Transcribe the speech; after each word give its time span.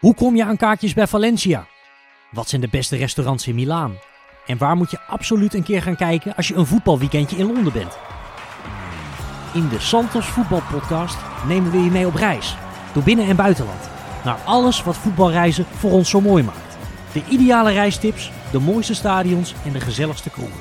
Hoe 0.00 0.14
kom 0.14 0.36
je 0.36 0.44
aan 0.44 0.56
kaartjes 0.56 0.94
bij 0.94 1.06
Valencia? 1.06 1.66
Wat 2.30 2.48
zijn 2.48 2.60
de 2.60 2.68
beste 2.68 2.96
restaurants 2.96 3.46
in 3.46 3.54
Milaan? 3.54 3.98
En 4.46 4.58
waar 4.58 4.76
moet 4.76 4.90
je 4.90 5.00
absoluut 5.00 5.54
een 5.54 5.62
keer 5.62 5.82
gaan 5.82 5.96
kijken 5.96 6.36
als 6.36 6.48
je 6.48 6.54
een 6.54 6.66
voetbalweekendje 6.66 7.36
in 7.36 7.46
Londen 7.46 7.72
bent? 7.72 7.98
In 9.54 9.68
de 9.68 9.80
Santos 9.80 10.26
Voetbalpodcast 10.26 11.16
nemen 11.46 11.70
we 11.70 11.78
je 11.78 11.90
mee 11.90 12.06
op 12.06 12.14
reis. 12.14 12.56
Door 12.92 13.02
binnen- 13.02 13.28
en 13.28 13.36
buitenland. 13.36 13.90
Naar 14.24 14.38
alles 14.44 14.82
wat 14.82 14.96
voetbalreizen 14.96 15.64
voor 15.64 15.90
ons 15.90 16.10
zo 16.10 16.20
mooi 16.20 16.42
maakt. 16.42 16.76
De 17.12 17.22
ideale 17.28 17.72
reistips, 17.72 18.30
de 18.52 18.58
mooiste 18.58 18.94
stadions 18.94 19.54
en 19.64 19.72
de 19.72 19.80
gezelligste 19.80 20.30
kroegen. 20.30 20.60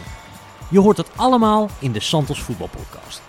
Je 0.70 0.80
hoort 0.80 0.98
het 0.98 1.10
allemaal 1.16 1.70
in 1.80 1.92
de 1.92 2.00
Santos 2.00 2.42
Voetbalpodcast. 2.42 3.22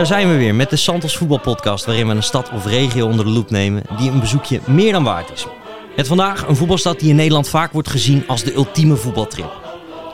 Daar 0.00 0.08
zijn 0.08 0.28
we 0.28 0.36
weer 0.36 0.54
met 0.54 0.70
de 0.70 0.76
Santos 0.76 1.16
Voetbalpodcast, 1.16 1.84
waarin 1.84 2.06
we 2.06 2.14
een 2.14 2.22
stad 2.22 2.50
of 2.54 2.66
regio 2.66 3.06
onder 3.06 3.24
de 3.24 3.30
loep 3.30 3.50
nemen 3.50 3.82
die 3.98 4.10
een 4.10 4.20
bezoekje 4.20 4.60
meer 4.66 4.92
dan 4.92 5.04
waard 5.04 5.32
is. 5.32 5.46
Met 5.96 6.06
vandaag 6.06 6.46
een 6.46 6.56
voetbalstad 6.56 6.98
die 7.00 7.10
in 7.10 7.16
Nederland 7.16 7.48
vaak 7.48 7.72
wordt 7.72 7.88
gezien 7.88 8.24
als 8.26 8.42
de 8.42 8.54
ultieme 8.54 8.96
voetbaltrip. 8.96 9.52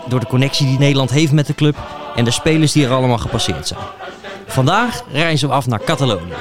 Door 0.08 0.20
de 0.20 0.26
connectie 0.26 0.66
die 0.66 0.78
Nederland 0.78 1.10
heeft 1.10 1.32
met 1.32 1.46
de 1.46 1.54
club 1.54 1.76
en 2.16 2.24
de 2.24 2.30
spelers 2.30 2.72
die 2.72 2.84
er 2.84 2.92
allemaal 2.92 3.18
gepasseerd 3.18 3.66
zijn. 3.66 3.80
Vandaag 4.46 5.02
reizen 5.12 5.48
we 5.48 5.54
af 5.54 5.66
naar 5.66 5.80
Catalonië, 5.84 6.34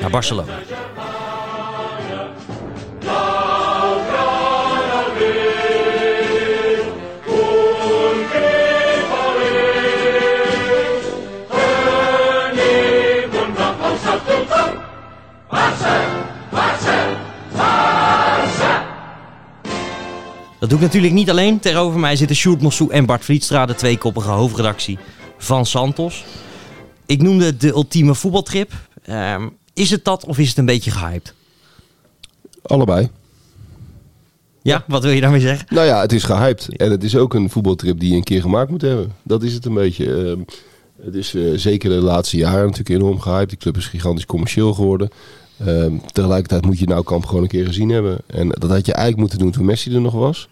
naar 0.00 0.10
Barcelona. 0.10 0.52
Dat 20.60 20.68
doe 20.68 20.78
ik 20.78 20.84
natuurlijk 20.84 21.12
niet 21.12 21.30
alleen. 21.30 21.60
Tegenover 21.60 22.00
mij 22.00 22.16
zitten 22.16 22.36
Sjoerd 22.36 22.60
Mossou 22.60 22.90
en 22.92 23.06
Bart 23.06 23.24
Vlietstra, 23.24 23.66
de 23.66 23.74
tweekoppige 23.74 24.30
hoofdredactie 24.30 24.98
van 25.38 25.66
Santos. 25.66 26.24
Ik 27.06 27.22
noemde 27.22 27.44
het 27.44 27.60
de 27.60 27.68
ultieme 27.68 28.14
voetbaltrip. 28.14 28.72
Ehm, 29.02 29.48
is 29.74 29.90
het 29.90 30.04
dat 30.04 30.24
of 30.24 30.38
is 30.38 30.48
het 30.48 30.58
een 30.58 30.64
beetje 30.64 30.90
gehyped? 30.90 31.34
Allebei. 32.62 33.10
Ja, 34.62 34.84
wat 34.86 35.02
wil 35.02 35.12
je 35.12 35.20
daarmee 35.20 35.40
zeggen? 35.40 35.66
Nou 35.68 35.86
ja, 35.86 36.00
het 36.00 36.12
is 36.12 36.24
gehyped. 36.24 36.76
En 36.76 36.90
het 36.90 37.04
is 37.04 37.16
ook 37.16 37.34
een 37.34 37.50
voetbaltrip 37.50 38.00
die 38.00 38.10
je 38.10 38.16
een 38.16 38.24
keer 38.24 38.40
gemaakt 38.40 38.70
moet 38.70 38.82
hebben. 38.82 39.12
Dat 39.22 39.42
is 39.42 39.52
het 39.52 39.64
een 39.64 39.74
beetje. 39.74 40.14
Ehm, 40.14 40.40
het 41.04 41.14
is 41.14 41.34
eh, 41.34 41.42
zeker 41.54 41.90
de 41.90 41.96
laatste 41.96 42.36
jaren 42.36 42.60
natuurlijk 42.60 42.88
enorm 42.88 43.20
gehyped. 43.20 43.48
Die 43.48 43.58
club 43.58 43.76
is 43.76 43.86
gigantisch 43.86 44.26
commercieel 44.26 44.74
geworden. 44.74 45.10
Ehm, 45.66 45.92
tegelijkertijd 46.12 46.66
moet 46.66 46.78
je 46.78 46.86
nou 46.86 47.04
kamp 47.04 47.24
gewoon 47.24 47.42
een 47.42 47.48
keer 47.48 47.66
gezien 47.66 47.88
hebben. 47.88 48.18
En 48.26 48.48
dat 48.48 48.70
had 48.70 48.86
je 48.86 48.92
eigenlijk 48.92 49.20
moeten 49.20 49.38
doen 49.38 49.50
toen 49.50 49.64
Messi 49.64 49.94
er 49.94 50.00
nog 50.00 50.14
was. 50.14 50.48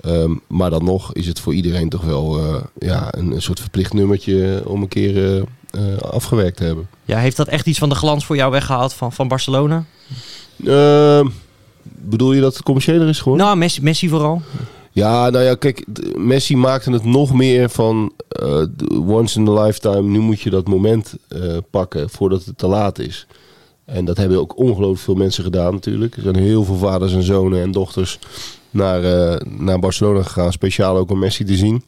Ehm, 0.00 0.34
maar 0.46 0.70
dan 0.70 0.84
nog 0.84 1.12
is 1.12 1.26
het 1.26 1.40
voor 1.40 1.54
iedereen 1.54 1.88
toch 1.88 2.04
wel 2.04 2.38
eh, 2.38 2.62
ja, 2.78 3.08
een, 3.10 3.30
een 3.30 3.42
soort 3.42 3.60
verplicht 3.60 3.92
nummertje 3.92 4.62
om 4.66 4.82
een 4.82 4.88
keer 4.88 5.16
eh, 5.16 5.42
eh, 5.70 5.98
afgewerkt 5.98 6.56
te 6.56 6.64
hebben. 6.64 6.88
Ja, 7.04 7.18
heeft 7.18 7.36
dat 7.36 7.48
echt 7.48 7.66
iets 7.66 7.78
van 7.78 7.88
de 7.88 7.94
glans 7.94 8.26
voor 8.26 8.36
jou 8.36 8.50
weggehaald 8.50 8.92
van, 8.92 9.12
van 9.12 9.28
Barcelona? 9.28 9.84
Ehm, 10.66 11.26
bedoel 11.82 12.32
je 12.32 12.40
dat 12.40 12.54
het 12.54 12.62
commerciëler 12.62 13.08
is 13.08 13.18
geworden? 13.18 13.46
Nou, 13.46 13.58
Messi, 13.58 13.82
Messi 13.82 14.08
vooral. 14.08 14.42
Ja, 14.92 15.30
nou 15.30 15.44
ja, 15.44 15.54
kijk, 15.54 15.86
Messi 16.16 16.56
maakte 16.56 16.92
het 16.92 17.04
nog 17.04 17.34
meer 17.34 17.70
van 17.70 18.12
eh, 18.28 18.62
once 19.06 19.38
in 19.38 19.48
a 19.48 19.62
lifetime. 19.62 20.02
Nu 20.02 20.18
moet 20.18 20.40
je 20.40 20.50
dat 20.50 20.68
moment 20.68 21.14
eh, 21.28 21.56
pakken 21.70 22.10
voordat 22.10 22.44
het 22.44 22.58
te 22.58 22.66
laat 22.66 22.98
is. 22.98 23.26
En 23.92 24.04
dat 24.04 24.16
hebben 24.16 24.38
ook 24.38 24.58
ongelooflijk 24.58 25.00
veel 25.00 25.14
mensen 25.14 25.44
gedaan 25.44 25.72
natuurlijk. 25.72 26.16
Er 26.16 26.22
zijn 26.22 26.36
heel 26.36 26.64
veel 26.64 26.76
vaders 26.76 27.12
en 27.12 27.22
zonen 27.22 27.62
en 27.62 27.72
dochters 27.72 28.18
naar, 28.70 29.04
eh, 29.04 29.40
naar 29.46 29.78
Barcelona 29.78 30.22
gegaan. 30.22 30.52
Speciaal 30.52 30.96
ook 30.96 31.10
om 31.10 31.18
Messi 31.18 31.44
te 31.44 31.56
zien. 31.56 31.84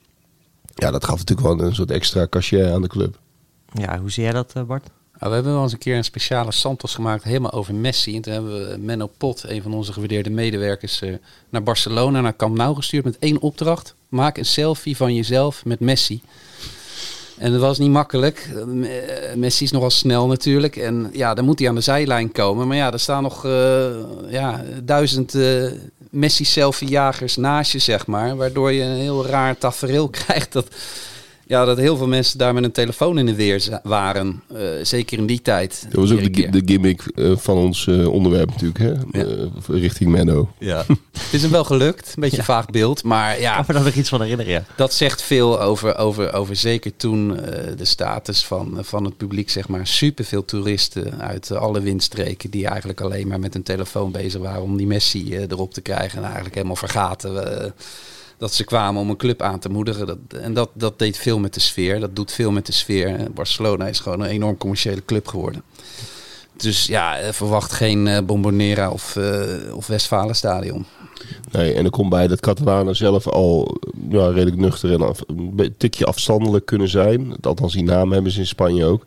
Ja, 0.74 0.90
dat 0.90 1.04
gaf 1.04 1.18
natuurlijk 1.18 1.48
wel 1.48 1.66
een 1.66 1.74
soort 1.74 1.90
extra 1.90 2.26
cachet 2.28 2.72
aan 2.72 2.82
de 2.82 2.88
club. 2.88 3.18
Ja, 3.72 4.00
hoe 4.00 4.10
zie 4.10 4.22
jij 4.22 4.32
dat, 4.32 4.52
eh, 4.54 4.62
Bart? 4.62 4.90
Nou, 5.18 5.34
we 5.34 5.34
hebben 5.34 5.52
wel 5.52 5.62
eens 5.62 5.72
een 5.72 5.78
keer 5.78 5.96
een 5.96 6.04
speciale 6.04 6.52
Santos 6.52 6.94
gemaakt, 6.94 7.24
helemaal 7.24 7.52
over 7.52 7.74
Messi. 7.74 8.16
En 8.16 8.22
toen 8.22 8.32
hebben 8.32 8.68
we 8.68 8.76
Menno 8.78 9.10
Pot, 9.18 9.44
een 9.46 9.62
van 9.62 9.74
onze 9.74 9.92
gewaardeerde 9.92 10.30
medewerkers, 10.30 11.00
eh, 11.00 11.14
naar 11.48 11.62
Barcelona, 11.62 12.20
naar 12.20 12.36
Camp 12.36 12.56
Nou 12.56 12.74
gestuurd 12.74 13.04
met 13.04 13.18
één 13.18 13.40
opdracht. 13.40 13.94
Maak 14.08 14.36
een 14.36 14.44
selfie 14.44 14.96
van 14.96 15.14
jezelf 15.14 15.64
met 15.64 15.80
Messi. 15.80 16.22
En 17.38 17.52
dat 17.52 17.60
was 17.60 17.78
niet 17.78 17.90
makkelijk. 17.90 18.50
Eh, 18.56 19.34
Messi 19.34 19.64
is 19.64 19.70
nogal 19.70 19.90
snel 19.90 20.26
natuurlijk. 20.26 20.76
En 20.76 21.10
ja, 21.12 21.34
dan 21.34 21.44
moet 21.44 21.58
hij 21.58 21.68
aan 21.68 21.74
de 21.74 21.80
zijlijn 21.80 22.32
komen. 22.32 22.66
Maar 22.66 22.76
ja, 22.76 22.92
er 22.92 23.00
staan 23.00 23.22
nog 23.22 23.44
eh, 23.44 23.86
ja, 24.28 24.64
duizend 24.82 25.34
eh, 25.34 25.64
Messi-selfie-jagers 26.10 27.36
naast 27.36 27.72
je, 27.72 27.78
zeg 27.78 28.06
maar. 28.06 28.36
Waardoor 28.36 28.72
je 28.72 28.82
een 28.82 28.96
heel 28.96 29.26
raar 29.26 29.58
tafereel 29.58 30.08
krijgt. 30.24 30.52
Dat, 30.52 30.66
ja, 31.52 31.64
dat 31.64 31.76
heel 31.76 31.96
veel 31.96 32.06
mensen 32.06 32.38
daar 32.38 32.54
met 32.54 32.64
een 32.64 32.72
telefoon 32.72 33.18
in 33.18 33.26
de 33.26 33.34
weer 33.34 33.80
waren. 33.82 34.42
Eh, 34.54 34.64
zeker 34.82 35.18
in 35.18 35.26
die 35.26 35.42
tijd. 35.42 35.86
Dat 35.90 36.00
was 36.00 36.12
ook 36.12 36.34
de, 36.34 36.50
de 36.50 36.62
gimmick 36.64 37.02
eh, 37.14 37.36
van 37.36 37.56
ons 37.56 37.86
eh, 37.86 38.08
onderwerp 38.08 38.50
natuurlijk, 38.50 38.78
hè? 38.78 39.20
Ja. 39.20 39.48
Richting 39.66 40.10
Menno. 40.10 40.48
Ja. 40.58 40.84
Het 41.32 41.32
is 41.32 41.42
hem 41.42 41.50
wel 41.50 41.64
gelukt. 41.64 42.12
Een 42.14 42.22
beetje 42.22 42.42
vaag 42.42 42.66
beeld. 42.66 43.02
Maar 43.02 43.40
ja, 43.40 43.62
Kan 43.62 43.76
me 43.76 43.82
nog 43.82 43.94
iets 43.94 44.08
van 44.08 44.20
herinneren, 44.20 44.52
ja. 44.52 44.64
dat 44.76 44.94
zegt 44.94 45.22
veel 45.22 45.60
over, 45.60 45.96
over, 45.96 46.32
over 46.32 46.56
zeker 46.56 46.96
toen 46.96 47.40
eh, 47.40 47.76
de 47.76 47.84
status 47.84 48.44
van, 48.44 48.78
van 48.80 49.04
het 49.04 49.16
publiek. 49.16 49.50
Zeg 49.50 49.68
maar 49.68 49.86
superveel 49.86 50.44
toeristen 50.44 51.20
uit 51.20 51.50
alle 51.50 51.80
windstreken. 51.80 52.50
Die 52.50 52.66
eigenlijk 52.66 53.00
alleen 53.00 53.28
maar 53.28 53.40
met 53.40 53.54
een 53.54 53.62
telefoon 53.62 54.12
bezig 54.12 54.40
waren 54.40 54.62
om 54.62 54.76
die 54.76 54.86
Messi 54.86 55.34
eh, 55.34 55.42
erop 55.42 55.74
te 55.74 55.80
krijgen. 55.80 56.16
En 56.18 56.24
eigenlijk 56.24 56.54
helemaal 56.54 56.76
vergaten 56.76 57.34
dat 58.42 58.54
ze 58.54 58.64
kwamen 58.64 59.00
om 59.00 59.10
een 59.10 59.16
club 59.16 59.42
aan 59.42 59.58
te 59.58 59.68
moedigen. 59.68 60.06
Dat, 60.06 60.18
en 60.40 60.54
dat, 60.54 60.70
dat 60.72 60.98
deed 60.98 61.16
veel 61.16 61.38
met 61.38 61.54
de 61.54 61.60
sfeer. 61.60 62.00
Dat 62.00 62.16
doet 62.16 62.32
veel 62.32 62.50
met 62.50 62.66
de 62.66 62.72
sfeer. 62.72 63.32
Barcelona 63.34 63.86
is 63.86 63.98
gewoon 64.00 64.20
een 64.20 64.28
enorm 64.28 64.56
commerciële 64.56 65.04
club 65.04 65.28
geworden. 65.28 65.62
Dus 66.56 66.86
ja, 66.86 67.18
eh, 67.18 67.32
verwacht 67.32 67.72
geen 67.72 68.06
eh, 68.06 68.24
Bombonera 68.24 68.90
of, 68.90 69.16
eh 69.16 69.74
of 69.74 69.86
Westfalenstadion. 69.86 70.86
Nee, 71.50 71.74
en 71.74 71.84
er 71.84 71.90
komt 71.90 72.10
bij 72.10 72.26
dat 72.26 72.40
Catalanen 72.40 72.96
zelf 72.96 73.28
al 73.28 73.76
ja, 74.08 74.26
redelijk 74.26 74.56
nuchter 74.56 74.92
en 74.92 75.02
af, 75.02 75.20
een 75.26 75.74
tikje 75.78 76.06
afstandelijk 76.06 76.66
kunnen 76.66 76.88
zijn. 76.88 77.34
Althans, 77.40 77.72
die 77.72 77.84
naam 77.84 78.12
hebben 78.12 78.32
ze 78.32 78.38
in 78.38 78.46
Spanje 78.46 78.84
ook. 78.84 79.04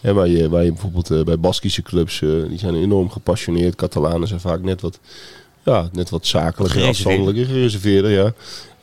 En 0.00 0.14
waar, 0.14 0.28
je, 0.28 0.48
waar 0.48 0.62
bijvoorbeeld 0.62 1.24
bij 1.24 1.38
Baskische 1.38 1.82
clubs, 1.82 2.18
die 2.48 2.58
zijn 2.58 2.74
enorm 2.74 3.10
gepassioneerd. 3.10 3.74
Catalanen 3.74 4.28
zijn 4.28 4.40
vaak 4.40 4.62
net 4.62 4.80
wat, 4.80 4.98
ja, 5.66 5.88
net 5.92 6.10
wat 6.10 6.26
zakelijker, 6.26 6.84
afstandelijker, 6.84 7.44
gereserveerder. 7.46 8.10
Ja. 8.10 8.32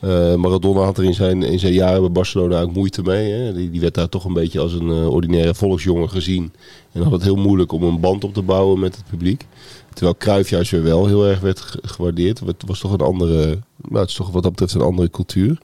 Eh, 0.00 0.34
Maradona 0.34 0.80
had 0.80 0.98
er 0.98 1.04
in 1.04 1.14
zijn, 1.14 1.42
in 1.42 1.58
zijn 1.58 1.72
jaren 1.72 2.00
bij 2.00 2.10
Barcelona 2.10 2.60
ook 2.60 2.72
moeite 2.74 3.02
mee. 3.02 3.32
Hè. 3.32 3.54
Die, 3.54 3.70
die 3.70 3.80
werd 3.80 3.94
daar 3.94 4.08
toch 4.08 4.24
een 4.24 4.32
beetje 4.32 4.60
als 4.60 4.72
een 4.72 4.90
eh, 4.90 5.08
ordinaire 5.08 5.54
volksjongen 5.54 6.10
gezien. 6.10 6.52
En 6.92 7.02
had 7.02 7.12
het 7.12 7.22
heel 7.22 7.36
moeilijk 7.36 7.72
om 7.72 7.82
een 7.82 8.00
band 8.00 8.24
op 8.24 8.34
te 8.34 8.42
bouwen 8.42 8.80
met 8.80 8.96
het 8.96 9.04
publiek. 9.10 9.46
Terwijl 9.92 10.16
Cruijff 10.18 10.50
juist 10.50 10.70
weer 10.70 10.82
wel 10.82 11.06
heel 11.06 11.26
erg 11.26 11.40
werd 11.40 11.60
ge- 11.60 11.78
gewaardeerd. 11.82 12.40
Het 12.40 12.62
was 12.66 12.78
toch 12.80 12.92
een 12.92 12.98
andere, 13.00 13.58
nou, 13.88 14.00
het 14.00 14.08
is 14.08 14.14
toch 14.14 14.30
wat 14.30 14.42
dat 14.42 14.50
betreft 14.52 14.74
een 14.74 14.80
andere 14.80 15.10
cultuur. 15.10 15.58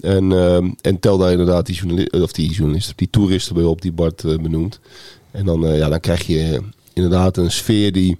En, 0.00 0.32
ehm, 0.32 0.70
en 0.80 1.00
tel 1.00 1.18
daar 1.18 1.30
inderdaad 1.30 1.66
die, 1.66 1.74
journalist, 1.74 2.12
of 2.12 2.32
die 2.32 2.50
journalisten, 2.52 2.96
die 2.96 3.10
toeristen 3.10 3.54
bij 3.54 3.64
op 3.64 3.82
die 3.82 3.92
Bart 3.92 4.24
eh, 4.24 4.36
benoemt. 4.36 4.80
En 5.30 5.44
dan, 5.44 5.66
eh, 5.66 5.78
ja, 5.78 5.88
dan 5.88 6.00
krijg 6.00 6.26
je 6.26 6.60
inderdaad 6.92 7.36
een 7.36 7.50
sfeer 7.50 7.92
die, 7.92 8.18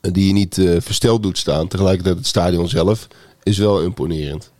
die 0.00 0.26
je 0.26 0.32
niet 0.32 0.58
eh, 0.58 0.76
versteld 0.80 1.22
doet 1.22 1.38
staan. 1.38 1.68
Tegelijkertijd 1.68 2.16
het 2.16 2.26
stadion 2.26 2.68
zelf 2.68 3.08
is 3.42 3.58
wel 3.58 3.82
imponerend. 3.82 4.50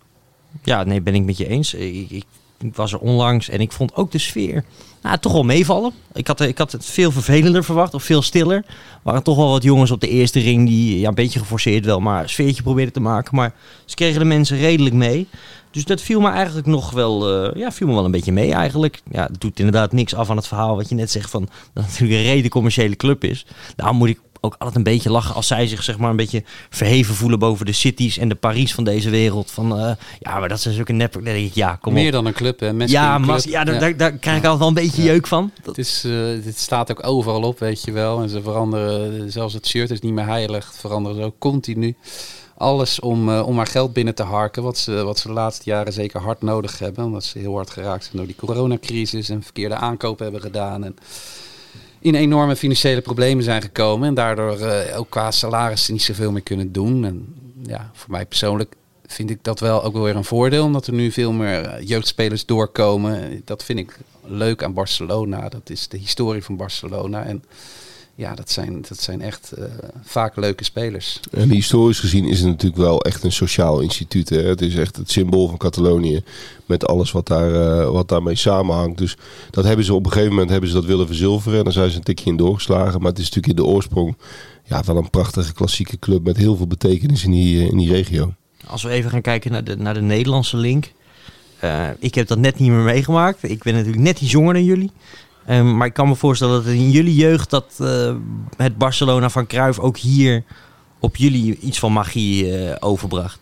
Ja, 0.63 0.83
nee, 0.83 1.01
ben 1.01 1.15
ik 1.15 1.23
met 1.23 1.37
je 1.37 1.47
eens. 1.47 1.73
Ik, 1.73 2.09
ik, 2.09 2.25
was 2.73 2.93
er 2.93 2.99
onlangs 2.99 3.49
en 3.49 3.59
ik 3.59 3.71
vond 3.71 3.95
ook 3.95 4.11
de 4.11 4.17
sfeer 4.17 4.63
nou, 5.01 5.17
toch 5.17 5.31
wel 5.31 5.43
meevallen. 5.43 5.91
Ik 6.13 6.27
had, 6.27 6.41
ik 6.41 6.57
had 6.57 6.71
het 6.71 6.85
veel 6.85 7.11
vervelender 7.11 7.63
verwacht 7.63 7.93
of 7.93 8.03
veel 8.03 8.21
stiller. 8.21 8.57
Er 8.57 8.65
waren 9.03 9.23
toch 9.23 9.35
wel 9.35 9.49
wat 9.49 9.63
jongens 9.63 9.91
op 9.91 10.01
de 10.01 10.09
eerste 10.09 10.39
ring 10.39 10.67
die 10.67 10.99
ja, 10.99 11.07
een 11.07 11.15
beetje 11.15 11.39
geforceerd 11.39 11.85
wel, 11.85 11.99
maar 11.99 12.23
een 12.23 12.29
sfeertje 12.29 12.63
probeerden 12.63 12.93
te 12.93 12.99
maken. 12.99 13.35
Maar 13.35 13.53
ze 13.85 13.95
kregen 13.95 14.19
de 14.19 14.25
mensen 14.25 14.57
redelijk 14.57 14.95
mee. 14.95 15.27
Dus 15.71 15.85
dat 15.85 16.01
viel 16.01 16.21
me 16.21 16.29
eigenlijk 16.29 16.67
nog 16.67 16.91
wel, 16.91 17.43
eh, 17.43 17.59
ja, 17.59 17.71
viel 17.71 17.87
me 17.87 17.93
wel 17.93 18.05
een 18.05 18.11
beetje 18.11 18.31
mee 18.31 18.53
eigenlijk. 18.53 19.01
Ja, 19.11 19.23
het 19.23 19.41
doet 19.41 19.59
inderdaad 19.59 19.91
niks 19.91 20.15
af 20.15 20.29
aan 20.29 20.37
het 20.37 20.47
verhaal 20.47 20.75
wat 20.75 20.89
je 20.89 20.95
net 20.95 21.11
zegt 21.11 21.29
van 21.29 21.41
dat 21.73 21.83
het 21.83 21.91
natuurlijk 21.91 22.19
een 22.19 22.25
reden 22.25 22.49
commerciële 22.49 22.95
club 22.95 23.23
is. 23.23 23.45
Nou 23.75 23.93
moet 23.93 24.09
ik 24.09 24.19
ook 24.41 24.55
altijd 24.57 24.75
een 24.75 24.83
beetje 24.83 25.11
lachen 25.11 25.35
als 25.35 25.47
zij 25.47 25.67
zich 25.67 25.83
zeg 25.83 25.97
maar 25.97 26.09
een 26.09 26.15
beetje 26.15 26.43
verheven 26.69 27.15
voelen 27.15 27.39
boven 27.39 27.65
de 27.65 27.71
cities 27.71 28.17
en 28.17 28.29
de 28.29 28.35
Paris 28.35 28.73
van 28.73 28.83
deze 28.83 29.09
wereld. 29.09 29.51
Van 29.51 29.79
eh, 29.79 29.91
ja, 30.19 30.39
maar 30.39 30.49
dat 30.49 30.59
zijn 30.61 30.73
zulke 30.73 30.93
nep. 30.93 31.13
Dan 31.13 31.23
denk 31.23 31.45
ik, 31.47 31.53
ja, 31.55 31.75
kom 31.81 31.93
Meer 31.93 32.05
op. 32.05 32.11
dan 32.11 32.25
een 32.25 32.33
club, 32.33 32.59
hè? 32.59 32.73
Messi 32.73 32.93
Ja, 32.95 33.09
een 33.15 33.21
club. 33.21 33.29
mas, 33.31 33.43
ja, 33.43 33.63
daar, 33.63 33.79
Daar, 33.79 33.97
daar 33.97 34.11
krijg 34.11 34.37
ik 34.37 34.43
altijd 34.43 34.59
wel 34.59 34.67
een 34.67 34.73
beetje 34.87 35.03
jeuk 35.03 35.27
van. 35.27 35.51
Dat- 35.63 35.75
Het, 35.75 35.85
is, 35.85 36.01
dit 36.43 36.57
staat 36.57 36.91
ook 36.91 37.05
overal 37.07 37.41
op, 37.41 37.59
weet 37.59 37.83
je 37.83 37.91
wel. 37.91 38.21
En 38.21 38.29
ze 38.29 38.41
veranderen, 38.41 39.31
zelfs 39.31 39.53
het 39.53 39.67
shirt 39.67 39.89
is 39.91 39.99
niet 39.99 40.13
meer 40.13 40.25
heilig. 40.25 40.71
Veranderen 40.75 41.17
ze 41.17 41.23
ook 41.23 41.35
continu. 41.39 41.95
Alles 42.57 42.99
om, 42.99 43.29
eh, 43.29 43.47
om 43.47 43.55
maar 43.55 43.67
geld 43.67 43.93
binnen 43.93 44.15
te 44.15 44.23
harken. 44.23 44.63
Wat 44.63 44.77
ze, 44.77 45.03
wat 45.03 45.19
ze 45.19 45.27
de 45.27 45.33
laatste 45.33 45.63
jaren 45.65 45.93
zeker 45.93 46.21
hard 46.21 46.41
nodig 46.41 46.79
hebben. 46.79 47.05
Omdat 47.05 47.23
ze 47.23 47.39
heel 47.39 47.55
hard 47.55 47.69
geraakt 47.69 48.03
zijn 48.03 48.17
door 48.17 48.25
die 48.25 48.35
coronacrisis. 48.35 49.29
En 49.29 49.43
verkeerde 49.43 49.75
aankopen 49.75 50.23
hebben 50.23 50.41
gedaan. 50.41 50.83
En 50.83 50.95
in 51.99 52.15
enorme 52.15 52.55
financiële 52.55 53.01
problemen 53.01 53.43
zijn 53.43 53.61
gekomen. 53.61 54.07
En 54.07 54.13
daardoor 54.13 54.59
eh, 54.59 54.99
ook 54.99 55.09
qua 55.09 55.31
salaris 55.31 55.87
niet 55.87 56.01
zoveel 56.01 56.31
meer 56.31 56.41
kunnen 56.41 56.71
doen. 56.71 57.05
En 57.05 57.35
ja, 57.63 57.91
voor 57.93 58.11
mij 58.11 58.25
persoonlijk 58.25 58.75
vind 59.05 59.29
ik 59.29 59.43
dat 59.43 59.59
wel 59.59 59.83
ook 59.83 59.93
wel 59.93 60.03
weer 60.03 60.15
een 60.15 60.23
voordeel. 60.23 60.63
Omdat 60.63 60.87
er 60.87 60.93
nu 60.93 61.11
veel 61.11 61.31
meer 61.31 61.61
eh, 61.61 61.87
jeugdspelers 61.87 62.45
doorkomen. 62.45 63.41
Dat 63.45 63.63
vind 63.63 63.79
ik 63.79 63.97
leuk 64.25 64.63
aan 64.63 64.73
Barcelona. 64.73 65.49
Dat 65.49 65.69
is 65.69 65.87
de 65.87 65.97
historie 65.97 66.43
van 66.43 66.57
Barcelona. 66.57 67.23
En 67.23 67.43
ja, 68.19 68.35
dat 68.35 68.51
zijn, 68.51 68.85
dat 68.87 69.01
zijn 69.01 69.21
echt 69.21 69.51
eh, 69.51 69.63
vaak 70.03 70.35
leuke 70.35 70.63
spelers. 70.63 71.19
En 71.31 71.49
historisch 71.49 71.99
gezien 71.99 72.25
is 72.25 72.39
het 72.39 72.47
natuurlijk 72.47 72.81
wel 72.81 73.01
echt 73.01 73.23
een 73.23 73.31
sociaal 73.31 73.79
instituut. 73.79 74.29
Hè? 74.29 74.41
Het 74.41 74.61
is 74.61 74.75
echt 74.75 74.95
het 74.95 75.11
symbool 75.11 75.47
van 75.47 75.57
Catalonië. 75.57 76.23
Met 76.65 76.87
alles 76.87 77.11
wat, 77.11 77.27
daar, 77.27 77.53
eh, 77.53 77.89
wat 77.89 78.07
daarmee 78.07 78.35
samenhangt. 78.35 78.97
Dus 78.97 79.17
dat 79.49 79.63
hebben 79.63 79.85
ze 79.85 79.93
op 79.93 80.05
een 80.05 80.11
gegeven 80.11 80.33
moment 80.33 80.49
hebben 80.49 80.69
ze 80.69 80.75
dat 80.75 80.85
willen 80.85 81.07
verzilveren. 81.07 81.57
En 81.57 81.63
daar 81.63 81.73
zijn 81.73 81.89
ze 81.89 81.97
een 81.97 82.03
tikje 82.03 82.29
in 82.29 82.37
doorgeslagen. 82.37 83.01
Maar 83.01 83.09
het 83.09 83.19
is 83.19 83.29
natuurlijk 83.29 83.59
in 83.59 83.63
de 83.65 83.71
oorsprong 83.71 84.17
ja, 84.63 84.83
wel 84.85 84.97
een 84.97 85.09
prachtige 85.09 85.53
klassieke 85.53 85.99
club. 85.99 86.23
Met 86.23 86.37
heel 86.37 86.55
veel 86.55 86.67
betekenis 86.67 87.23
in 87.23 87.31
die, 87.31 87.59
eh, 87.59 87.71
in 87.71 87.77
die 87.77 87.91
regio. 87.91 88.33
Als 88.65 88.83
we 88.83 88.89
even 88.89 89.09
gaan 89.09 89.21
kijken 89.21 89.51
naar 89.51 89.63
de, 89.63 89.77
naar 89.77 89.93
de 89.93 90.01
Nederlandse 90.01 90.57
link. 90.57 90.91
Eh, 91.59 91.87
ik 91.99 92.15
heb 92.15 92.27
dat 92.27 92.37
net 92.37 92.59
niet 92.59 92.69
meer 92.69 92.83
meegemaakt. 92.83 93.43
Ik 93.43 93.63
ben 93.63 93.73
natuurlijk 93.73 94.03
net 94.03 94.21
iets 94.21 94.31
jonger 94.31 94.53
dan 94.53 94.63
jullie. 94.63 94.91
Ehm, 95.49 95.77
maar 95.77 95.87
ik 95.87 95.93
kan 95.93 96.07
me 96.07 96.15
voorstellen 96.15 96.63
dat 96.63 96.73
in 96.73 96.91
jullie 96.91 97.15
jeugd 97.15 97.49
dat 97.49 97.65
eh, 97.77 98.15
het 98.57 98.77
Barcelona 98.77 99.29
van 99.29 99.47
Cruijff 99.47 99.79
ook 99.79 99.97
hier 99.97 100.43
op 100.99 101.15
jullie 101.15 101.57
iets 101.59 101.79
van 101.79 101.91
magie 101.93 102.55
eh, 102.57 102.75
overbracht. 102.79 103.39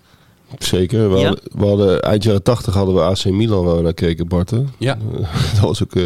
Zeker. 0.57 1.11
We, 1.11 1.17
Ja? 1.17 1.25
hadden, 1.27 1.43
we 1.51 1.65
hadden, 1.65 2.01
eind 2.01 2.23
jaren 2.23 2.43
80 2.43 2.73
hadden 2.73 2.95
we 2.95 3.01
AC 3.01 3.25
Milan 3.25 3.63
waar 3.65 3.75
we 3.75 3.81
naar 3.81 3.93
keken, 3.93 4.27
Bart. 4.27 4.49
hè? 4.49 4.61
Ja. 4.77 4.97
dat 5.53 5.59
was 5.59 5.83
ook 5.83 5.95
eh, 5.95 6.03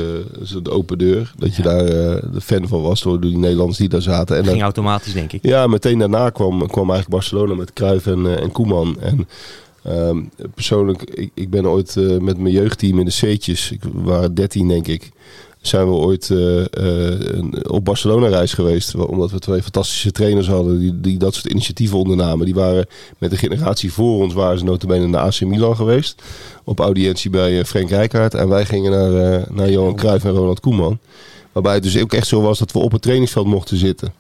de 0.64 0.72
open 0.72 0.98
deur. 0.98 1.34
Dat 1.38 1.56
je 1.56 1.64
Ja. 1.64 1.70
daar 1.70 1.86
de 2.32 2.42
fan 2.42 2.68
van 2.68 2.82
was 2.82 3.02
door 3.02 3.20
die 3.22 3.38
Nederlanders 3.38 3.78
die 3.78 3.90
daar 3.90 4.02
zaten. 4.02 4.36
En 4.36 4.42
Dat 4.42 4.52
ging 4.52 4.64
automatisch, 4.64 5.14
denk 5.14 5.34
ik. 5.34 5.40
ja, 5.46 5.68
meteen 5.68 5.98
daarna 6.00 6.30
kwam, 6.30 6.58
kwam 6.68 6.90
eigenlijk 6.90 7.10
Barcelona 7.10 7.54
met 7.56 7.74
Cruijff 7.74 8.06
en, 8.08 8.40
en 8.42 8.52
Koeman. 8.52 8.98
En 9.02 9.28
ehm, 9.84 10.22
persoonlijk, 10.54 11.02
ik, 11.04 11.32
ik 11.34 11.50
ben 11.50 11.66
ooit 11.68 11.96
met 12.20 12.38
mijn 12.38 12.54
jeugdteam 12.54 13.00
in 13.00 13.06
de 13.06 13.12
C'tjes, 13.12 13.72
ik 13.72 13.82
waren 13.94 14.34
13 14.36 14.68
denk 14.68 14.88
ik, 14.88 15.12
zijn 15.62 15.88
we 15.88 15.92
ooit 15.92 16.30
eh, 16.30 16.60
eh, 16.60 17.50
op 17.68 17.86
Barcelona 17.86 18.28
reis 18.28 18.54
geweest. 18.54 18.96
Omdat 18.96 19.32
we 19.32 19.40
twee 19.40 19.62
fantastische 19.62 20.12
trainers 20.12 20.48
hadden 20.48 20.80
die, 20.80 21.02
die 21.02 21.18
dat 21.18 21.34
soort 21.34 21.46
initiatieven 21.46 21.98
ondernamen. 21.98 22.46
Die 22.46 22.56
waren 22.56 22.86
met 23.18 23.30
de 23.30 23.38
generatie 23.38 23.94
voor 23.94 24.22
ons, 24.22 24.34
waren 24.34 24.58
ze 24.58 24.64
notabene 24.64 25.08
naar 25.08 25.22
AC 25.22 25.42
Milan 25.42 25.76
geweest. 25.76 26.22
Op 26.64 26.80
audiëntie 26.80 27.30
bij 27.30 27.60
eh, 27.60 27.66
Frank 27.66 27.90
Rijkaard. 27.90 28.34
En 28.34 28.50
wij 28.50 28.66
gingen 28.66 28.92
naar, 28.92 29.46
naar 29.52 29.70
Johan 29.70 29.96
Cruijff 29.96 30.26
en 30.26 30.32
Ronald 30.32 30.60
Koeman. 30.60 31.00
Waarbij 31.52 31.74
het 31.74 31.84
dus 31.84 31.98
ook 31.98 32.14
echt 32.14 32.28
zo 32.28 32.42
was 32.42 32.60
dat 32.60 32.72
we 32.72 32.80
op 32.80 32.92
het 32.92 33.02
trainingsveld 33.02 33.48
mochten 33.48 33.78
zitten. 33.78 34.14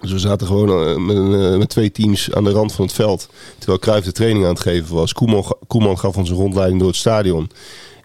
Dus 0.00 0.12
we 0.12 0.18
zaten 0.18 0.46
gewoon 0.46 1.58
met, 1.58 1.68
twee 1.68 1.90
teams 1.90 2.32
aan 2.32 2.44
de 2.44 2.50
rand 2.50 2.72
van 2.72 2.84
het 2.84 2.94
veld. 2.94 3.28
Terwijl 3.58 3.78
Cruijff 3.78 4.04
de 4.04 4.12
training 4.12 4.44
aan 4.44 4.50
het 4.50 4.60
geven 4.60 4.94
was. 4.94 5.12
Koeman, 5.12 5.56
Koeman 5.66 5.98
gaf 5.98 6.16
ons 6.16 6.30
een 6.30 6.36
rondleiding 6.36 6.78
door 6.78 6.88
het 6.88 6.98
stadion. 6.98 7.50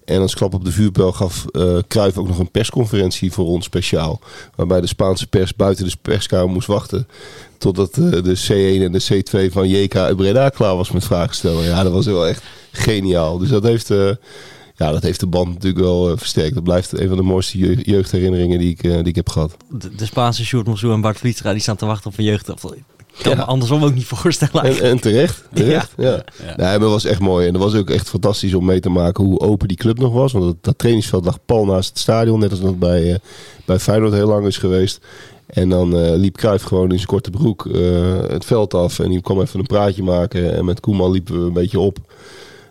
En 0.10 0.22
als 0.22 0.36
klap 0.36 0.54
op 0.54 0.66
de 0.66 0.72
vuurpijl 0.72 1.12
gaf 1.12 1.46
Cruijff 1.88 2.18
ook 2.18 2.28
nog 2.28 2.40
een 2.40 2.52
persconferentie 2.52 3.32
voor 3.32 3.46
ons 3.46 3.66
speciaal. 3.66 4.20
Waarbij 4.56 4.82
de 4.82 4.88
Spaanse 4.88 5.28
pers 5.28 5.56
buiten 5.56 5.86
de 5.86 5.96
perskamer 6.02 6.50
moest 6.50 6.68
wachten. 6.68 7.08
Totdat 7.58 7.98
eh, 7.98 8.12
de 8.12 8.40
C1 8.48 8.84
en 8.84 8.92
de 8.92 9.24
C2 9.48 9.52
van 9.52 9.70
JK 9.70 9.96
uit 9.96 10.16
Breda 10.16 10.50
klaar 10.50 10.76
was 10.76 10.92
met 10.92 11.06
vragen 11.06 11.36
stellen. 11.36 11.64
Ja, 11.64 11.84
dat 11.84 11.92
was 11.92 12.06
wel 12.06 12.28
echt 12.28 12.44
geniaal. 12.72 13.38
Dus 13.38 13.50
dat 13.50 13.64
heeft, 13.64 13.92
eh, 13.92 14.10
ja, 14.76 14.92
dat 14.92 15.04
heeft 15.04 15.20
de 15.20 15.28
band 15.28 15.48
natuurlijk 15.48 15.84
wel 15.84 16.18
versterkt. 16.18 16.54
Dat 16.54 16.64
blijft 16.64 17.00
een 17.00 17.08
van 17.08 17.18
de 17.18 17.24
mooiste 17.24 17.58
jeugd- 17.58 17.86
jeugdherinneringen 17.86 18.60
die 18.60 18.70
ik, 18.70 18.82
die 18.82 19.04
ik 19.04 19.16
heb 19.16 19.30
gehad. 19.30 19.58
De, 19.70 20.06
Spaanse 20.06 20.46
Sjoerd 20.46 20.68
Monsou 20.68 20.94
en 20.94 21.02
Bart 21.02 21.18
Vlietstra 21.18 21.52
die 21.52 21.62
staan 21.62 21.76
te 21.76 21.86
wachten 21.86 22.12
op 22.12 22.18
een 22.18 22.24
jeugd. 22.24 22.50
Ik 23.20 23.26
kan 23.26 23.34
Ja. 23.34 23.38
me 23.38 23.46
andersom 23.46 23.84
ook 23.84 23.94
niet 23.94 24.06
voorstellen. 24.06 24.82
En, 24.82 25.00
terecht. 25.00 25.44
terecht 25.54 25.92
ja. 25.98 26.04
Ja. 26.06 26.24
Nee, 26.46 26.56
maar 26.56 26.80
dat 26.80 26.90
was 26.90 27.06
echt 27.06 27.20
mooi. 27.20 27.48
En 27.48 27.54
dat 27.54 27.62
was 27.62 27.76
ook 27.76 27.90
echt 27.90 28.10
fantastisch 28.10 28.54
om 28.54 28.66
mee 28.66 28.80
te 28.80 28.90
maken 28.90 29.24
hoe 29.24 29.40
open 29.40 29.68
die 29.68 29.78
club 29.78 30.00
nog 30.00 30.14
was. 30.14 30.32
Want 30.32 30.46
dat, 30.46 30.56
dat 30.62 30.78
trainingsveld 30.78 31.26
lag 31.26 31.38
pal 31.46 31.66
naast 31.66 31.90
het 31.90 32.00
stadion. 32.00 32.40
Net 32.40 32.52
als 32.52 32.60
dat 32.62 32.80
bij, 32.80 33.12
eh, 33.14 33.20
bij 33.66 33.80
Feyenoord 33.80 34.14
heel 34.14 34.28
lang 34.28 34.46
is 34.46 34.58
geweest. 34.58 35.00
En 35.48 35.70
dan 35.70 35.98
eh, 35.98 36.16
liep 36.16 36.38
Cruijff 36.38 36.64
gewoon 36.64 36.90
in 36.92 36.96
zijn 36.96 37.08
korte 37.08 37.30
broek 37.30 37.66
eh, 37.66 37.82
het 38.28 38.46
veld 38.46 38.74
af. 38.74 39.00
En 39.00 39.10
die 39.10 39.22
kwam 39.22 39.42
even 39.42 39.60
een 39.60 39.66
praatje 39.66 40.04
maken. 40.04 40.54
En 40.54 40.66
met 40.66 40.80
Koeman 40.80 41.12
liepen 41.12 41.40
we 41.40 41.48
een 41.48 41.54
beetje 41.54 41.80
op. 41.80 41.98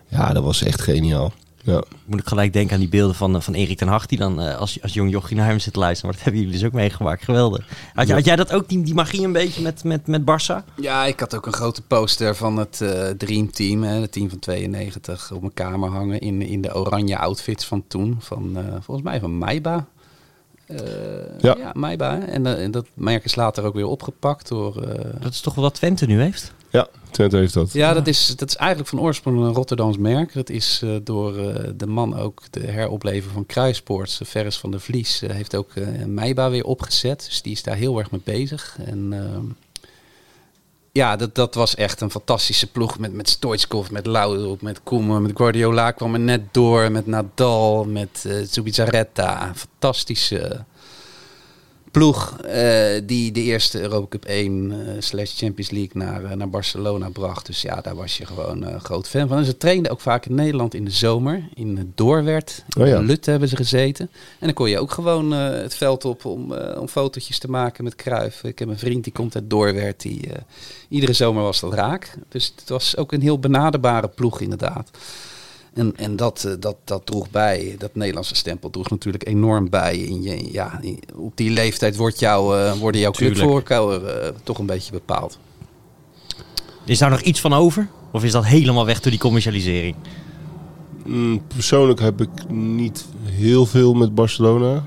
Ja, 0.09 0.33
dat 0.33 0.43
was 0.44 0.62
echt 0.62 0.81
geniaal. 0.81 1.33
Ja. 1.62 1.82
Moet 2.05 2.20
ik 2.20 2.26
gelijk 2.28 2.52
denken 2.52 2.75
aan 2.75 2.81
die 2.81 2.88
beelden 2.88 3.14
van, 3.16 3.34
eh, 3.37 3.40
van 3.40 3.55
Erik 3.55 3.76
ten 3.78 3.88
Hag. 3.88 4.06
Die 4.06 4.19
dan 4.19 4.40
eh, 4.40 4.56
als, 4.56 4.82
als 4.82 4.93
jong 4.94 5.10
jochie 5.10 5.37
naar 5.37 5.46
hem 5.46 5.58
zit 5.58 5.72
te 5.72 5.78
luisteren. 5.78 6.06
Maar 6.06 6.14
dat 6.14 6.25
hebben 6.25 6.43
jullie 6.43 6.58
dus 6.58 6.66
ook 6.69 6.75
meegemaakt. 6.75 7.25
Geweldig. 7.25 7.66
Had, 7.94 8.10
had 8.10 8.25
jij 8.25 8.37
dat 8.37 8.52
ook, 8.52 8.69
die, 8.69 8.82
die 8.82 8.94
magie 8.94 9.25
een 9.25 9.32
beetje 9.32 9.62
met, 9.62 9.84
met, 9.84 10.06
met 10.06 10.22
Barça? 10.22 10.64
Ja, 10.81 11.05
ik 11.05 11.20
had 11.20 11.34
ook 11.37 11.46
een 11.46 11.52
grote 11.52 11.82
poster 11.82 12.34
van 12.37 12.56
het 12.56 12.81
eh 12.81 13.08
Dream 13.08 13.50
Team, 13.52 13.82
hè, 13.82 14.00
het 14.00 14.12
team 14.12 14.28
van 14.28 14.38
92, 14.38 15.32
op 15.32 15.40
mijn 15.40 15.55
kamer 15.55 15.90
hangen 15.90 16.19
in, 16.20 16.43
in 16.43 16.60
de 16.60 16.75
oranje 16.75 17.19
outfits 17.19 17.64
van 17.64 17.84
toen. 17.88 18.16
Van, 18.20 18.56
eh, 18.56 18.64
volgens 18.81 19.06
mij 19.06 19.20
van 19.20 19.38
Maiba. 19.38 19.87
Eh, 20.66 20.76
Ja. 21.40 21.55
ja. 21.58 21.70
Maiba. 21.75 22.19
En, 22.20 22.46
en 22.58 22.70
dat 22.70 22.87
merk 22.94 23.25
is 23.25 23.34
later 23.34 23.64
ook 23.64 23.75
weer 23.75 23.87
opgepakt 23.87 24.49
door... 24.49 24.82
eh, 24.82 25.05
Dat 25.22 25.32
is 25.32 25.40
toch 25.40 25.55
wel 25.55 25.64
wat 25.64 25.75
Twente 25.75 26.06
nu 26.06 26.20
heeft? 26.20 26.52
Ja, 26.70 26.88
Twente 27.11 27.37
heeft 27.37 27.55
dat. 27.55 27.73
ja, 27.73 27.94
dat 27.94 28.06
is, 28.06 28.26
dat 28.37 28.49
is 28.49 28.56
eigenlijk 28.56 28.88
van 28.91 29.00
oorsprong 29.00 29.41
een 29.41 29.55
Rotterdams 29.55 29.99
merk. 29.99 30.32
Dat 30.32 30.50
is 30.50 30.81
eh, 30.85 30.91
door 31.03 31.37
eh, 31.37 31.70
de 31.76 31.87
man 31.87 32.19
ook, 32.19 32.43
de 32.50 32.61
heroplever 32.61 33.31
van 33.31 33.47
Kruispoort, 33.47 34.20
Ferris 34.26 34.56
van 34.56 34.70
der 34.70 34.81
Vlies, 34.81 35.23
eh, 35.23 35.31
heeft 35.31 35.56
ook 35.56 35.70
eh 35.75 36.05
Meiba 36.05 36.50
weer 36.50 36.65
opgezet. 36.65 37.25
Dus 37.29 37.43
die 37.43 37.53
is 37.53 37.62
daar 37.62 37.76
heel 37.76 37.99
erg 37.99 38.11
mee 38.11 38.20
bezig. 38.25 38.76
En 38.85 39.12
ehm, 39.12 39.44
ja, 40.93 41.17
dat, 41.17 41.35
dat 41.35 41.55
was 41.55 41.75
echt 41.75 42.00
een 42.00 42.11
fantastische 42.11 42.67
ploeg 42.67 42.99
met, 42.99 43.12
met 43.12 43.29
Stoichkov, 43.29 43.91
met 43.91 44.06
Laudrup, 44.06 44.62
met 44.62 44.81
Koeman, 44.82 45.23
met 45.23 45.37
Guardiola 45.37 45.91
kwam 45.91 46.15
er 46.15 46.20
net 46.20 46.55
door, 46.55 46.93
met 46.93 47.06
Nadal, 47.06 47.85
met 47.85 48.25
eh 48.26 48.35
Zubizarreta. 48.47 49.53
Fantastische 49.55 50.65
ploeg 51.90 52.40
eh, 52.40 53.00
die 53.05 53.32
de 53.32 53.43
eerste 53.43 53.81
Europa 53.81 54.06
Cup 54.08 54.25
1 54.25 54.70
eh, 54.70 54.94
slash 54.98 55.39
Champions 55.39 55.70
League 55.70 55.91
naar, 55.93 56.24
eh, 56.24 56.36
naar 56.36 56.51
Barcelona 56.51 57.08
bracht. 57.08 57.46
Dus 57.46 57.63
ja, 57.63 57.81
daar 57.81 57.94
was 57.94 58.17
je 58.17 58.27
gewoon 58.27 58.81
groot 58.81 59.08
fan 59.08 59.29
van. 59.29 59.39
En 59.39 59.44
ze 59.44 59.56
trainden 59.56 59.93
ook 59.93 60.01
vaak 60.01 60.27
in 60.27 60.34
Nederland 60.34 60.74
in 60.74 60.84
de 60.84 60.91
zomer. 60.91 61.48
In 61.55 61.93
Doorwerd, 61.94 62.65
Oh 62.79 62.86
ja. 62.86 62.96
in 62.96 63.05
Lutte 63.05 63.31
hebben 63.31 63.48
ze 63.48 63.56
gezeten. 63.56 64.10
En 64.13 64.46
dan 64.46 64.53
kon 64.53 64.70
je 64.70 64.79
ook 64.79 64.91
gewoon 64.91 65.31
het 65.31 65.74
veld 65.74 66.05
op 66.05 66.24
om, 66.24 66.53
om 66.55 66.89
fotootjes 66.89 67.39
te 67.39 67.51
maken 67.51 67.84
met 67.84 67.94
Kruif. 67.94 68.44
Ik 68.44 68.58
heb 68.58 68.69
een 68.69 68.79
vriend 68.79 69.05
die 69.05 69.13
komt 69.13 69.34
uit 69.34 69.51
Doorwerd. 69.51 70.01
Die, 70.01 70.29
iedere 70.89 71.13
zomer 71.13 71.43
was 71.43 71.60
dat 71.60 71.72
raak. 71.72 72.15
Dus 72.29 72.53
het 72.56 72.69
was 72.69 72.96
ook 72.96 73.13
een 73.13 73.22
heel 73.22 73.39
benaderbare 73.39 74.08
ploeg 74.08 74.41
inderdaad. 74.41 74.91
En, 75.79 75.93
en 75.97 76.17
dat, 76.17 76.44
eh, 76.44 76.53
dat, 76.61 76.77
dat 76.85 77.06
droeg 77.06 77.31
bij, 77.31 77.75
dat 77.79 77.94
Nederlandse 77.94 78.35
stempel 78.35 78.70
droeg 78.70 78.91
natuurlijk 78.91 79.27
enorm 79.27 79.70
bij. 79.70 79.97
In 79.97 80.23
je, 80.23 80.53
ja, 80.53 80.79
in- 80.82 81.01
op 81.17 81.37
die 81.37 81.51
leeftijd 81.51 81.97
wordt 81.97 82.19
jouw, 82.19 82.55
eh, 82.56 82.73
worden 82.73 83.01
jouw 83.01 83.11
clubvoorkeur 83.11 84.05
eh 84.06 84.29
toch 84.43 84.58
een 84.58 84.67
beetje 84.67 84.93
bepaald. 84.93 85.39
Is 86.85 86.99
daar 86.99 87.11
nog 87.11 87.20
iets 87.20 87.41
van 87.41 87.53
over? 87.53 87.89
Of 88.13 88.25
is 88.25 88.32
dat 88.32 88.44
helemaal 88.47 88.87
weg 88.87 89.01
door 89.01 89.11
die 89.11 89.20
commercialisering? 89.20 89.94
Mm, 91.06 91.41
persoonlijk 91.55 92.01
heb 92.01 92.20
ik 92.20 92.51
niet 92.51 93.06
heel 93.25 93.67
veel 93.67 93.94
met 93.94 94.15
Barcelona. 94.15 94.85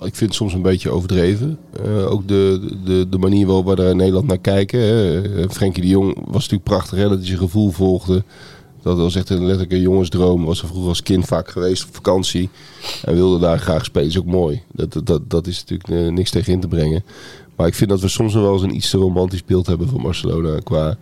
Ik 0.00 0.14
vind 0.14 0.20
het 0.20 0.34
soms 0.34 0.52
een 0.52 0.62
beetje 0.62 0.90
overdreven. 0.90 1.58
Eh, 1.84 2.10
ook 2.10 2.28
de, 2.28 2.76
de, 2.84 3.06
de 3.08 3.18
manier 3.18 3.46
waarop 3.46 3.66
we 3.66 3.74
daar 3.74 3.90
in 3.90 3.96
Nederland 3.96 4.26
naar 4.26 4.38
kijken. 4.38 4.80
Hè. 4.80 5.50
Frenkie 5.50 5.82
de 5.82 5.88
Jong 5.88 6.14
was 6.16 6.32
natuurlijk 6.34 6.64
prachtig 6.64 6.98
hè, 6.98 7.08
dat 7.08 7.18
hij 7.18 7.26
zijn 7.26 7.38
gevoel 7.38 7.70
volgde. 7.70 8.24
Dat 8.82 8.96
was 8.96 9.14
echt 9.14 9.30
een 9.30 9.38
letterlijke 9.44 9.80
jongensdroom. 9.80 10.44
Was 10.44 10.62
er 10.62 10.68
vroeger 10.68 10.88
als 10.88 11.02
kind 11.02 11.24
vaak 11.24 11.48
geweest 11.50 11.84
op 11.86 11.94
vakantie. 11.94 12.48
En 13.04 13.14
wilde 13.14 13.38
daar 13.38 13.58
graag 13.58 13.84
spelen. 13.84 14.08
is 14.08 14.18
ook 14.18 14.24
mooi. 14.24 14.62
Dat, 14.72 15.00
dat- 15.04 15.30
dat, 15.30 15.46
is 15.46 15.58
natuurlijk 15.64 15.88
eh, 15.88 16.12
niks 16.12 16.30
tegen 16.30 16.52
in 16.52 16.60
te 16.60 16.68
brengen. 16.68 17.04
Maar 17.56 17.66
ik 17.66 17.74
vind 17.74 17.90
dat 17.90 18.00
we 18.00 18.08
soms 18.08 18.34
nog 18.34 18.42
wel 18.42 18.52
eens 18.52 18.62
een 18.62 18.74
iets 18.74 18.90
te 18.90 18.96
romantisch 18.98 19.44
beeld 19.44 19.66
hebben 19.66 19.88
van 19.88 20.02
Barcelona. 20.02 20.58
Qua, 20.58 20.96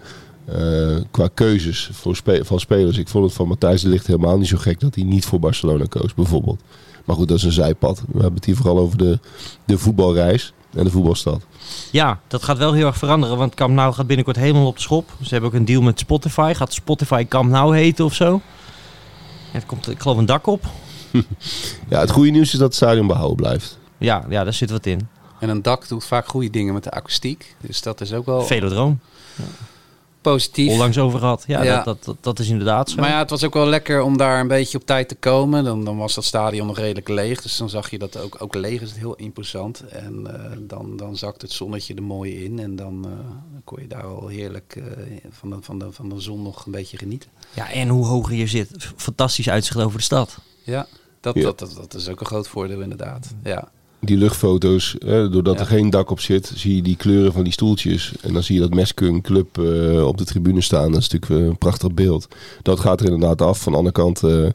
eh, 0.45 0.97
qua 1.11 1.29
keuzes 1.35 1.91
voor 1.93 2.17
van 2.43 2.61
spelers. 2.61 2.99
Ik 2.99 3.09
vond 3.09 3.25
het 3.25 3.35
van 3.35 3.49
Matthijs 3.49 3.83
de 3.83 3.89
Ligt 3.89 4.07
helemaal 4.07 4.39
niet 4.39 4.49
zo 4.49 4.57
gek 4.57 4.81
dat 4.81 4.95
hij 4.95 5.05
niet 5.05 5.25
voor 5.25 5.39
Barcelona 5.41 5.85
koos, 5.89 6.15
bijvoorbeeld. 6.15 6.61
Maar 7.05 7.17
goed, 7.17 7.29
dat 7.29 7.37
is 7.37 7.43
een 7.43 7.53
zijpad. 7.53 7.99
We 8.07 8.13
hebben 8.13 8.35
het 8.35 8.45
hier 8.45 8.57
vooral 8.57 8.79
over 8.79 8.99
de, 8.99 9.19
de 9.65 9.79
voetbalreis 9.79 10.53
en 10.75 10.85
de 10.85 10.91
voetbalstad. 10.91 11.43
Ja, 11.91 12.21
dat 12.27 12.43
gaat 12.43 12.59
wel 12.59 12.73
heel 12.73 12.87
erg 12.87 12.97
veranderen, 12.97 13.37
want 13.37 13.55
Camp 13.55 13.75
Nou 13.75 13.95
gaat 13.95 14.07
binnenkort 14.07 14.37
helemaal 14.37 14.67
op 14.67 14.77
de 14.77 14.83
schop. 14.83 15.11
Ze 15.23 15.29
hebben 15.29 15.51
ook 15.51 15.57
een 15.57 15.65
deal 15.65 15.83
met 15.83 15.99
Spotify. 15.99 16.53
Gaat 16.57 16.73
Spotify 16.73 17.27
Camp 17.29 17.51
Nou 17.51 17.77
heten 17.77 18.05
of 18.05 18.15
zo? 18.15 18.41
Ja, 19.53 19.59
er 19.59 19.67
komt, 19.67 19.91
ik 19.91 20.01
geloof, 20.01 20.17
een 20.17 20.27
dak 20.27 20.47
op. 20.47 20.65
Ja, 21.89 22.01
het 22.01 22.11
goede 22.11 22.31
nieuws 22.31 22.53
is 22.53 22.59
dat 22.59 22.69
het 22.69 22.75
stadion 22.75 23.07
behouden 23.07 23.37
blijft. 23.37 23.79
Ja, 23.99 24.25
ja 24.29 24.45
daar 24.45 24.53
zit 24.53 24.71
wat 24.71 24.87
in. 24.87 25.09
En 25.41 25.49
een 25.49 25.63
dak 25.63 25.89
doet 25.89 26.05
vaak 26.05 26.29
goede 26.29 26.51
dingen 26.51 26.75
met 26.75 26.85
de 26.85 26.91
akoestiek. 26.91 27.57
Dus 27.61 27.83
dat 27.83 28.01
is 28.01 28.13
ook 28.13 28.27
wel 28.27 28.43
Velodroom. 28.43 29.01
Positief. 30.31 30.71
Onlangs 30.71 30.99
over 30.99 31.19
gehad. 31.19 31.45
Ja, 31.47 31.63
Ja. 31.63 31.75
Dat, 31.77 31.85
dat, 31.85 32.05
dat, 32.05 32.17
dat 32.21 32.39
is 32.39 32.49
inderdaad 32.49 32.91
zo. 32.91 33.01
Maar 33.01 33.11
ja, 33.11 33.19
het 33.19 33.31
was 33.31 33.45
ook 33.45 33.55
wel 33.55 33.67
lekker 33.67 34.03
om 34.03 34.17
daar 34.17 34.41
een 34.41 34.49
beetje 34.49 34.79
op 34.79 34.87
tijd 34.87 35.09
te 35.09 35.15
komen. 35.15 35.65
Dan, 35.65 35.85
dan 35.85 35.97
was 35.97 36.15
dat 36.15 36.25
stadion 36.25 36.67
nog 36.67 36.79
redelijk 36.79 37.09
leeg. 37.09 37.43
Dus 37.43 37.57
dan 37.57 37.69
zag 37.69 37.91
je 37.91 37.99
dat 37.99 38.19
ook, 38.19 38.37
ook 38.43 38.55
leeg 38.55 38.81
is 38.81 38.89
het 38.89 38.99
heel 38.99 39.15
imposant. 39.15 39.81
En 39.89 40.27
eh, 40.27 40.57
dan, 40.61 40.97
dan 40.97 41.17
zakt 41.17 41.43
het 41.43 41.53
zonnetje 41.53 41.95
er 41.95 42.03
mooi 42.03 42.45
in. 42.45 42.59
En 42.59 42.77
dan 42.77 43.05
eh, 43.05 43.11
kon 43.65 43.81
je 43.81 43.89
daar 43.89 44.05
al 44.05 44.29
heerlijk 44.29 44.77
eh, 44.77 45.17
van, 45.31 45.51
de, 45.51 45.57
van, 45.61 45.79
de, 45.79 45.93
van 45.93 46.09
de 46.09 46.21
zon 46.21 46.43
nog 46.43 46.67
een 46.67 46.73
beetje 46.73 46.97
genieten. 46.97 47.31
Ja, 47.55 47.71
en 47.73 47.89
hoe 47.89 48.07
hoger 48.07 48.35
je 48.35 48.47
zit, 48.47 48.71
fantastisch 48.97 49.49
uitzicht 49.49 49.79
over 49.81 49.99
de 49.99 50.05
stad. 50.05 50.39
Ja, 50.63 50.87
dat, 51.21 51.35
Ja. 51.35 51.43
Dat, 51.43 51.59
dat, 51.59 51.75
dat 51.75 51.95
is 51.95 52.09
ook 52.09 52.21
een 52.21 52.27
groot 52.27 52.49
voordeel 52.49 52.81
inderdaad. 52.81 53.35
Ja, 53.43 53.69
Die 54.01 54.17
luchtfoto's, 54.17 54.97
doordat 55.01 55.55
Ja. 55.55 55.61
er 55.61 55.67
geen 55.67 55.91
dak 55.91 56.11
op 56.11 56.21
zit, 56.21 56.53
zie 56.55 56.77
je 56.77 56.83
die 56.83 56.97
kleuren 56.97 57.33
van 57.33 57.45
die 57.45 57.53
stoeltjes. 57.53 58.13
En 58.23 58.33
dan 58.33 58.43
zie 58.43 58.55
je 58.55 58.61
dat 58.61 58.75
Meskun 58.75 59.21
Club 59.21 59.59
eh, 59.59 60.07
op 60.07 60.17
de 60.19 60.25
tribune 60.25 60.61
staan. 60.61 60.93
Dat 60.93 61.01
is 61.01 61.09
natuurlijk 61.09 61.43
eh, 61.43 61.49
een 61.49 61.59
prachtig 61.59 61.93
beeld. 61.93 62.29
Dat 62.63 62.81
gaat 62.81 63.01
er 63.01 63.07
inderdaad 63.07 63.43
af. 63.43 63.61
Van 63.61 63.73
de 63.73 63.79
andere 63.79 63.95
kant, 63.97 64.23
eh, 64.23 64.47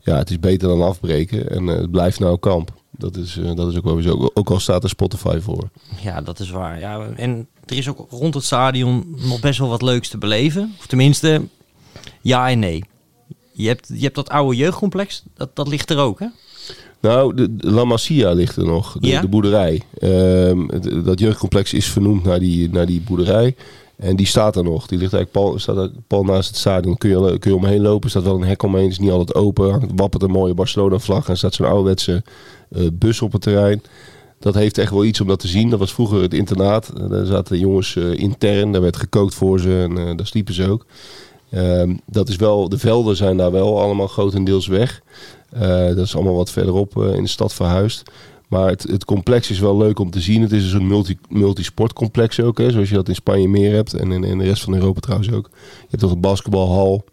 ja, 0.00 0.16
het 0.16 0.30
is 0.30 0.40
beter 0.40 0.68
dan 0.68 0.82
afbreken. 0.82 1.50
En 1.50 1.66
het 1.66 1.90
blijft 1.90 2.18
nou 2.20 2.38
kamp. 2.38 2.72
Dat 2.90 3.16
is, 3.16 3.38
dat 3.54 3.70
is 3.70 3.76
ook 3.76 3.84
wel 3.84 3.94
weer 3.94 4.02
zo. 4.02 4.30
Ook 4.34 4.50
al 4.50 4.60
staat 4.60 4.82
er 4.82 4.88
Spotify 4.88 5.38
voor. 5.40 5.68
Ja, 6.02 6.20
dat 6.20 6.40
is 6.40 6.50
waar. 6.50 6.78
Ja, 6.78 7.06
en 7.16 7.48
er 7.64 7.76
is 7.76 7.88
ook 7.88 8.06
rond 8.10 8.34
het 8.34 8.44
stadion 8.44 9.16
nog 9.16 9.40
best 9.40 9.58
wel 9.58 9.68
wat 9.68 9.82
leuks 9.82 10.08
te 10.08 10.18
beleven. 10.18 10.74
Of 10.78 10.86
tenminste, 10.86 11.42
ja 12.20 12.50
en 12.50 12.58
nee. 12.58 12.84
Je 13.52 13.66
hebt, 13.66 13.88
je 13.94 14.02
hebt 14.02 14.14
dat 14.14 14.28
oude 14.28 14.56
jeugdcomplex, 14.56 15.22
dat, 15.36 15.56
dat 15.56 15.68
ligt 15.68 15.90
er 15.90 15.98
ook, 15.98 16.18
hè? 16.20 16.26
Nou, 17.04 17.34
de, 17.34 17.56
de 17.56 17.70
La 17.70 17.84
Masia 17.84 18.32
ligt 18.32 18.56
er 18.56 18.64
nog, 18.64 18.96
de, 19.00 19.08
Ja? 19.08 19.20
de 19.20 19.28
boerderij. 19.28 19.82
Ehm, 19.98 20.68
het- 20.68 21.04
dat 21.04 21.18
jeugdcomplex 21.20 21.72
is 21.72 21.86
vernoemd 21.86 22.24
naar 22.24 22.38
die, 22.38 22.70
naar 22.70 22.86
die 22.86 23.00
boerderij. 23.06 23.54
En 23.96 24.16
die 24.16 24.26
staat 24.26 24.56
er 24.56 24.64
nog. 24.64 24.86
Die 24.86 24.98
ligt 24.98 25.12
eigenlijk 25.12 25.46
pal, 25.46 25.58
staat 25.58 25.90
pal 26.06 26.24
naast 26.24 26.48
het 26.48 26.56
stadion. 26.56 26.96
Kun 26.96 27.10
je, 27.10 27.38
kun 27.38 27.50
je 27.50 27.56
omheen 27.56 27.80
lopen. 27.82 28.10
Staat 28.10 28.22
wel 28.22 28.34
een 28.34 28.44
hek 28.44 28.62
omheen. 28.62 28.88
is 28.88 28.98
niet 28.98 29.10
altijd 29.10 29.34
open. 29.34 29.90
Wappert 29.96 30.22
een 30.22 30.30
mooie 30.30 30.54
Barcelona-vlag. 30.54 31.28
En 31.28 31.36
staat 31.36 31.54
zo'n 31.54 31.66
ouderwetse 31.66 32.22
eh, 32.70 32.82
bus 32.92 33.22
op 33.22 33.32
het 33.32 33.42
terrein. 33.42 33.82
Dat 34.40 34.54
heeft 34.54 34.78
echt 34.78 34.90
wel 34.90 35.04
iets 35.04 35.20
om 35.20 35.26
dat 35.26 35.38
te 35.40 35.48
zien. 35.48 35.70
Dat 35.70 35.78
was 35.78 35.94
vroeger 35.94 36.22
het 36.22 36.34
internaat. 36.34 36.88
Eh, 36.96 37.10
Daar 37.10 37.26
zaten 37.26 37.58
jongens 37.58 37.96
eh, 37.96 38.12
intern. 38.18 38.72
Daar 38.72 38.82
werd 38.82 38.96
gekookt 38.96 39.34
voor 39.34 39.60
ze. 39.60 39.86
En 39.96 40.16
daar 40.16 40.26
sliepen 40.26 40.54
ze 40.54 40.68
ook. 40.70 40.86
Ehm, 41.50 41.94
dat 42.06 42.28
is 42.28 42.36
wel, 42.36 42.68
de 42.68 42.78
velden 42.78 43.16
zijn 43.16 43.36
daar 43.36 43.52
wel 43.52 43.80
allemaal 43.80 44.06
grotendeels 44.08 44.66
weg. 44.66 45.02
Eh, 45.54 45.86
dat 45.86 45.98
is 45.98 46.14
allemaal 46.14 46.34
wat 46.34 46.50
verderop 46.50 47.02
eh, 47.02 47.14
in 47.14 47.22
de 47.22 47.28
stad 47.28 47.54
verhuisd. 47.54 48.02
Maar 48.48 48.68
het, 48.68 48.82
het 48.82 49.04
complex 49.04 49.50
is 49.50 49.58
wel 49.58 49.76
leuk 49.76 49.98
om 49.98 50.10
te 50.10 50.20
zien. 50.20 50.42
Het 50.42 50.52
is 50.52 50.72
een 50.72 50.86
multi, 50.86 51.18
multisportcomplex 51.28 52.40
ook, 52.40 52.58
hè, 52.58 52.70
zoals 52.70 52.88
je 52.88 52.94
dat 52.94 53.08
in 53.08 53.14
Spanje 53.14 53.48
meer 53.48 53.74
hebt. 53.74 53.94
En 53.94 54.12
in, 54.12 54.24
in 54.24 54.38
de 54.38 54.44
rest 54.44 54.62
van 54.62 54.74
Europa 54.74 55.00
trouwens 55.00 55.32
ook. 55.32 55.50
Je 55.52 55.86
hebt 55.88 56.02
nog 56.02 56.12
een 56.12 56.20
basketbalhal. 56.20 57.04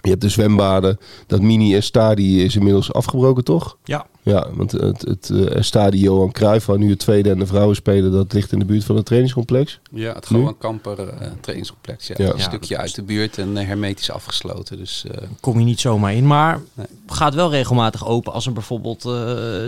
Je 0.00 0.10
hebt 0.10 0.20
de 0.22 0.28
zwembaden. 0.28 0.98
Dat 1.26 1.40
mini-estadie 1.40 2.44
is 2.44 2.56
inmiddels 2.56 2.92
afgebroken, 2.92 3.44
toch? 3.44 3.76
Ja. 3.84 4.06
Ja, 4.22 4.46
want 4.52 4.72
het, 4.72 5.02
het 5.02 5.30
eh, 5.30 5.56
estadie 5.56 6.00
Johan 6.00 6.32
Cruijff, 6.32 6.66
waar 6.66 6.78
nu 6.78 6.90
het 6.90 6.98
tweede 6.98 7.30
en 7.30 7.38
de 7.38 7.46
vrouwen 7.46 7.76
spelen, 7.76 8.12
dat 8.12 8.32
ligt 8.32 8.52
in 8.52 8.58
de 8.58 8.64
buurt 8.64 8.84
van 8.84 8.96
het 8.96 9.04
trainingscomplex. 9.04 9.80
ja 9.92 10.12
het? 10.12 10.26
Johan 10.28 10.58
Kamper 10.58 11.08
eh, 11.08 11.28
trainingscomplex. 11.40 12.06
Ja. 12.06 12.14
Ja. 12.18 12.32
Een 12.32 12.40
stukje 12.40 12.76
uit 12.76 12.94
de 12.94 13.02
buurt 13.02 13.38
en 13.38 13.56
eh, 13.56 13.66
hermetisch 13.66 14.10
afgesloten. 14.10 14.76
Dus 14.76 15.04
eh, 15.10 15.22
Kom 15.40 15.58
je 15.58 15.64
niet 15.64 15.80
zomaar 15.80 16.14
in, 16.14 16.26
maar 16.26 16.60
Nee. 16.74 16.86
gaat 17.06 17.34
wel 17.34 17.50
regelmatig 17.50 18.06
open 18.06 18.32
als 18.32 18.46
er 18.46 18.52
bijvoorbeeld 18.52 19.04
eh, 19.04 19.10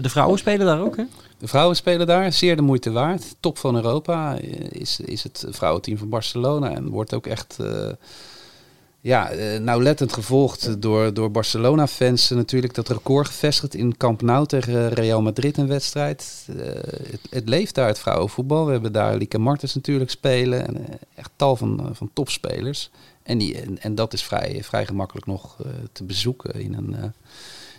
de 0.03 0.09
vrouwen 0.09 0.39
spelen 0.39 0.67
daar 0.67 0.81
ook, 0.81 0.97
hè? 0.97 1.05
De 1.39 1.49
vrouwen 1.49 1.77
spelen 1.77 2.07
daar, 2.07 2.33
zeer 2.33 2.57
de 2.57 2.63
moeite 2.63 2.91
waard. 2.91 3.35
Top 3.41 3.59
van 3.59 3.75
Europa 3.77 4.39
is, 4.71 5.01
is 5.01 5.23
het 5.23 5.47
vrouwenteam 5.51 5.99
van 5.99 6.09
Barcelona. 6.09 6.71
En 6.75 6.89
wordt 6.89 7.15
ook 7.15 7.27
echt 7.27 7.57
eh, 7.61 7.89
ja, 9.03 9.31
eh, 9.31 9.61
nauwlettend 9.61 10.13
gevolgd 10.13 10.83
door, 10.83 11.15
door 11.15 11.31
Barcelona-fans. 11.31 12.31
Natuurlijk 12.31 12.75
dat 12.75 12.89
record 12.89 13.27
gevestigd 13.27 13.75
in 13.75 13.97
Camp 13.97 14.23
Nou 14.23 14.47
tegen 14.47 14.89
Real 14.89 15.23
Madrid 15.23 15.57
een 15.57 15.67
wedstrijd. 15.67 16.49
Eh, 16.49 16.65
het, 17.11 17.21
het 17.31 17.49
leeft 17.49 17.75
daar, 17.75 17.87
het 17.87 17.99
vrouwenvoetbal. 17.99 18.67
We 18.67 18.73
hebben 18.73 18.93
daar 18.93 19.17
Lieke 19.17 19.39
Martens 19.39 19.75
natuurlijk 19.75 20.11
spelen. 20.11 20.67
En 20.67 20.77
eh, 20.77 20.95
echt 21.15 21.31
tal 21.37 21.57
van, 21.57 21.91
van 21.93 22.11
topspelers. 22.13 22.91
En, 23.23 23.39
die, 23.39 23.61
en, 23.61 23.83
en 23.83 23.95
dat 23.95 24.13
is 24.13 24.23
vrij, 24.23 24.61
vrij 24.63 24.87
gemakkelijk 24.87 25.27
nog 25.27 25.57
te 25.93 26.05
bezoeken 26.05 26.55
in 26.55 26.75
een, 26.75 26.95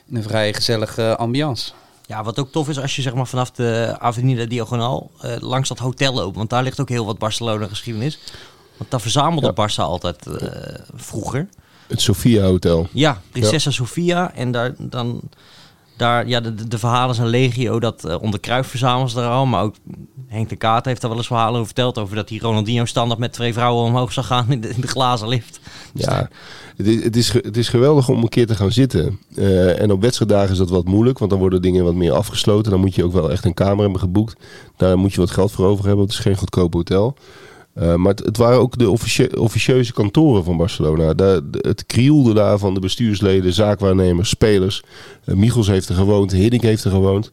in 0.08 0.16
een 0.16 0.24
vrij 0.24 0.54
gezellige 0.54 1.18
ambiance. 1.18 1.72
Ja, 2.06 2.24
wat 2.24 2.40
ook 2.40 2.52
tof 2.52 2.70
is 2.70 2.80
als 2.80 2.96
je 2.96 3.02
zeg 3.02 3.14
maar 3.14 3.28
vanaf 3.28 3.52
de 3.52 3.96
Avenida 4.00 4.46
Diagonal 4.46 5.12
langs 5.40 5.70
dat 5.70 5.78
hotel 5.78 6.14
loopt. 6.14 6.36
Want 6.36 6.50
daar 6.50 6.64
ligt 6.64 6.80
ook 6.80 6.90
heel 6.90 7.06
wat 7.06 7.18
Barcelona 7.18 7.68
geschiedenis. 7.68 8.20
Want 8.82 8.94
daar 8.94 9.02
verzamelde 9.02 9.54
Ja. 9.56 9.68
Barça 9.70 9.76
altijd 9.84 10.28
eh, 10.28 10.48
vroeger. 10.96 11.48
Het 11.88 12.02
Sofia 12.02 12.44
Hotel. 12.44 12.88
Ja, 12.92 13.22
Prinsessa 13.32 13.72
Sofia. 13.72 14.34
En 14.36 14.52
daar 14.52 14.74
dan... 14.78 15.22
Daar, 15.98 16.28
ja, 16.28 16.40
de, 16.40 16.68
de- 16.68 16.78
verhalen 16.78 17.16
zijn 17.16 17.28
legio 17.28 17.80
dat 17.80 18.06
eh, 18.06 18.22
onder 18.22 18.40
Kruif 18.40 18.68
verzamelen 18.68 19.10
ze 19.10 19.16
daar 19.16 19.30
al. 19.32 19.46
Maar 19.46 19.64
ook 19.64 19.76
Henk 20.28 20.50
de 20.50 20.56
Kaat 20.56 20.86
heeft 20.86 21.02
daar 21.02 21.10
wel 21.10 21.20
eens 21.20 21.28
verhalen 21.28 21.54
over 21.54 21.66
verteld. 21.66 21.98
Over 21.98 22.16
dat 22.16 22.30
hij 22.30 22.38
Ronaldinho 22.38 22.86
standaard 22.86 23.20
met 23.20 23.34
twee 23.34 23.54
vrouwen 23.54 23.86
omhoog 23.86 24.12
zou 24.14 24.26
gaan 24.26 24.46
in 24.52 24.62
de, 24.62 24.70
in 24.70 24.82
de 24.82 24.88
glazen 24.88 25.28
lift. 25.28 25.60
Dus 25.94 26.06
Ja, 26.06 26.30
het 26.78 26.88
is, 26.88 27.04
het, 27.04 27.16
is, 27.16 27.30
ge- 27.30 27.42
het 27.46 27.58
is 27.58 27.70
geweldig 27.70 28.10
om 28.10 28.22
een 28.22 28.30
keer 28.30 28.48
te 28.48 28.56
gaan 28.56 28.72
zitten. 28.72 29.20
Eh, 29.36 29.82
en 29.82 29.92
op 29.92 30.02
wedstrijddagen 30.02 30.52
is 30.52 30.58
dat 30.58 30.70
wat 30.70 30.86
moeilijk, 30.86 31.18
want 31.20 31.32
dan 31.32 31.40
worden 31.40 31.62
dingen 31.62 31.84
wat 31.84 31.96
meer 31.96 32.14
afgesloten. 32.14 32.72
Dan 32.72 32.80
moet 32.80 32.96
je 32.96 33.04
ook 33.04 33.14
wel 33.14 33.32
echt 33.32 33.46
een 33.46 33.54
kamer 33.54 33.82
hebben 33.82 34.00
geboekt. 34.00 34.36
Daar 34.78 34.98
moet 34.98 35.14
je 35.14 35.20
wat 35.20 35.32
geld 35.32 35.52
voor 35.52 35.66
over 35.66 35.86
hebben. 35.86 36.06
Het 36.06 36.14
is 36.14 36.20
geen 36.20 36.36
goedkoop 36.38 36.74
hotel. 36.74 37.16
Eh, 37.82 37.96
maar 37.96 38.12
het, 38.12 38.26
het 38.26 38.38
waren 38.38 38.60
ook 38.60 38.78
de 38.78 38.90
officie- 38.90 39.38
officieuze 39.40 39.94
kantoren 39.94 40.44
van 40.44 40.58
Barcelona. 40.58 41.14
Daar, 41.14 41.40
de- 41.52 41.66
het 41.68 41.86
krielde 41.86 42.34
daar 42.34 42.58
van 42.60 42.74
de 42.74 42.80
bestuursleden, 42.80 43.54
zaakwaarnemers, 43.54 44.30
spelers. 44.30 44.84
Eh, 45.24 45.36
Michels 45.36 45.68
heeft 45.68 45.90
er 45.90 45.96
gewoond, 45.96 46.32
Hiddink 46.32 46.62
heeft 46.64 46.84
er 46.84 46.92
gewoond. 46.92 47.32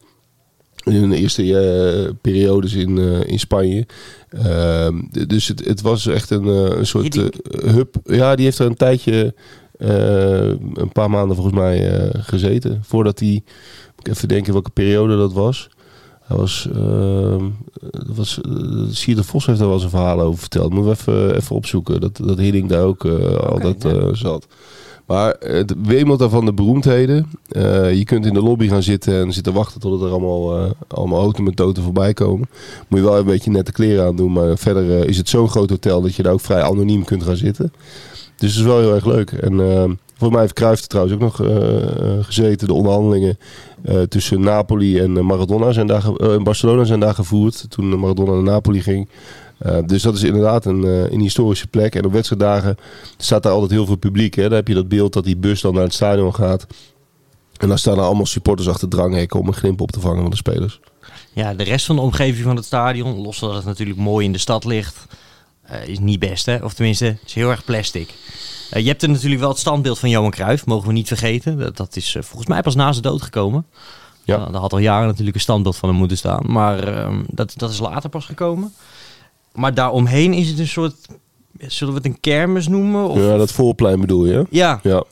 In 0.85 0.93
hun 0.95 1.13
eerste 1.13 1.59
eh, 1.59 2.11
periodes 2.21 2.73
in, 2.75 2.99
in 3.27 3.39
Spanje. 3.39 3.87
Ehm, 4.31 4.95
dus 5.27 5.49
het, 5.49 5.65
het 5.65 5.81
was 5.81 6.07
echt 6.07 6.31
een, 6.31 6.47
een 6.47 6.87
soort 6.87 7.15
hub. 7.65 7.95
Ja, 8.05 8.35
die 8.37 8.45
heeft 8.45 8.59
er 8.59 8.67
een 8.67 8.77
tijdje, 8.77 9.35
een 9.79 10.93
paar 10.93 11.11
maanden 11.11 11.37
volgens 11.37 11.57
mij, 11.57 12.11
gezeten. 12.13 12.81
Voordat 12.85 13.19
hij, 13.19 13.43
ik 13.99 14.09
even 14.09 14.29
denken 14.29 14.53
welke 14.53 14.71
periode 14.71 15.17
dat 15.17 15.33
was. 15.33 15.69
Hij 16.29 16.37
was, 16.37 16.69
ehm 16.75 17.45
dat 17.91 18.17
was 18.17 18.41
uh, 18.49 18.83
Sierde 18.91 19.25
Vos 19.25 19.47
heeft 19.47 19.59
daar 19.59 19.67
wel 19.67 19.77
eens 19.77 19.85
een 19.85 19.91
verhaal 19.91 20.21
over 20.21 20.39
verteld. 20.39 20.73
Moeten 20.73 20.93
we 20.93 20.99
even, 20.99 21.37
even 21.37 21.57
opzoeken. 21.57 22.01
Dat, 22.01 22.17
dat 22.17 22.39
Hiddink 22.39 22.69
daar 22.69 22.85
ook 22.85 23.05
eh, 23.05 23.35
altijd 23.35 23.83
ja. 23.83 24.15
zat. 24.15 24.47
Maar 25.07 25.37
het 25.39 25.75
wemelt 25.83 26.19
daar 26.19 26.29
van 26.29 26.45
de 26.45 26.53
beroemdheden. 26.53 27.31
Je 27.95 28.03
kunt 28.05 28.27
in 28.27 28.35
de 28.35 28.43
lobby 28.43 28.69
gaan 28.69 28.83
zitten 28.83 29.21
en 29.21 29.33
zitten 29.33 29.53
wachten 29.53 29.81
tot 29.81 30.03
er 30.03 30.11
allemaal, 30.11 30.75
allemaal 30.89 31.21
houten 31.21 31.45
met 31.45 31.57
toten 31.57 31.83
voorbij 31.83 32.13
komen. 32.13 32.49
Moet 32.89 32.99
je 32.99 33.05
wel 33.05 33.19
een 33.19 33.25
beetje 33.25 33.51
nette 33.51 33.73
kleren 33.73 34.07
aan 34.07 34.17
doen. 34.17 34.33
Maar 34.33 34.59
verder 34.59 35.09
is 35.09 35.17
het 35.17 35.29
zo'n 35.29 35.49
groot 35.49 35.71
hotel 35.71 36.01
dat 36.01 36.15
je 36.15 36.23
daar 36.23 36.33
ook 36.33 36.41
vrij 36.41 36.63
anoniem 36.63 37.05
kunt 37.05 37.23
gaan 37.23 37.37
zitten. 37.37 37.73
Dus 38.37 38.51
het 38.51 38.59
is 38.59 38.67
wel 38.67 38.81
heel 38.81 38.95
erg 38.95 39.05
leuk. 39.05 39.33
En 39.33 39.61
eh, 39.61 39.91
volgens 40.19 40.31
mij 40.31 40.41
heeft 40.41 40.53
Cruijff 40.53 40.87
trouwens 40.87 41.15
ook 41.15 41.21
nog 41.21 41.43
eh, 41.43 41.83
eh, 41.83 42.25
gezeten. 42.25 42.67
De 42.67 42.75
onderhandelingen 42.75 43.39
eh, 43.83 44.01
tussen 44.01 44.41
Napoli 44.41 44.99
en 44.99 45.27
Maradona 45.27 45.73
zijn 45.73 45.87
daar, 45.87 46.05
in 46.21 46.45
Barcelona 46.45 46.85
zijn 46.85 47.01
daar 47.01 47.15
gevoerd. 47.15 47.65
Toen 47.69 47.99
Maradona 47.99 48.33
naar 48.33 48.43
Napoli 48.43 48.83
ging. 48.83 49.09
Dus 49.87 50.03
dat 50.03 50.15
is 50.15 50.23
inderdaad 50.23 50.65
een, 50.65 50.85
eh, 50.85 51.11
een 51.11 51.21
historische 51.21 51.67
plek. 51.67 51.95
En 51.95 52.05
op 52.05 52.13
wedstrijddagen 52.13 52.77
staat 53.17 53.43
daar 53.43 53.53
altijd 53.53 53.71
heel 53.71 53.87
veel 53.87 53.97
publiek. 53.97 54.35
Hè? 54.35 54.43
Dan 54.43 54.53
heb 54.53 54.69
je 54.69 54.75
dat 54.75 54.89
beeld 54.89 55.13
dat 55.13 55.25
die 55.25 55.37
bus 55.37 55.61
dan 55.61 55.75
naar 55.75 55.83
het 55.83 55.95
stadion 55.95 56.35
gaat. 56.35 56.67
En 57.57 57.69
dan 57.69 57.79
staan 57.79 57.99
er 57.99 58.05
allemaal 58.05 58.27
supporters 58.27 58.69
achter 58.69 58.89
dranghekken 58.89 59.41
om 59.41 59.47
een 59.47 59.55
glimp 59.55 59.81
op 59.81 59.91
te 59.91 60.01
vangen 60.01 60.21
van 60.21 60.31
de 60.31 60.37
spelers. 60.37 60.81
Ja, 61.33 61.55
de 61.55 61.65
rest 61.65 61.87
van 61.87 61.97
de 61.97 62.03
omgeving 62.03 62.45
van 62.45 62.57
het 62.57 62.65
stadion, 62.65 63.21
los 63.21 63.39
dat 63.39 63.55
het 63.55 63.65
natuurlijk 63.65 63.99
mooi 63.99 64.27
in 64.27 64.33
de 64.33 64.39
stad 64.39 64.65
ligt, 64.65 65.07
is 65.87 65.99
niet 65.99 66.19
best, 66.19 66.47
hè? 66.47 66.57
Of 66.57 66.75
tenminste, 66.75 67.05
het 67.05 67.19
is 67.27 67.35
heel 67.35 67.51
erg 67.51 67.65
plastic. 67.65 68.15
Eh, 68.71 68.83
je 68.83 68.89
hebt 68.89 69.03
er 69.03 69.09
natuurlijk 69.09 69.41
wel 69.41 69.49
het 69.51 69.59
standbeeld 69.59 69.99
van 69.99 70.11
Johan 70.11 70.31
Cruijff, 70.31 70.67
mogen 70.67 70.87
we 70.87 70.93
niet 70.93 71.09
vergeten. 71.09 71.59
Dat, 71.59 71.77
dat 71.77 71.97
is 71.97 72.15
eh, 72.15 72.23
volgens 72.23 72.49
mij 72.49 72.61
pas 72.63 72.75
na 72.75 72.91
zijn 72.93 73.03
dood 73.05 73.23
gekomen. 73.23 73.67
Ja. 74.25 74.49
Er 74.53 74.57
had 74.57 74.73
al 74.73 74.79
jaren 74.79 75.07
natuurlijk 75.07 75.37
een 75.37 75.43
standbeeld 75.43 75.77
van 75.77 75.89
hem 75.89 75.99
moeten 75.99 76.17
staan, 76.17 76.43
maar 76.47 76.89
ehm, 76.97 77.23
dat, 77.27 77.53
dat 77.57 77.71
is 77.71 77.79
later 77.79 78.11
pas 78.11 78.25
gekomen. 78.27 78.73
Maar 79.55 79.75
daaromheen 79.75 80.33
is 80.33 80.49
het 80.49 80.59
een 80.59 80.69
soort, 80.69 80.95
zullen 81.59 81.93
we 81.95 81.99
het 82.01 82.09
een 82.09 82.21
kermis 82.21 82.69
noemen? 82.69 83.09
Of, 83.09 83.19
Ja, 83.19 83.37
dat 83.37 83.53
voorplein 83.53 84.01
bedoel 84.01 84.27
je? 84.27 84.47
ja, 84.51 84.81
Ja. 84.83 85.05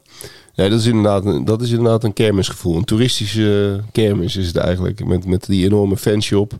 Ja, 0.54 0.68
dat 0.68 0.80
is 0.80 0.86
inderdaad, 0.86 1.25
een- 1.25 1.44
dat 1.44 1.62
is 1.62 1.70
inderdaad 1.70 2.04
een 2.04 2.12
kermisgevoel. 2.12 2.76
Een 2.76 2.84
toeristische 2.84 3.80
kermis 3.92 4.36
is 4.36 4.46
het 4.46 4.56
eigenlijk. 4.56 5.04
Met, 5.04 5.26
met 5.26 5.46
die 5.46 5.64
enorme 5.64 5.96
fanshop. 5.96 6.52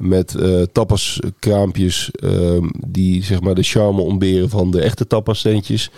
Met 0.00 0.34
eh 0.34 0.62
tapaskraampjes 0.72 2.10
ehm, 2.10 2.68
die 2.86 3.24
zeg 3.24 3.40
maar 3.40 3.54
de 3.54 3.62
charme 3.62 4.00
ontberen 4.00 4.48
van 4.48 4.70
de 4.70 4.80
echte 4.80 5.06
tapassteentjes. 5.06 5.90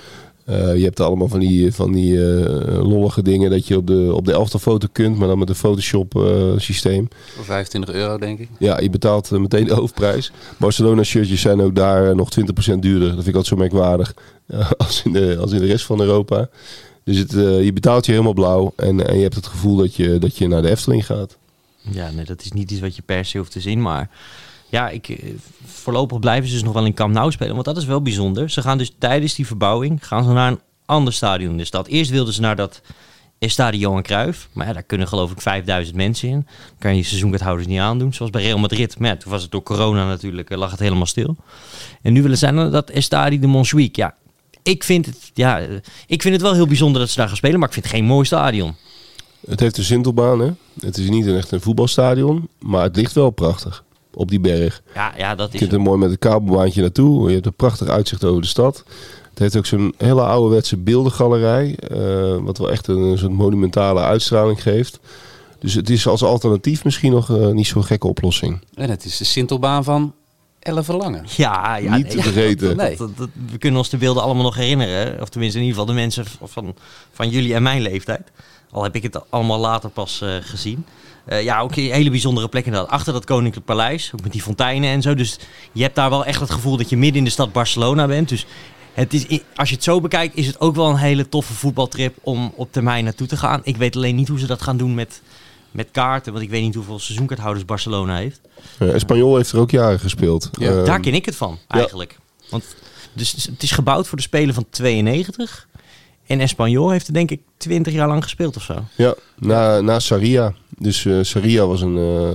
Eh, 0.45 0.77
je 0.77 0.85
hebt 0.85 1.01
allemaal 1.01 1.29
van 1.29 1.39
die, 1.39 1.73
van 1.73 1.93
die 1.93 2.35
eh, 2.35 2.89
lollige 2.89 3.23
dingen 3.23 3.51
dat 3.51 3.67
je 3.67 3.77
op 3.77 3.87
de, 3.87 4.15
op 4.15 4.25
de 4.25 4.33
elftal 4.33 4.61
foto 4.61 4.89
kunt, 4.93 5.19
maar 5.19 5.29
dan 5.29 5.39
met 5.39 5.49
een 5.49 5.55
Photoshop 5.55 6.17
eh, 6.17 6.53
systeem. 6.57 7.09
Voor 7.35 7.45
25 7.45 7.95
euro, 7.95 8.19
denk 8.19 8.39
ik. 8.39 8.49
Ja, 8.59 8.81
je 8.81 8.91
betaalt 8.91 9.31
meteen 9.31 9.67
de 9.67 9.75
hoofdprijs. 9.75 10.33
Barcelona 10.57 11.03
shirtjes 11.03 11.41
zijn 11.41 11.61
ook 11.61 11.75
daar 11.75 12.17
nog 12.17 12.29
20% 12.41 12.79
duurder. 12.79 13.09
Dat 13.09 13.15
vind 13.15 13.27
ik 13.27 13.35
altijd 13.35 13.47
zo 13.47 13.57
merkwaardig 13.57 14.15
als, 14.77 15.03
in 15.05 15.13
de, 15.13 15.37
als 15.41 15.53
in 15.53 15.61
de 15.61 15.67
rest 15.67 15.85
van 15.85 16.01
Europa. 16.01 16.49
Dus 17.05 17.19
het, 17.19 17.31
je 17.65 17.71
betaalt 17.75 18.07
je 18.07 18.13
helemaal 18.13 18.33
blauw 18.33 18.73
en, 18.77 19.09
en 19.09 19.17
je 19.17 19.23
hebt 19.23 19.35
het 19.35 19.47
gevoel 19.47 19.77
dat 19.77 19.95
je, 19.95 20.19
dat 20.19 20.37
je 20.37 20.49
naar 20.49 20.63
de 20.63 20.71
Efteling 20.71 21.07
gaat. 21.07 21.39
Ja, 21.91 22.11
nee, 22.11 22.25
dat 22.25 22.45
is 22.45 22.53
niet 22.53 22.71
iets 22.71 22.81
wat 22.81 22.97
je 22.97 23.03
per 23.03 23.25
se 23.25 23.39
hoeft 23.39 23.53
te 23.53 23.61
zien. 23.61 23.83
Maar 23.83 24.11
ja, 24.69 24.89
ik, 24.89 25.09
eh, 25.09 25.31
voorlopig 25.65 26.19
blijven 26.19 26.49
ze 26.49 26.55
dus 26.55 26.63
nog 26.63 26.73
wel 26.73 26.85
in 26.85 26.95
Camp 26.95 27.15
Nou 27.15 27.33
spelen. 27.33 27.53
Want 27.55 27.65
dat 27.67 27.77
is 27.77 27.85
wel 27.85 28.03
bijzonder. 28.03 28.51
Ze 28.51 28.63
gaan 28.63 28.79
dus 28.79 28.93
tijdens 28.99 29.35
die 29.35 29.47
verbouwing 29.47 30.07
gaan 30.07 30.25
ze 30.25 30.31
naar 30.31 30.51
een 30.51 30.61
ander 30.87 31.13
stadion 31.13 31.51
in 31.51 31.57
de 31.57 31.65
stad. 31.65 31.87
Eerst 31.87 32.11
wilden 32.11 32.35
ze 32.35 32.41
naar 32.41 32.57
dat 32.57 32.81
Estadio 33.39 33.81
Johan 33.81 34.03
Cruijff. 34.03 34.49
Maar 34.53 34.67
ja, 34.67 34.73
daar 34.73 34.83
kunnen 34.83 35.09
geloof 35.09 35.31
ik 35.31 35.41
5000 35.41 35.97
mensen 35.97 36.29
in. 36.29 36.47
Kan 36.79 36.97
je 36.97 37.03
seizoenkaarthouders 37.03 37.69
niet 37.69 37.79
aandoen. 37.79 38.15
Zoals 38.15 38.31
bij 38.31 38.43
Real 38.43 38.59
Madrid. 38.59 38.99
Maar 38.99 39.19
toen 39.19 39.31
was 39.31 39.43
het 39.43 39.51
door 39.51 39.63
corona 39.63 40.07
natuurlijk, 40.07 40.51
eh, 40.51 40.59
lag 40.59 40.71
het 40.71 40.81
helemaal 40.81 41.07
stil. 41.07 41.37
En 42.03 42.13
nu 42.13 42.23
willen 42.23 42.39
ze 42.39 42.51
naar 42.51 42.71
dat 42.71 42.91
Estadio 42.91 43.39
de 43.39 43.47
Montjuïc. 43.47 43.97
Ja, 43.97 44.15
ik 44.63 44.85
vind, 44.85 45.07
het, 45.07 45.31
ja, 45.35 45.61
eh, 45.61 45.69
ik 46.07 46.23
vind 46.23 46.35
het 46.35 46.43
wel 46.43 46.55
heel 46.55 46.67
bijzonder 46.67 47.01
dat 47.01 47.11
ze 47.11 47.17
daar 47.17 47.29
gaan 47.29 47.37
spelen. 47.37 47.59
Maar 47.59 47.69
ik 47.69 47.75
vind 47.75 47.87
het 47.87 47.95
geen 47.95 48.05
mooi 48.05 48.27
stadion. 48.27 48.75
Het 49.49 49.61
heeft 49.61 49.79
een 49.79 49.85
Sintelbaan, 49.85 50.41
hè? 50.41 50.51
Het 50.81 50.97
is 50.99 51.09
niet 51.09 51.27
echt 51.27 51.51
een 51.51 51.61
voetbalstadion, 51.61 52.49
maar 52.59 52.83
het 52.83 52.97
ligt 52.97 53.13
wel 53.13 53.31
prachtig 53.31 53.85
op 54.15 54.29
die 54.31 54.41
berg. 54.41 54.83
Ja, 54.95 55.13
ja 55.17 55.35
dat 55.35 55.49
Je 55.49 55.55
is... 55.55 55.61
kunt 55.61 55.73
er 55.73 55.81
mooi 55.81 55.99
met 55.99 56.11
een 56.11 56.19
kabelbaantje 56.19 56.81
naartoe. 56.81 57.29
Je 57.29 57.35
hebt 57.35 57.47
een 57.47 57.55
prachtig 57.55 57.89
uitzicht 57.89 58.25
over 58.25 58.43
de 58.43 58.49
stad. 58.49 58.85
Het 59.31 59.39
heeft 59.39 59.57
ook 59.57 59.67
zo'n 59.67 59.95
hele 59.99 60.23
ouderwetse 60.23 60.77
beeldengalerij. 60.77 61.77
eh, 61.77 62.37
wat 62.45 62.59
wel 62.59 62.71
echt 62.71 62.87
een, 62.87 63.19
soort 63.19 63.33
monumentale 63.33 64.01
uitstraling 64.01 64.63
geeft. 64.63 64.99
Dus 65.59 65.75
het 65.75 65.91
is 65.91 66.07
als 66.07 66.23
alternatief 66.23 66.85
misschien 66.85 67.13
nog 67.13 67.31
eh, 67.31 67.47
niet 67.49 67.67
zo'n 67.67 67.85
gekke 67.85 68.07
oplossing. 68.07 68.61
En 68.75 68.91
het 68.91 69.05
is 69.05 69.17
de 69.17 69.25
Sintelbaan 69.25 69.85
van 69.85 70.13
Elle 70.59 70.83
Verlangen. 70.83 71.25
Ja, 71.37 71.77
ja 71.77 71.97
niet 71.97 72.03
nee, 72.05 72.11
te 72.13 72.17
ja, 72.17 72.23
vergeten. 72.23 72.77
Dat- 72.77 72.99
we 73.51 73.59
kunnen 73.59 73.79
ons 73.79 73.89
de 73.91 73.97
beelden 73.97 74.23
allemaal 74.23 74.43
nog 74.45 74.57
herinneren. 74.57 75.21
Of 75.21 75.29
tenminste 75.29 75.59
in 75.59 75.65
ieder 75.65 75.81
geval 75.81 75.95
de 75.95 76.01
mensen 76.01 76.25
van, 76.43 76.75
van 77.13 77.29
jullie 77.29 77.55
en 77.55 77.63
mijn 77.63 77.83
leeftijd. 77.83 78.31
Al 78.73 78.83
heb 78.83 78.95
ik 78.95 79.03
het 79.03 79.31
allemaal 79.31 79.59
later 79.59 79.91
pas 79.91 80.21
eh, 80.21 80.37
gezien. 80.41 80.87
Eh, 81.25 81.43
ja, 81.43 81.61
ook 81.61 81.77
een 81.77 81.93
hele 81.93 82.11
bijzondere 82.11 82.49
plek 82.49 82.65
inderdaad. 82.65 82.91
Achter 82.91 83.13
dat 83.13 83.25
Koninklijk 83.25 83.67
Paleis. 83.67 84.11
Ook 84.15 84.23
met 84.23 84.33
die 84.33 84.43
fonteinen 84.43 84.91
en 84.91 85.03
zo. 85.03 85.15
Dus 85.15 85.39
je 85.73 85.83
hebt 85.83 85.95
daar 85.95 86.11
wel 86.11 86.25
echt 86.25 86.41
het 86.41 86.51
gevoel 86.51 86.77
dat 86.77 86.89
je 86.89 86.97
midden 86.97 87.19
in 87.19 87.25
de 87.25 87.31
stad 87.31 87.53
Barcelona 87.53 88.07
bent. 88.07 88.29
Dus 88.29 88.47
het 88.93 89.15
is, 89.15 89.41
als 89.55 89.69
je 89.69 89.75
het 89.75 89.85
zo 89.85 90.01
bekijkt, 90.01 90.37
is 90.37 90.47
het 90.47 90.61
ook 90.61 90.75
wel 90.75 90.89
een 90.89 90.97
hele 90.97 91.29
toffe 91.29 91.53
voetbaltrip 91.53 92.17
om 92.21 92.53
op 92.57 92.73
termijn 92.73 93.05
naartoe 93.05 93.27
te 93.27 93.37
gaan. 93.37 93.61
Ik 93.65 93.77
weet 93.77 93.97
alleen 93.97 94.17
niet 94.17 94.29
hoe 94.29 94.39
ze 94.39 94.47
dat 94.47 94.63
gaan 94.63 94.77
doen 94.77 94.95
met, 94.95 95.23
met 95.71 95.89
kaarten. 95.91 96.33
Want 96.33 96.45
ik 96.45 96.51
weet 96.51 96.63
niet 96.63 96.75
hoeveel 96.75 96.99
seizoenkaarthouders 96.99 97.65
Barcelona 97.65 98.17
heeft. 98.17 98.41
Uh, 98.79 98.95
Espanyol 98.95 99.37
heeft 99.37 99.53
er 99.53 99.59
ook 99.59 99.71
jaren 99.71 100.01
gespeeld. 100.01 100.51
Ja, 100.53 100.83
Daar 100.83 101.01
ken 101.01 101.15
ik 101.15 101.25
het 101.25 101.37
van, 101.37 101.59
eigenlijk. 101.69 102.19
Want 102.51 102.65
dus 103.13 103.33
het 103.33 103.63
is 103.63 103.71
gebouwd 103.71 104.09
voor 104.09 104.17
de 104.17 104.25
Spelen 104.25 104.55
van 104.55 104.67
92. 104.71 105.69
En 106.33 106.41
Espanyol 106.41 106.91
heeft 106.91 107.07
er 107.07 107.13
denk 107.13 107.31
ik 107.31 107.41
20 107.57 107.93
jaar 107.93 108.09
lang 108.09 108.23
gespeeld 108.23 108.57
of 108.57 108.63
zo. 108.63 108.75
Ja, 108.97 109.15
na, 109.39 109.81
na 109.81 109.99
Saria. 109.99 110.55
Dus 110.79 111.05
eh 111.05 111.19
Saria 111.23 111.67
was 111.67 111.81
een... 111.81 111.97
eh, 111.97 112.31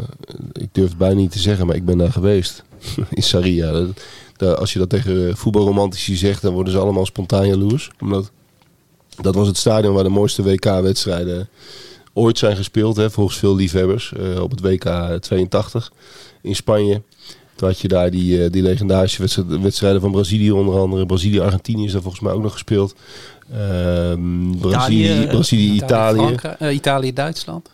ik 0.63 0.70
durf 0.72 0.88
het 0.89 0.98
bijna 0.98 1.16
niet 1.16 1.32
te 1.32 1.39
zeggen, 1.39 1.68
maar 1.68 1.75
ik 1.75 1.86
ben 1.86 1.98
daar 1.98 2.12
geweest. 2.12 2.63
In 3.10 3.24
Saria. 3.24 3.72
Dat- 4.38 4.58
als 4.58 4.74
je 4.74 4.80
dat 4.80 4.89
tegen 4.89 5.38
voetbalromantici 5.38 6.16
zegt, 6.16 6.42
dan 6.42 6.54
worden 6.54 6.74
ze 6.74 6.80
allemaal 6.80 7.06
spontaan 7.06 7.48
jaloers. 7.48 7.89
Omdat 8.00 8.32
dat 9.22 9.36
was 9.36 9.48
het 9.48 9.58
stadion 9.58 9.94
waar 9.94 10.04
de 10.04 10.10
mooiste 10.10 10.44
WK-wedstrijden 10.44 11.50
ooit 12.13 12.38
zijn 12.38 12.56
gespeeld. 12.56 12.96
Hè, 12.96 13.10
volgens 13.12 13.38
veel 13.38 13.56
liefhebbers. 13.56 14.13
eh, 14.13 14.42
op 14.42 14.51
het 14.51 14.62
WK 14.62 15.18
82 15.20 15.92
in 16.42 16.56
Spanje. 16.56 17.01
Toen 17.56 17.68
had 17.68 17.80
je 17.80 17.88
daar 17.88 18.12
die, 18.12 18.50
die 18.50 18.62
legendarische 18.62 19.20
wedstrijd- 19.22 19.62
wedstrijden 19.62 20.01
van 20.01 20.12
Brazilië 20.12 20.51
onder 20.51 20.80
andere. 20.80 21.05
Brazilië-Argentinië 21.05 21.86
is 21.86 21.92
daar 21.92 22.01
volgens 22.01 22.24
mij 22.24 22.33
ook 22.33 22.42
nog 22.42 22.51
gespeeld. 22.51 22.96
Ehm 23.53 24.51
Brazilië, 24.60 25.03
Italië, 25.03 25.27
Brazilië, 25.27 25.74
Italië. 25.74 26.18
Frankrijk, 26.20 26.60
eh, 26.60 26.74
Italië, 26.75 27.14
Duitsland. 27.14 27.70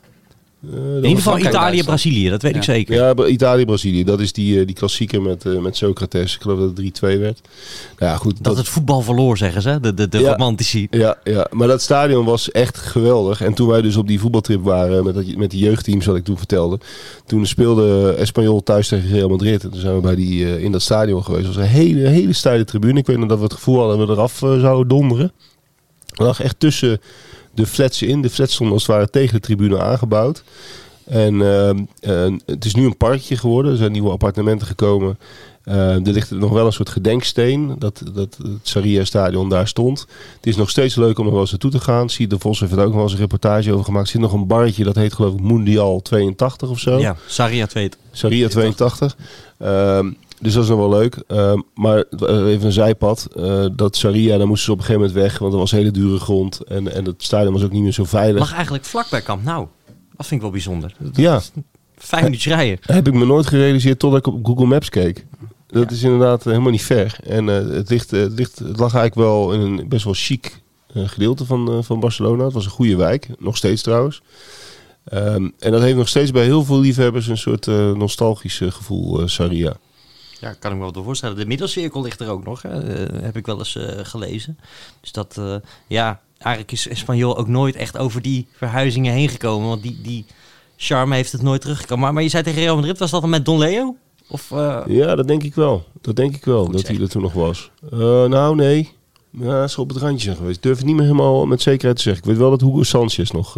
Eh, 0.64 0.70
In 0.74 0.80
ieder 0.96 1.02
geval 1.02 1.22
Frankrijk, 1.22 1.54
Italië, 1.54 1.62
Duitsland. 1.72 1.86
Brazilië, 2.02 2.30
dat 2.30 2.42
weet 2.42 2.52
Ja. 2.52 2.58
ik 2.58 2.64
zeker. 2.64 2.96
Ja, 2.96 3.14
Bra- 3.14 3.26
Italië, 3.28 3.66
Brazilië. 3.66 4.04
Dat 4.04 4.20
is 4.20 4.34
die, 4.34 4.60
eh, 4.60 4.66
die 4.66 4.76
klassieker 4.76 5.22
met, 5.22 5.46
eh, 5.46 5.58
met 5.58 5.76
Socrates. 5.78 6.36
Ik 6.36 6.42
geloof 6.42 6.58
dat 6.58 6.68
het 6.68 6.76
3-2 6.76 7.18
werd. 7.18 7.42
Nou 8.00 8.12
ja, 8.12 8.18
goed. 8.18 8.44
Dat 8.44 8.58
het 8.58 8.68
voetbal 8.68 9.02
verloor, 9.02 9.38
zeggen 9.38 9.62
ze, 9.62 9.78
de, 9.82 9.94
de, 9.94 10.08
de 10.08 10.20
Ja. 10.20 10.32
romantici. 10.32 10.88
Ja, 10.90 11.18
ja, 11.24 11.48
maar 11.52 11.68
dat 11.68 11.82
stadion 11.82 12.26
was 12.26 12.52
echt 12.52 12.78
geweldig. 12.78 13.42
En 13.42 13.54
toen 13.54 13.68
wij 13.68 13.82
dus 13.82 13.96
op 13.96 14.08
die 14.08 14.20
voetbaltrip 14.20 14.64
waren 14.64 15.04
met, 15.04 15.14
dat, 15.16 15.36
met 15.36 15.52
die 15.52 15.64
jeugdteams, 15.64 16.06
wat 16.06 16.16
ik 16.16 16.24
toen 16.24 16.38
vertelde. 16.38 16.80
Toen 17.26 17.46
speelde 17.46 18.12
Espanyol 18.18 18.64
thuis 18.64 18.88
tegen 18.88 19.10
Real 19.10 19.30
Madrid. 19.30 19.64
En 19.64 19.70
toen 19.72 19.80
zijn 19.80 19.96
we 19.96 20.02
bij 20.02 20.16
die, 20.16 20.46
eh, 20.46 20.64
in 20.64 20.72
dat 20.72 20.82
stadion 20.82 21.24
geweest. 21.24 21.46
Het 21.46 21.56
was 21.56 21.64
een 21.66 21.70
hele, 21.72 22.08
hele 22.08 22.34
steile 22.34 22.64
tribune. 22.66 23.00
Ik 23.00 23.06
weet 23.06 23.18
nog 23.18 23.28
dat 23.30 23.38
we 23.38 23.44
het 23.44 23.54
gevoel 23.54 23.80
hadden 23.80 23.98
dat 23.98 24.08
we 24.08 24.14
eraf 24.14 24.42
eh, 24.44 24.60
zouden 24.60 24.88
donderen. 24.88 25.32
Lag 26.14 26.42
echt 26.42 26.60
tussen 26.60 27.02
de 27.54 27.66
flats 27.66 28.02
in. 28.02 28.22
De 28.22 28.30
flats 28.30 28.54
stonden 28.54 28.74
als 28.76 28.88
het 28.88 28.96
ware 28.96 29.10
tegen 29.10 29.34
de 29.34 29.40
tribune 29.40 29.82
aangebouwd. 29.82 30.44
En 31.06 31.42
ehm, 31.42 31.80
eh, 32.00 32.34
het 32.46 32.66
is 32.66 32.76
nu 32.76 32.86
een 32.86 32.98
parkje 32.98 33.38
geworden. 33.38 33.72
Er 33.72 33.78
zijn 33.78 33.92
nieuwe 33.92 34.12
appartementen 34.12 34.68
gekomen. 34.68 35.18
Eh, 35.64 36.06
er 36.06 36.12
ligt 36.12 36.32
nog 36.32 36.52
wel 36.52 36.66
een 36.66 36.74
soort 36.74 36.90
gedenksteen 36.90 37.76
dat, 37.80 38.02
dat 38.14 38.38
het 38.42 38.60
Saria-stadion 38.62 39.50
daar 39.50 39.68
stond. 39.68 40.00
Het 40.36 40.46
is 40.46 40.56
nog 40.56 40.70
steeds 40.70 40.96
leuk 40.96 41.20
om 41.20 41.26
er 41.26 41.32
wel 41.32 41.42
eens 41.42 41.52
naartoe 41.52 41.72
te 41.72 41.80
gaan. 41.80 42.10
Siet 42.10 42.30
de 42.30 42.40
Vos 42.40 42.60
heeft 42.60 42.72
er 42.72 42.80
ook 42.80 42.86
nog 42.86 42.94
wel 42.94 43.04
eens 43.04 43.12
een 43.12 43.18
reportage 43.18 43.72
over 43.72 43.86
gemaakt. 43.86 44.06
Er 44.06 44.12
zit 44.12 44.22
nog 44.22 44.34
een 44.34 44.48
barretje, 44.48 44.84
dat 44.84 44.96
heet 44.96 45.14
geloof 45.14 45.34
ik 45.34 45.42
Mundial 45.42 46.02
82 46.02 46.70
of 46.70 46.80
zo. 46.80 47.00
Ja, 47.00 47.16
Saria 47.28 47.66
2. 47.66 47.90
Saria 48.12 48.48
82. 48.48 49.16
Dus 50.44 50.54
dat 50.54 50.64
is 50.64 50.70
nog 50.70 50.80
wel 50.80 50.90
leuk. 50.90 51.24
Ehm, 51.28 51.62
maar 51.74 51.98
eh, 51.98 52.48
even 52.48 52.66
een 52.66 52.72
zijpad. 52.72 53.28
Eh, 53.36 53.66
dat 53.76 53.96
Saria, 53.96 54.38
daar 54.38 54.48
moesten 54.48 54.66
ze 54.66 54.72
op 54.72 54.78
een 54.78 54.84
gegeven 54.84 55.08
moment 55.08 55.24
weg. 55.24 55.40
Want 55.40 55.54
er 55.54 55.60
was 55.60 55.72
hele 55.72 55.92
dure 55.92 56.20
grond. 56.20 56.60
En, 56.60 56.94
en 56.94 57.06
het 57.06 57.24
stadion 57.24 57.54
was 57.54 57.64
ook 57.64 57.72
niet 57.72 57.84
meer 57.84 57.92
zo 57.92 58.04
veilig. 58.04 58.40
Lag 58.40 58.54
eigenlijk 58.54 58.86
vlak 58.86 59.10
bij 59.10 59.22
Kamp 59.22 59.44
Nou. 59.44 59.68
Dat 60.16 60.28
vind 60.28 60.32
ik 60.32 60.42
wel 60.42 60.52
bijzonder. 60.52 60.96
Ja, 61.14 61.42
Vijf 61.98 62.24
minuutjes 62.24 62.54
rijden. 62.54 62.78
heb 62.82 63.08
ik 63.08 63.14
me 63.14 63.26
nooit 63.26 63.48
gerealiseerd 63.48 64.00
totdat 64.00 64.20
ik 64.20 64.34
op 64.34 64.46
Google 64.46 64.66
Maps 64.66 64.90
keek. 64.90 65.26
Dat 65.68 65.92
is 65.92 66.04
inderdaad 66.04 66.40
eh, 66.40 66.46
helemaal 66.46 66.72
niet 66.72 66.84
ver. 66.84 67.18
En 67.24 67.48
het, 67.48 67.90
ligt, 67.90 68.12
het, 68.12 68.34
ligt, 68.34 68.60
het 68.60 68.80
lag 68.80 68.96
eigenlijk 68.96 69.16
wel 69.16 69.54
in 69.54 69.60
een 69.60 69.88
best 69.88 70.04
wel 70.04 70.14
chic 70.18 70.62
gedeelte 70.94 71.46
van, 71.46 71.84
van 71.84 72.00
Barcelona. 72.00 72.44
Het 72.44 72.54
was 72.54 72.66
een 72.66 72.72
goede 72.72 72.96
wijk, 72.96 73.28
nog 73.40 73.58
steeds 73.58 73.82
trouwens. 73.82 74.22
Ehm, 75.04 75.50
en 75.60 75.72
dat 75.72 75.82
heeft 75.82 75.98
nog 75.98 76.08
steeds 76.08 76.32
bij 76.32 76.44
heel 76.44 76.64
veel 76.64 76.80
liefhebbers 76.80 77.28
een 77.28 77.38
soort 77.38 77.66
nostalgisch 77.96 78.58
gevoel, 78.58 79.28
Saria. 79.28 79.78
Ja, 80.44 80.54
kan 80.60 80.72
ik 80.72 80.78
me 80.78 80.92
wel 80.92 81.04
voorstellen. 81.04 81.36
De 81.36 81.46
middelcirkel 81.46 82.02
ligt 82.02 82.20
er 82.20 82.30
ook 82.30 82.44
nog, 82.46 82.62
hè. 82.62 82.70
Eh, 82.70 83.22
heb 83.22 83.38
ik 83.38 83.46
wel 83.46 83.58
eens 83.58 83.76
eh, 83.76 83.86
gelezen. 84.02 84.58
Dus 85.02 85.12
dat, 85.12 85.38
eh, 85.38 85.56
ja, 85.88 86.22
eigenlijk 86.38 86.72
is 86.74 86.88
Espanyol 86.88 87.38
ook 87.38 87.48
nooit 87.48 87.76
echt 87.76 87.98
over 87.98 88.22
die 88.22 88.48
verhuizingen 88.52 89.14
heen 89.14 89.30
gekomen. 89.30 89.68
Want 89.68 89.82
die, 89.82 90.02
die 90.02 90.26
charme 90.78 91.16
heeft 91.16 91.32
het 91.32 91.42
nooit 91.42 91.62
teruggekomen. 91.62 92.04
Maar, 92.04 92.14
maar 92.14 92.24
je 92.24 92.30
zei 92.30 92.44
tegen 92.44 92.62
Real 92.62 92.76
Madrid, 92.76 92.98
was 92.98 93.12
dat 93.12 93.22
dan 93.22 93.30
met 93.30 93.46
Don 93.46 93.58
Leo? 93.58 93.96
Of, 94.28 94.50
Ja, 94.88 95.16
dat 95.16 95.28
denk 95.28 95.44
ik 95.44 95.56
wel. 95.56 95.86
Dat 96.02 96.16
denk 96.16 96.36
ik 96.36 96.46
wel, 96.46 96.64
Goed 96.64 96.74
dat 96.74 96.82
zeg. 96.82 96.92
hij 96.92 97.02
er 97.02 97.10
toen 97.10 97.22
nog 97.22 97.34
was. 97.34 97.72
Nou, 97.90 98.56
nee. 98.56 98.92
Ja, 99.30 99.64
is 99.64 99.78
op 99.78 99.90
het 99.90 99.98
randje 99.98 100.24
zijn 100.26 100.38
geweest. 100.38 100.62
Durf 100.62 100.78
het 100.78 100.86
niet 100.86 100.96
meer 100.96 101.06
helemaal 101.06 101.46
met 101.46 101.62
zekerheid 101.62 101.98
te 101.98 102.04
zeggen. 102.04 102.24
Ik 102.24 102.30
weet 102.30 102.40
wel 102.40 102.50
dat 102.50 102.62
Hugo 102.62 102.84
Sanchez 102.84 103.32
nog 103.32 103.56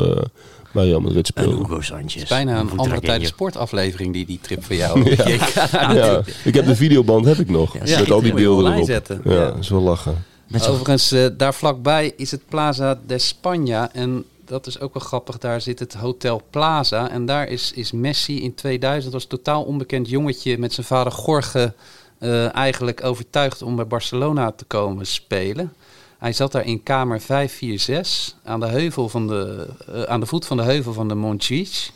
bij 0.76 0.86
Real 0.86 1.00
Madrid 1.00 1.28
speelde. 1.28 1.56
Hugo 1.56 1.82
Sanchez. 1.82 2.14
Het 2.14 2.24
is 2.24 2.30
bijna 2.30 2.52
een 2.52 2.58
andere 2.58 2.70
voetbalkenje. 2.78 3.08
tijden 3.08 3.28
sportaflevering 3.28 4.14
die 4.14 4.26
die 4.26 4.40
trip 4.42 4.64
voor 4.64 4.76
jou. 4.76 5.04
Ja. 5.16 5.30
Ja. 5.72 5.94
Ja, 5.94 6.22
ik 6.44 6.54
heb 6.54 6.66
de 6.66 6.76
videoband 6.76 7.26
heb 7.26 7.38
ik 7.38 7.50
nog. 7.50 7.86
Ja, 7.86 8.00
met 8.00 8.12
al 8.12 8.22
die 8.22 8.34
beelden 8.34 8.74
erop. 8.74 8.86
zetten. 8.86 9.22
Ja, 9.24 9.46
dat 9.46 9.58
is 9.58 9.70
wel 9.70 9.82
lachen. 9.82 10.24
Met 10.48 10.68
Overigens, 10.68 11.12
eh, 11.12 11.26
daar 11.38 11.54
vlakbij 11.54 12.14
is 12.18 12.32
het 12.32 12.42
Plaza 12.50 13.00
de 13.08 13.20
España. 13.20 13.92
En 13.92 14.26
dat 14.46 14.68
is 14.68 14.80
ook 14.80 14.94
wel 14.94 15.04
grappig. 15.04 15.38
Daar 15.38 15.62
zit 15.62 15.80
het 15.80 15.94
Hotel 15.94 16.42
Plaza. 16.50 17.10
En 17.10 17.26
daar 17.26 17.48
is, 17.48 17.72
is 17.76 17.92
Messi 17.92 18.42
in 18.44 18.54
2000, 18.54 19.14
was 19.14 19.24
een 19.24 19.30
totaal 19.30 19.64
onbekend 19.64 20.10
jongetje 20.10 20.58
met 20.58 20.74
zijn 20.74 20.86
vader 20.86 21.14
Jorge, 21.26 21.74
eh, 22.20 22.56
eigenlijk 22.56 23.04
overtuigd 23.04 23.62
om 23.62 23.76
bij 23.76 23.88
Barcelona 23.88 24.52
te 24.52 24.66
komen 24.66 25.08
spelen. 25.08 25.74
Hij 26.18 26.34
zat 26.34 26.52
daar 26.52 26.66
in 26.66 26.84
kamer 26.84 27.22
546 27.22 28.36
aan 28.44 28.60
de, 28.60 28.66
heuvel 28.66 29.10
van 29.10 29.28
de, 29.28 29.68
eh, 29.88 30.04
aan 30.04 30.20
de 30.20 30.26
voet 30.26 30.46
van 30.46 30.58
de 30.58 30.64
heuvel 30.64 30.94
van 30.94 31.08
de 31.08 31.16
Montjuïc. 31.16 31.90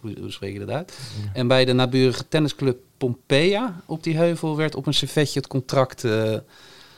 Hoe, 0.00 0.16
hoe 0.20 0.32
spreek 0.32 0.52
je 0.52 0.58
dat 0.58 0.70
uit? 0.70 0.98
En 1.32 1.48
bij 1.48 1.64
de 1.64 1.72
naburige 1.72 2.28
tennisclub 2.28 2.78
Pompeia 2.98 3.80
op 3.86 4.02
die 4.02 4.16
heuvel 4.16 4.56
werd 4.56 4.74
op 4.74 4.86
een 4.86 4.94
servetje 4.94 5.38
het 5.40 5.48
contract 5.48 6.04
eh, 6.04 6.34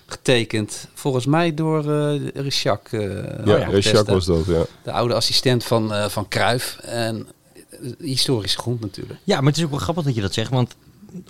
getekend. 0.06 0.88
Volgens 0.94 1.26
mij 1.26 1.54
door 1.54 1.84
uh, 1.84 2.28
Richak. 2.34 2.92
Uh, 2.92 3.24
ja, 3.44 3.56
Richak 3.56 4.06
was 4.06 4.24
dat, 4.24 4.46
ja. 4.46 4.62
De 4.82 4.92
oude 4.92 5.14
assistent 5.14 5.64
van, 5.64 5.92
uh, 5.92 6.08
van 6.08 6.28
Cruijff. 6.28 6.78
En 6.78 7.26
historische 7.98 8.58
grond 8.58 8.80
natuurlijk. 8.80 9.20
Ja, 9.24 9.36
maar 9.36 9.46
het 9.46 9.56
is 9.56 9.64
ook 9.64 9.70
wel 9.70 9.78
grappig 9.78 10.04
dat 10.04 10.14
je 10.14 10.20
dat 10.20 10.34
zegt. 10.34 10.50
Want 10.50 10.76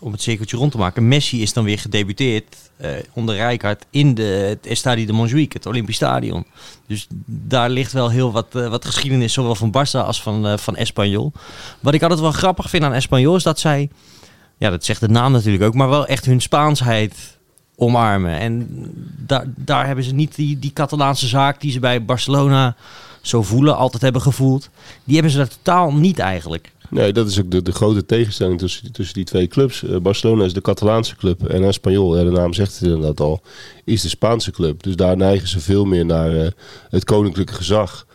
om 0.00 0.12
het 0.12 0.22
cirkeltje 0.22 0.56
rond 0.56 0.72
te 0.72 0.78
maken. 0.78 1.08
Messi 1.08 1.42
is 1.42 1.52
dan 1.52 1.64
weer 1.64 1.78
gedebuteerd 1.78 2.56
uh, 2.80 2.90
onder 3.12 3.34
Rijkaard 3.34 3.84
in 3.90 4.14
de, 4.14 4.22
het 4.22 4.66
Estadio 4.66 5.06
de 5.06 5.12
Montjuïc, 5.12 5.52
het 5.52 5.66
Olympisch 5.66 5.96
Stadion. 5.96 6.44
Dus 6.86 7.06
daar 7.26 7.70
ligt 7.70 7.92
wel 7.92 8.10
heel 8.10 8.32
wat, 8.32 8.46
uh, 8.52 8.68
wat 8.68 8.84
geschiedenis, 8.84 9.32
zowel 9.32 9.54
van 9.54 9.72
Barça 9.76 10.06
als 10.06 10.22
van, 10.22 10.46
uh, 10.46 10.56
van 10.56 10.76
Espanyol. 10.76 11.32
Wat 11.80 11.94
ik 11.94 12.02
altijd 12.02 12.20
wel 12.20 12.32
grappig 12.32 12.70
vind 12.70 12.84
aan 12.84 12.92
Espanyol 12.92 13.36
is 13.36 13.42
dat 13.42 13.58
zij, 13.58 13.90
ja 14.58 14.70
dat 14.70 14.84
zegt 14.84 15.00
de 15.00 15.08
naam 15.08 15.32
natuurlijk 15.32 15.64
ook, 15.64 15.74
maar 15.74 15.88
wel 15.88 16.06
echt 16.06 16.24
hun 16.24 16.40
Spaansheid 16.40 17.38
omarmen. 17.76 18.38
En 18.38 18.68
daar, 19.26 19.44
daar 19.46 19.86
hebben 19.86 20.04
ze 20.04 20.14
niet 20.14 20.34
die, 20.34 20.58
die 20.58 20.72
Catalaanse 20.72 21.26
zaak 21.26 21.60
die 21.60 21.72
ze 21.72 21.80
bij 21.80 22.04
Barcelona 22.04 22.76
zo 23.20 23.42
voelen, 23.42 23.76
altijd 23.76 24.02
hebben 24.02 24.22
gevoeld. 24.22 24.70
Die 25.04 25.14
hebben 25.14 25.32
ze 25.32 25.38
daar 25.38 25.48
totaal 25.48 25.92
niet 25.92 26.18
eigenlijk. 26.18 26.72
Nee, 26.90 27.12
dat 27.12 27.28
is 27.28 27.40
ook 27.40 27.50
de, 27.50 27.62
de 27.62 27.72
grote 27.72 28.06
tegenstelling 28.06 28.58
tussen, 28.58 28.92
tussen 28.92 29.14
die 29.14 29.24
twee 29.24 29.46
clubs. 29.46 29.82
Uh, 29.82 29.96
Barcelona 29.96 30.44
is 30.44 30.52
de 30.52 30.60
Catalaanse 30.60 31.16
club 31.16 31.46
en 31.46 31.64
Espanyol, 31.64 32.18
ja, 32.18 32.24
de 32.24 32.30
naam 32.30 32.52
zegt 32.52 32.78
het 32.78 32.82
inderdaad 32.82 33.20
al, 33.20 33.40
is 33.84 34.02
de 34.02 34.08
Spaanse 34.08 34.50
club. 34.50 34.82
Dus 34.82 34.96
daar 34.96 35.16
neigen 35.16 35.48
ze 35.48 35.60
veel 35.60 35.84
meer 35.84 36.06
naar 36.06 36.34
uh, 36.34 36.46
het 36.88 37.04
koninklijke 37.04 37.54
gezag. 37.54 38.06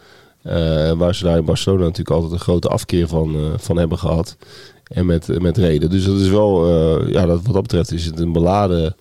Uh, 0.44 0.92
waar 0.92 1.16
ze 1.16 1.24
daar 1.24 1.38
in 1.38 1.46
Barcelona 1.46 1.84
natuurlijk 1.84 2.10
altijd 2.10 2.32
een 2.32 2.40
grote 2.40 2.68
afkeer 2.68 3.08
van, 3.08 3.54
van 3.58 3.78
hebben 3.78 3.98
gehad. 3.98 4.38
En 4.84 5.06
met, 5.06 5.42
met 5.42 5.58
reden. 5.58 5.90
Dus 5.90 6.06
dat 6.06 6.20
is 6.20 6.30
wel, 6.30 6.68
ja, 7.10 7.26
dat, 7.26 7.42
wat 7.44 7.54
dat 7.54 7.62
betreft 7.62 7.92
is 7.92 8.06
het 8.06 8.20
een 8.20 8.32
beladen 8.32 8.96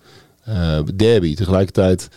derby. 0.95 1.35
Tegelijkertijd 1.35 2.09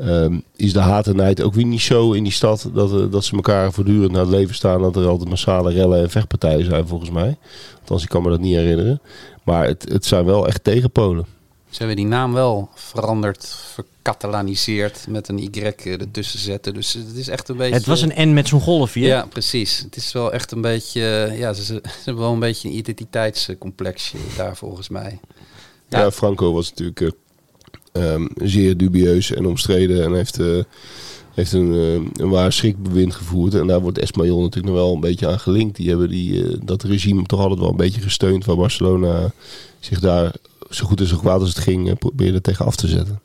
Um, 0.00 0.42
is 0.56 0.72
de 0.72 0.78
haat 0.78 1.06
en 1.06 1.16
nijd 1.16 1.42
ook 1.42 1.54
weer 1.54 1.64
niet 1.64 1.80
zo 1.80 2.12
in 2.12 2.22
die 2.22 2.32
stad 2.32 2.70
dat, 2.74 2.92
uh, 2.92 3.10
dat 3.10 3.24
ze 3.24 3.34
elkaar 3.34 3.72
voortdurend 3.72 4.12
naar 4.12 4.20
het 4.20 4.30
leven 4.30 4.54
staan. 4.54 4.82
Dat 4.82 4.96
er 4.96 5.06
altijd 5.06 5.28
massale 5.28 5.72
rellen 5.72 6.02
en 6.02 6.10
vechtpartijen 6.10 6.64
zijn 6.64 6.86
volgens 6.86 7.10
mij. 7.10 7.36
Althans, 7.80 8.02
ik 8.02 8.08
kan 8.08 8.22
me 8.22 8.30
dat 8.30 8.40
niet 8.40 8.54
herinneren. 8.54 9.00
Maar 9.44 9.66
het, 9.66 9.88
het 9.88 10.04
zijn 10.04 10.24
wel 10.24 10.46
echt 10.46 10.64
tegenpolen. 10.64 11.26
Ze 11.70 11.78
hebben 11.78 11.96
die 11.96 12.06
naam 12.06 12.32
wel 12.32 12.68
veranderd, 12.74 13.56
verkatalaniseerd, 13.74 15.06
met 15.08 15.28
een 15.28 15.38
Y 15.38 15.58
ertussen 15.84 16.38
zetten. 16.38 16.74
Dus 16.74 16.92
het 16.92 17.16
is 17.16 17.28
echt 17.28 17.48
een 17.48 17.56
beetje... 17.56 17.74
Het 17.74 17.86
was 17.86 18.02
een 18.02 18.28
N 18.28 18.32
met 18.32 18.48
zo'n 18.48 18.60
golf 18.60 18.92
hier. 18.92 19.06
Ja, 19.06 19.26
precies. 19.28 19.78
Het 19.78 19.96
is 19.96 20.12
wel 20.12 20.32
echt 20.32 20.52
een 20.52 20.60
beetje... 20.60 21.32
Ja, 21.36 21.52
ze, 21.52 21.64
ze 21.64 21.80
hebben 22.04 22.22
wel 22.22 22.32
een 22.32 22.38
beetje 22.38 22.68
een 22.68 22.76
identiteitscomplexje 22.76 24.16
daar 24.36 24.56
volgens 24.56 24.88
mij. 24.88 25.20
Ja, 25.88 25.98
ja 25.98 26.10
Franco 26.10 26.52
was 26.52 26.70
natuurlijk 26.70 27.00
uh, 27.00 27.10
Um, 27.98 28.28
zeer 28.36 28.76
dubieus 28.76 29.32
en 29.32 29.46
omstreden 29.46 30.04
en 30.04 30.14
heeft, 30.14 30.38
uh, 30.38 30.62
heeft 31.34 31.52
een, 31.52 31.72
uh, 31.72 31.92
een 31.92 32.28
waar 32.28 32.52
schrikbewind 32.52 33.14
gevoerd. 33.14 33.54
En 33.54 33.66
daar 33.66 33.80
wordt 33.80 33.98
Espanyol 33.98 34.40
natuurlijk 34.40 34.74
nog 34.74 34.84
wel 34.84 34.94
een 34.94 35.00
beetje 35.00 35.28
aan 35.28 35.40
gelinkt. 35.40 35.76
Die 35.76 35.88
hebben 35.88 36.08
die, 36.08 36.32
uh, 36.32 36.56
dat 36.62 36.82
regime 36.82 37.22
toch 37.22 37.40
altijd 37.40 37.60
wel 37.60 37.70
een 37.70 37.76
beetje 37.76 38.00
gesteund 38.00 38.44
waar 38.44 38.56
Barcelona 38.56 39.32
zich 39.80 40.00
daar 40.00 40.32
zo 40.70 40.86
goed 40.86 41.00
en 41.00 41.06
zo 41.06 41.16
kwaad 41.16 41.40
als 41.40 41.48
het 41.48 41.58
ging 41.58 41.98
probeerde 41.98 42.40
tegen 42.40 42.66
af 42.66 42.76
te 42.76 42.88
zetten. 42.88 43.20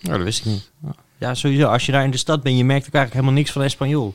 Nou, 0.00 0.16
dat 0.16 0.24
wist 0.24 0.38
ik 0.38 0.44
niet. 0.44 0.70
Ja, 1.18 1.34
sowieso. 1.34 1.66
Als 1.66 1.86
je 1.86 1.92
daar 1.92 2.04
in 2.04 2.10
de 2.10 2.16
stad 2.16 2.42
bent, 2.42 2.56
je 2.56 2.64
merkt 2.64 2.86
ook 2.86 2.94
eigenlijk 2.94 3.14
helemaal 3.14 3.42
niks 3.42 3.52
van 3.52 3.62
Espanyol 3.62 4.14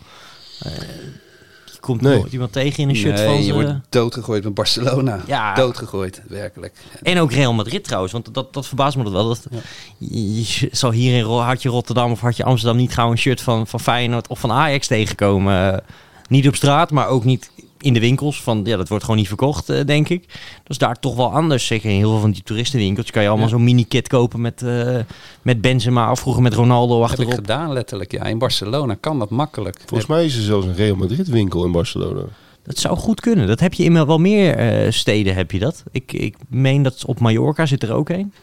komt 1.79 2.01
nee. 2.01 2.17
nooit 2.17 2.33
iemand 2.33 2.51
tegen 2.51 2.83
in 2.83 2.89
een 2.89 2.95
shirt 2.95 3.15
nee, 3.15 3.25
van 3.25 3.43
je 3.43 3.53
wordt 3.53 3.73
doodgegooid 3.89 4.43
met 4.43 4.53
Barcelona. 4.53 5.19
Ja. 5.27 5.53
Doodgegooid, 5.53 6.21
werkelijk. 6.27 6.73
En 7.03 7.19
ook 7.19 7.31
Real 7.31 7.53
Madrid 7.53 7.83
trouwens, 7.83 8.13
want 8.13 8.33
dat, 8.33 8.53
dat 8.53 8.67
verbaast 8.67 8.97
me 8.97 9.03
dat 9.03 9.11
wel. 9.11 9.27
Dat, 9.27 9.47
ja. 9.49 9.59
je, 9.97 10.39
je, 10.39 10.69
zal 10.71 10.91
hier 10.91 11.17
in 11.17 11.25
Hartje 11.25 11.69
Rotterdam 11.69 12.11
of 12.11 12.19
Hartje 12.19 12.43
Amsterdam 12.43 12.77
niet 12.77 12.93
gauw 12.93 13.11
een 13.11 13.17
shirt 13.17 13.41
van, 13.41 13.67
van 13.67 13.79
Feyenoord 13.79 14.27
of 14.27 14.39
van 14.39 14.51
Ajax 14.51 14.87
tegenkomen. 14.87 15.83
niet 16.27 16.47
op 16.47 16.55
straat, 16.55 16.91
maar 16.91 17.07
ook 17.07 17.23
niet 17.23 17.51
in 17.81 17.93
de 17.93 17.99
winkels. 17.99 18.41
Van, 18.41 18.61
ja, 18.63 18.77
dat 18.77 18.87
wordt 18.87 19.03
gewoon 19.03 19.19
niet 19.19 19.27
verkocht, 19.27 19.69
uh, 19.69 19.85
denk 19.85 20.09
ik. 20.09 20.27
Dat 20.27 20.69
is 20.69 20.77
daar 20.77 20.99
toch 20.99 21.15
wel 21.15 21.31
anders. 21.31 21.65
Zeker 21.65 21.89
in 21.89 21.95
heel 21.95 22.09
veel 22.09 22.19
van 22.19 22.31
die 22.31 22.43
toeristenwinkels 22.43 23.11
kan 23.11 23.21
je 23.21 23.27
allemaal 23.27 23.47
ja. 23.47 23.53
zo'n 23.53 23.63
mini-kit 23.63 24.07
kopen 24.07 24.41
met, 24.41 24.61
uh, 24.61 24.99
met 25.41 25.61
Benzema 25.61 26.11
of 26.11 26.19
vroeger 26.19 26.41
met 26.41 26.53
Ronaldo 26.53 27.01
achterop. 27.01 27.25
Dat 27.25 27.35
heb 27.35 27.45
ik 27.45 27.51
gedaan 27.51 27.73
letterlijk, 27.73 28.11
ja. 28.11 28.23
In 28.23 28.37
Barcelona 28.37 28.95
kan 28.99 29.19
dat 29.19 29.29
makkelijk. 29.29 29.81
Volgens 29.85 30.09
mij 30.09 30.25
is 30.25 30.35
er 30.35 30.43
zelfs 30.43 30.65
een 30.65 30.75
Real 30.75 30.95
Madrid 30.95 31.27
winkel 31.27 31.65
in 31.65 31.71
Barcelona. 31.71 32.21
Dat 32.63 32.77
zou 32.77 32.97
goed 32.97 33.21
kunnen. 33.21 33.47
Dat 33.47 33.59
heb 33.59 33.73
je 33.73 33.83
in 33.83 34.05
wel 34.05 34.17
meer 34.17 34.83
uh, 34.85 34.91
steden, 34.91 35.35
heb 35.35 35.51
je 35.51 35.59
dat. 35.59 35.83
Ik, 35.91 36.13
ik 36.13 36.35
meen 36.47 36.81
dat 36.81 37.05
op 37.05 37.19
Mallorca 37.19 37.65
zit 37.65 37.83
er 37.83 37.93
ook 37.93 38.09
een. 38.09 38.33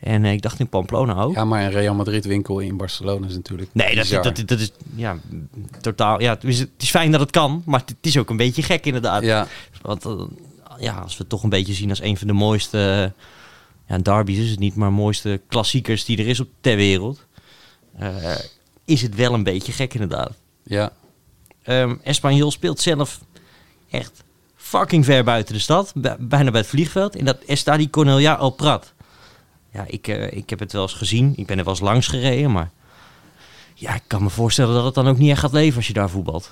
En 0.00 0.24
uh, 0.24 0.32
ik 0.32 0.42
dacht 0.42 0.60
in 0.60 0.68
Pamplona 0.68 1.22
ook. 1.22 1.34
Ja, 1.34 1.44
maar 1.44 1.62
een 1.62 1.70
Real 1.70 1.94
Madrid 1.94 2.24
winkel 2.24 2.58
in 2.58 2.76
Barcelona 2.76 3.26
is 3.26 3.34
natuurlijk. 3.34 3.70
Nee, 3.72 3.94
dat, 3.94 4.08
dat, 4.08 4.24
dat, 4.24 4.48
dat, 4.48 4.60
is 4.60 4.72
ja, 4.94 5.18
totaal. 5.80 6.20
Ja, 6.20 6.34
het 6.34 6.44
is, 6.44 6.58
het 6.58 6.70
is 6.78 6.90
fijn 6.90 7.10
dat 7.10 7.20
het 7.20 7.30
kan, 7.30 7.62
maar 7.66 7.80
het 7.80 7.96
is 8.00 8.18
ook 8.18 8.30
een 8.30 8.36
beetje 8.36 8.62
gek 8.62 8.86
inderdaad. 8.86 9.22
Ja. 9.22 9.46
Want 9.82 10.06
uh, 10.06 10.22
ja, 10.78 10.94
als 10.94 11.12
we 11.12 11.18
het 11.18 11.28
toch 11.28 11.42
een 11.42 11.48
beetje 11.48 11.72
zien 11.72 11.90
als 11.90 12.00
een 12.00 12.16
van 12.16 12.26
de 12.26 12.32
mooiste. 12.32 13.12
Uh, 13.18 13.22
ja, 13.88 13.98
derbies 13.98 14.38
is 14.38 14.50
het 14.50 14.58
niet, 14.58 14.74
maar 14.74 14.92
mooiste 14.92 15.40
klassiekers 15.48 16.04
die 16.04 16.18
er 16.18 16.28
is 16.28 16.40
op 16.40 16.48
ter 16.60 16.76
wereld. 16.76 17.26
is 18.84 19.02
het 19.02 19.14
wel 19.14 19.34
een 19.34 19.42
beetje 19.42 19.72
gek 19.72 19.94
inderdaad. 19.94 20.32
Ja. 20.62 20.92
Um, 21.64 22.00
Espanyol 22.02 22.50
speelt 22.50 22.80
zelf 22.80 23.20
echt 23.90 24.24
fucking 24.56 25.04
ver 25.04 25.24
buiten 25.24 25.54
de 25.54 25.60
stad. 25.60 25.92
Bijna 26.18 26.50
bij 26.50 26.60
het 26.60 26.66
vliegveld. 26.66 27.16
In 27.16 27.24
dat 27.24 27.38
Estadi 27.46 27.90
Cornelia 27.90 28.34
al 28.34 28.50
Prat. 28.50 28.94
Ja, 29.76 29.84
ik, 29.86 30.08
uh, 30.08 30.32
ik 30.32 30.50
heb 30.50 30.58
het 30.58 30.72
wel 30.72 30.82
eens 30.82 30.92
gezien. 30.92 31.32
Ik 31.36 31.46
ben 31.46 31.58
er 31.58 31.64
wel 31.64 31.72
eens 31.72 31.82
langs 31.82 32.06
gereden. 32.06 32.52
Maar 32.52 32.70
ja, 33.74 33.94
ik 33.94 34.02
kan 34.06 34.22
me 34.22 34.30
voorstellen 34.30 34.74
dat 34.74 34.84
het 34.84 34.94
dan 34.94 35.08
ook 35.08 35.18
niet 35.18 35.30
echt 35.30 35.40
gaat 35.40 35.52
leven 35.52 35.76
als 35.76 35.86
je 35.86 35.92
daar 35.92 36.10
voetbalt. 36.10 36.50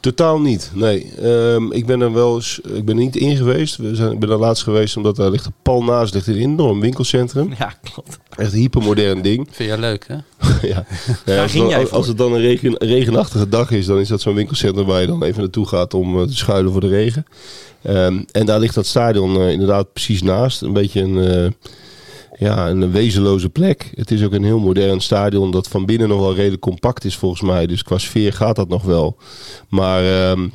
Totaal 0.00 0.40
niet, 0.40 0.70
nee. 0.74 1.12
Um, 1.22 1.72
ik 1.72 1.86
ben 1.86 2.00
er 2.00 2.12
wel 2.12 2.34
eens, 2.34 2.60
ik 2.60 2.84
ben 2.84 2.96
er 2.96 3.02
niet 3.02 3.16
in 3.16 3.36
geweest. 3.36 3.76
We 3.76 3.94
zijn, 3.94 4.12
ik 4.12 4.18
ben 4.18 4.30
er 4.30 4.38
laatst 4.38 4.62
geweest 4.62 4.96
omdat 4.96 5.16
daar 5.16 5.30
ligt 5.30 5.46
een 5.46 5.54
pal 5.62 5.84
naast, 5.84 6.14
ligt 6.14 6.26
een 6.26 6.36
enorm 6.36 6.80
winkelcentrum. 6.80 7.54
Ja, 7.58 7.74
klopt. 7.82 8.18
Echt 8.36 8.52
een 8.52 8.58
hypermodern 8.58 9.22
ding. 9.22 9.48
Vind 9.50 9.70
je 9.70 9.78
leuk, 9.78 10.06
hè? 10.06 10.14
ja. 10.68 10.86
ja 11.24 11.42
als, 11.42 11.52
dan, 11.52 11.90
als, 11.90 12.06
het 12.06 12.18
dan 12.18 12.32
een 12.32 12.40
regen, 12.40 12.76
regenachtige 12.78 13.48
dag 13.48 13.70
is, 13.70 13.86
dan 13.86 13.98
is 13.98 14.08
dat 14.08 14.20
zo'n 14.20 14.34
winkelcentrum 14.34 14.86
waar 14.86 15.00
je 15.00 15.06
dan 15.06 15.22
even 15.22 15.40
naartoe 15.40 15.68
gaat 15.68 15.94
om 15.94 16.18
uh, 16.18 16.26
te 16.26 16.36
schuilen 16.36 16.72
voor 16.72 16.80
de 16.80 16.88
regen. 16.88 17.26
Um, 17.82 18.24
en 18.32 18.46
daar 18.46 18.60
ligt 18.60 18.74
dat 18.74 18.86
stadion 18.86 19.36
uh, 19.36 19.50
inderdaad 19.50 19.92
precies 19.92 20.22
naast. 20.22 20.62
Een 20.62 20.72
beetje 20.72 21.00
een... 21.00 21.16
Uh, 21.16 21.50
ja, 22.38 22.68
een 22.68 22.92
wezenloze 22.92 23.48
plek. 23.48 23.92
Het 23.94 24.10
is 24.10 24.24
ook 24.24 24.32
een 24.32 24.44
heel 24.44 24.58
modern 24.58 25.00
stadion 25.00 25.50
dat 25.50 25.68
van 25.68 25.86
binnen 25.86 26.08
nog 26.08 26.20
wel 26.20 26.34
redelijk 26.34 26.62
compact 26.62 27.04
is 27.04 27.16
volgens 27.16 27.42
mij. 27.42 27.66
Dus 27.66 27.82
qua 27.82 27.98
sfeer 27.98 28.32
gaat 28.32 28.56
dat 28.56 28.68
nog 28.68 28.82
wel. 28.82 29.16
Maar 29.68 30.30
um, 30.30 30.52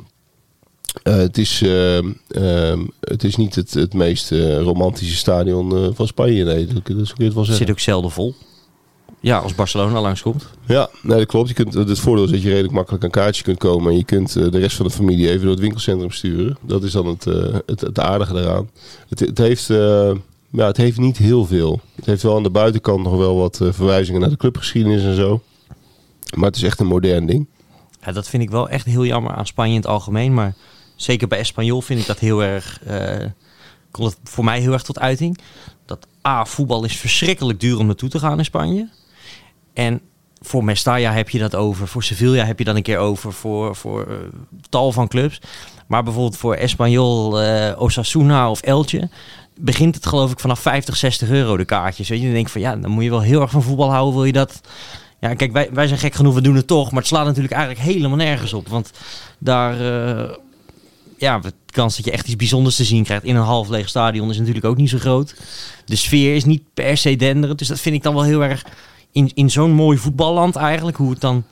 uh, 1.04 1.14
het, 1.14 1.38
is, 1.38 1.62
uh, 1.62 1.96
um, 2.28 2.90
het 3.00 3.24
is 3.24 3.36
niet 3.36 3.54
het, 3.54 3.74
het 3.74 3.94
meest 3.94 4.32
uh, 4.32 4.60
romantische 4.60 5.16
stadion 5.16 5.94
van 5.94 6.06
Spanje. 6.06 6.44
Nee, 6.44 6.66
dat, 6.66 6.74
dat 6.74 6.82
kun 6.82 6.94
je 6.96 7.24
het 7.24 7.34
wel 7.34 7.44
zeggen. 7.44 7.66
Zit 7.66 7.70
ook 7.70 7.80
zelden 7.80 8.10
vol. 8.10 8.34
Ja, 9.20 9.38
als 9.38 9.54
Barcelona 9.54 10.00
langskomt. 10.00 10.46
Ja, 10.66 10.90
nee, 11.02 11.18
dat 11.18 11.26
klopt. 11.26 11.48
Je 11.48 11.54
kunt, 11.54 11.74
het 11.74 11.98
voordeel 11.98 12.24
is 12.24 12.30
dat 12.30 12.42
je 12.42 12.48
redelijk 12.48 12.72
makkelijk 12.72 13.04
aan 13.04 13.10
kaartje 13.10 13.42
kunt 13.42 13.58
komen. 13.58 13.90
En 13.90 13.96
je 13.96 14.04
kunt 14.04 14.32
de 14.32 14.58
rest 14.58 14.76
van 14.76 14.86
de 14.86 14.92
familie 14.92 15.28
even 15.28 15.40
door 15.40 15.50
het 15.50 15.60
winkelcentrum 15.60 16.10
sturen. 16.10 16.58
Dat 16.62 16.82
is 16.82 16.92
dan 16.92 17.06
het, 17.06 17.24
het, 17.66 17.80
het 17.80 17.98
aardige 17.98 18.34
eraan. 18.34 18.70
Het, 19.08 19.20
het 19.20 19.38
heeft 19.38 19.68
ja, 20.50 20.66
het 20.66 20.76
heeft 20.76 20.98
niet 20.98 21.16
heel 21.16 21.46
veel. 21.46 21.80
Het 21.94 22.06
heeft 22.06 22.22
wel 22.22 22.36
aan 22.36 22.42
de 22.42 22.50
buitenkant 22.50 23.02
nog 23.02 23.16
wel 23.16 23.36
wat 23.36 23.60
uh, 23.60 23.72
verwijzingen 23.72 24.20
naar 24.20 24.30
de 24.30 24.36
clubgeschiedenis 24.36 25.02
en 25.02 25.14
zo. 25.14 25.42
Maar 26.34 26.46
het 26.46 26.56
is 26.56 26.62
echt 26.62 26.80
een 26.80 26.86
modern 26.86 27.26
ding. 27.26 27.46
Ja, 28.04 28.12
dat 28.12 28.28
vind 28.28 28.42
ik 28.42 28.50
wel 28.50 28.68
echt 28.68 28.84
heel 28.84 29.04
jammer 29.04 29.32
aan 29.32 29.46
Spanje 29.46 29.72
in 29.72 29.80
het 29.80 29.86
algemeen. 29.86 30.34
Maar 30.34 30.54
zeker 30.96 31.28
bij 31.28 31.38
Espanyol 31.38 31.80
vind 31.80 32.00
ik 32.00 32.06
dat 32.06 32.18
heel 32.18 32.42
erg... 32.42 32.80
Uh, 32.90 33.26
komt 33.90 34.16
voor 34.24 34.44
mij 34.44 34.60
heel 34.60 34.72
erg 34.72 34.82
tot 34.82 34.98
uiting. 34.98 35.38
Dat 35.86 36.06
A, 36.26 36.44
voetbal 36.44 36.84
is 36.84 36.96
verschrikkelijk 36.96 37.60
duur 37.60 37.78
om 37.78 37.86
naartoe 37.86 38.08
te 38.08 38.18
gaan 38.18 38.38
in 38.38 38.44
Spanje. 38.44 38.88
En 39.72 40.00
voor 40.40 40.64
Mestalla 40.64 41.12
heb 41.12 41.30
je 41.30 41.38
dat 41.38 41.54
over. 41.54 41.88
Voor 41.88 42.02
Sevilla 42.02 42.44
heb 42.44 42.58
je 42.58 42.64
dat 42.64 42.76
een 42.76 42.82
keer 42.82 42.98
over. 42.98 43.32
Voor, 43.32 43.76
voor 43.76 44.06
uh, 44.08 44.16
tal 44.68 44.92
van 44.92 45.08
clubs. 45.08 45.40
Maar 45.86 46.02
bijvoorbeeld 46.02 46.36
voor 46.36 46.54
Espanyol, 46.54 47.40
Osasuna 47.76 48.50
of 48.50 48.60
Elche 48.60 49.10
begint 49.60 49.94
het 49.94 50.06
geloof 50.06 50.30
ik 50.30 50.40
vanaf 50.40 50.60
50, 50.60 50.96
60 50.96 51.28
euro 51.28 51.56
de 51.56 51.64
kaartjes. 51.64 52.08
Weet 52.08 52.18
je, 52.18 52.24
dan 52.24 52.34
denk 52.34 52.46
ik 52.46 52.52
van 52.52 52.60
ja, 52.60 52.76
dan 52.76 52.90
moet 52.90 53.04
je 53.04 53.10
wel 53.10 53.20
heel 53.20 53.40
erg 53.40 53.50
van 53.50 53.62
voetbal 53.62 53.90
houden. 53.90 54.14
Wil 54.14 54.24
je 54.24 54.32
dat? 54.32 54.60
Ja, 55.20 55.34
kijk, 55.34 55.52
wij, 55.52 55.68
wij 55.72 55.86
zijn 55.86 55.98
gek 55.98 56.14
genoeg, 56.14 56.34
we 56.34 56.40
doen 56.40 56.56
het 56.56 56.66
toch. 56.66 56.90
Maar 56.90 56.98
het 56.98 57.08
slaat 57.08 57.24
natuurlijk 57.24 57.54
eigenlijk 57.54 57.84
helemaal 57.84 58.16
nergens 58.16 58.52
op. 58.52 58.68
Want 58.68 58.90
daar, 59.38 59.80
uh, 59.80 60.30
ja, 61.18 61.38
de 61.38 61.52
kans 61.66 61.96
dat 61.96 62.04
je 62.04 62.10
echt 62.10 62.26
iets 62.26 62.36
bijzonders 62.36 62.76
te 62.76 62.84
zien 62.84 63.04
krijgt 63.04 63.24
in 63.24 63.36
een 63.36 63.42
half 63.42 63.68
leeg 63.68 63.88
stadion 63.88 64.30
is 64.30 64.38
natuurlijk 64.38 64.64
ook 64.64 64.76
niet 64.76 64.90
zo 64.90 64.98
groot. 64.98 65.34
De 65.84 65.96
sfeer 65.96 66.34
is 66.34 66.44
niet 66.44 66.62
per 66.74 66.96
se 66.96 67.16
denderend. 67.16 67.58
Dus 67.58 67.68
dat 67.68 67.80
vind 67.80 67.94
ik 67.94 68.02
dan 68.02 68.14
wel 68.14 68.22
heel 68.22 68.44
erg 68.44 68.64
in, 69.12 69.30
in 69.34 69.50
zo'n 69.50 69.72
mooi 69.72 69.98
voetballand 69.98 70.56
eigenlijk. 70.56 70.96
Hoe 70.96 71.10
het 71.10 71.20
dan 71.20 71.44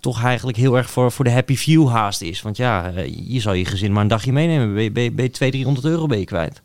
toch 0.00 0.22
eigenlijk 0.22 0.58
heel 0.58 0.76
erg 0.76 0.90
voor, 0.90 1.12
voor 1.12 1.24
de 1.24 1.30
happy 1.30 1.56
few 1.56 1.88
haast 1.88 2.22
is. 2.22 2.42
Want 2.42 2.56
ja, 2.56 2.92
je 3.26 3.40
zal 3.40 3.52
je 3.52 3.64
gezin 3.64 3.92
maar 3.92 4.02
een 4.02 4.08
dagje 4.08 4.32
meenemen. 4.32 4.74
Ben 4.74 4.82
je, 4.82 4.90
ben 4.90 5.02
je, 5.02 5.12
ben 5.12 5.24
je 5.24 5.30
200, 5.30 5.52
300 5.52 5.86
euro 5.86 6.06
ben 6.06 6.18
je 6.18 6.24
kwijt. 6.24 6.62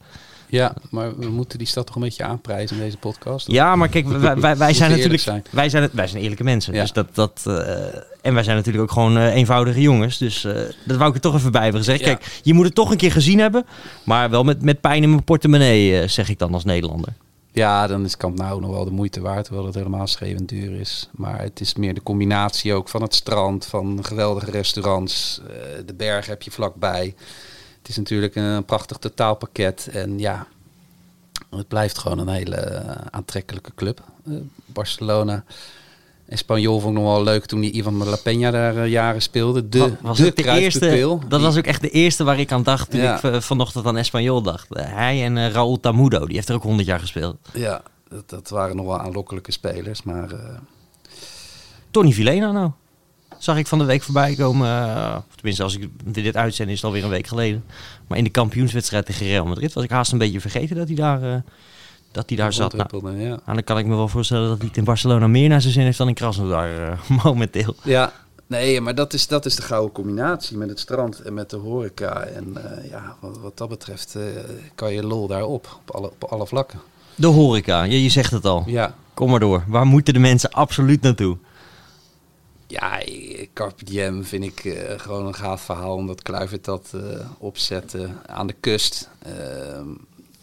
Ja, 0.50 0.76
maar 0.90 1.18
we 1.18 1.30
moeten 1.30 1.58
die 1.58 1.68
stad 1.68 1.86
toch 1.86 1.96
een 1.96 2.02
beetje 2.02 2.24
aanprijzen 2.24 2.78
in 2.78 2.84
deze 2.84 2.98
podcast. 2.98 3.52
Ja, 3.52 3.76
maar 3.76 3.90
kijk, 3.90 4.08
wij, 4.08 4.36
wij, 4.36 4.58
wij 4.58 4.74
zijn 4.74 4.92
natuurlijk 4.92 5.22
zijn. 5.22 5.44
Wij, 5.50 5.70
zijn, 5.70 5.90
wij 5.94 6.08
zijn 6.08 6.22
eerlijke 6.22 6.44
mensen. 6.44 6.74
Ja. 6.74 6.82
Dus 6.82 6.92
dat, 6.92 7.16
dat, 7.16 7.44
eh, 7.46 7.54
en 8.22 8.34
wij 8.34 8.44
zijn 8.44 8.56
natuurlijk 8.56 8.84
ook 8.84 8.92
gewoon 8.92 9.18
eh, 9.18 9.36
eenvoudige 9.36 9.82
jongens. 9.82 10.18
Dus 10.18 10.44
eh, 10.44 10.54
dat 10.86 10.98
wou 10.98 11.10
ik 11.10 11.16
er 11.16 11.22
toch 11.22 11.36
even 11.36 11.52
bij 11.52 11.64
hebben 11.64 11.82
gezegd. 11.82 12.00
Ja. 12.00 12.06
Kijk, 12.06 12.40
je 12.44 12.54
moet 12.54 12.66
het 12.66 12.76
toch 12.76 12.92
een 12.92 12.98
keer 12.98 13.12
gezien 13.12 13.40
hebben. 13.40 13.66
Maar 14.04 14.30
wel 14.30 14.44
met, 14.44 14.62
met 14.62 14.82
pijn 14.82 15.04
in 15.04 15.10
mijn 15.10 15.24
portemonnee, 15.24 16.08
zeg 16.08 16.30
ik 16.30 16.40
dan 16.40 16.54
als 16.54 16.64
Nederlander. 16.64 17.14
Ja, 17.52 17.88
dan 17.88 18.06
is 18.06 18.18
Kamp 18.18 18.38
Nou 18.38 18.62
nog 18.62 18.72
wel 18.72 18.86
de 18.86 18.92
moeite 18.92 19.22
waard, 19.22 19.46
terwijl 19.46 19.66
het 19.66 19.76
helemaal 19.76 20.08
schreeuwend 20.08 20.50
duur 20.50 20.80
is. 20.80 21.10
Maar 21.12 21.42
het 21.42 21.60
is 21.60 21.76
meer 21.76 21.94
de 21.94 22.04
combinatie 22.04 22.74
ook 22.74 22.90
van 22.90 23.02
het 23.02 23.16
strand, 23.16 23.66
van 23.66 24.00
geweldige 24.02 24.52
restaurants. 24.52 25.42
de 25.86 25.94
bergen 25.94 26.32
heb 26.32 26.42
je 26.42 26.52
vlakbij. 26.52 27.16
Het 27.88 27.96
is 27.96 28.02
natuurlijk 28.02 28.36
een 28.36 28.66
prachtig 28.66 28.98
totaalpakket. 28.98 29.90
En 29.92 30.20
ja, 30.20 30.48
het 31.50 31.68
blijft 31.68 31.98
gewoon 31.98 32.20
een 32.20 32.28
hele 32.28 32.56
eh, 32.56 33.06
aantrekkelijke 33.12 33.72
club. 33.76 34.02
Eh, 34.26 34.34
Barcelona. 34.66 35.44
Espanyol 36.28 36.80
vond 36.80 36.98
ik 36.98 37.04
nog 37.04 37.12
wel 37.14 37.24
leuk 37.24 37.46
toen 37.46 37.60
die 37.60 37.72
Ivan 37.72 38.04
La 38.04 38.18
Peña 38.18 38.52
daar 38.52 38.78
eh, 38.78 38.88
jaren 38.92 39.22
speelde. 39.22 39.70
De, 39.70 39.80
Wa- 39.80 39.98
was 40.02 40.18
de 40.18 40.26
ook 40.28 40.36
de 40.36 40.44
eerste, 40.60 41.20
dat 41.28 41.42
was 41.42 41.58
ook 41.58 41.66
echt 41.66 41.82
de 41.82 41.90
eerste 41.90 42.24
waar 42.24 42.40
ik 42.40 42.52
aan 42.52 42.64
dacht 42.64 42.90
toen 42.92 43.00
Ja. 43.00 43.24
ik 43.24 43.42
vanochtend 43.42 43.86
aan 43.86 43.98
Espanyol 43.98 44.42
dacht. 44.42 44.68
Hij 44.74 45.24
en 45.24 45.38
eh, 45.38 45.50
Raúl 45.52 45.80
Tamudo, 45.80 46.26
die 46.26 46.36
heeft 46.36 46.50
er 46.50 46.56
ook 46.56 46.64
100 46.64 46.88
jaar 46.88 47.00
gespeeld. 47.00 47.38
Ja, 47.54 47.82
dat, 48.10 48.30
dat 48.30 48.50
waren 48.50 48.76
nog 48.76 48.86
wel 48.86 49.00
aanlokkelijke 49.00 49.52
spelers. 49.52 50.04
Maar 50.04 50.32
eh, 50.32 50.40
Tony 51.92 52.12
Vilena 52.12 52.52
nou. 52.52 52.72
Zag 53.38 53.58
ik 53.58 53.68
van 53.68 53.78
de 53.78 53.86
week 53.86 54.02
voorbij 54.04 54.36
komen. 54.36 54.68
of 55.18 55.36
tenminste, 55.36 55.64
als 55.64 55.78
ik 55.78 55.90
dit 56.04 56.36
uitzend 56.36 56.70
is 56.70 56.76
het 56.76 56.84
alweer 56.84 57.04
een 57.04 57.10
week 57.10 57.28
geleden. 57.28 57.64
Maar 58.08 58.18
in 58.18 58.24
de 58.24 58.30
kampioenswedstrijd 58.30 59.06
tegen 59.06 59.26
Real 59.26 59.46
Madrid 59.46 59.74
was 59.74 59.84
ik 59.84 59.90
haast 59.90 60.12
een 60.12 60.18
beetje 60.18 60.42
vergeten 60.42 60.76
dat 60.76 60.88
hij 60.88 60.96
daar, 60.96 61.24
eh, 61.24 61.42
dat 62.12 62.24
hij 62.28 62.38
daar 62.38 62.54
zat. 62.54 62.74
Nou, 62.74 63.20
ja. 63.20 63.28
nou, 63.28 63.42
dan 63.46 63.64
kan 63.64 63.78
ik 63.78 63.86
me 63.86 63.96
wel 63.96 64.08
voorstellen 64.08 64.48
dat 64.48 64.62
hij 64.62 64.70
in 64.74 64.84
Barcelona 64.84 65.28
meer 65.28 65.50
naar 65.50 65.62
zijn 65.62 65.74
zin 65.74 65.84
heeft 65.84 65.98
dan 65.98 66.08
in 66.08 66.14
Krasnodar 66.14 66.90
eh, 66.90 67.10
momenteel. 67.24 67.76
Ja, 67.84 68.14
nee, 68.48 68.82
maar 68.82 68.96
dat 68.96 69.14
is, 69.14 69.28
dat 69.28 69.46
is 69.46 69.56
de 69.56 69.62
gouden 69.62 69.92
combinatie 69.92 70.58
met 70.58 70.70
het 70.70 70.80
strand 70.80 71.22
en 71.22 71.34
met 71.34 71.50
de 71.50 71.58
horeca. 71.58 72.22
En 72.22 72.56
ja, 72.90 73.16
wat, 73.20 73.38
wat 73.38 73.58
dat 73.58 73.70
betreft 73.70 74.18
kan 74.76 74.94
je 74.94 75.04
lol 75.04 75.28
daarop, 75.28 75.80
op 75.86 75.96
alle, 75.96 76.08
op 76.08 76.24
alle 76.24 76.48
vlakken. 76.48 76.80
De 77.16 77.28
horeca, 77.28 77.84
je, 77.84 78.04
je 78.04 78.10
zegt 78.10 78.32
het 78.32 78.46
al. 78.46 78.64
Ja, 78.66 78.96
Kom 79.18 79.30
maar 79.30 79.40
door. 79.40 79.64
Waar 79.68 79.86
moeten 79.86 80.14
de 80.14 80.20
mensen 80.20 80.52
absoluut 80.52 81.02
naartoe? 81.02 81.38
Ja 82.68 83.02
eh, 83.02 83.48
Carpe 83.54 83.86
Diem 83.86 84.24
vind 84.24 84.44
ik 84.44 84.66
eh, 84.66 85.00
gewoon 85.00 85.26
een 85.26 85.36
gaaf 85.36 85.62
verhaal, 85.62 85.96
omdat 85.96 86.22
Kluivert 86.22 86.66
dat 86.66 86.92
eh, 86.94 87.30
opzette 87.38 88.10
aan 88.26 88.48
de 88.48 88.56
kust. 88.60 89.10
Ehm, 89.22 89.88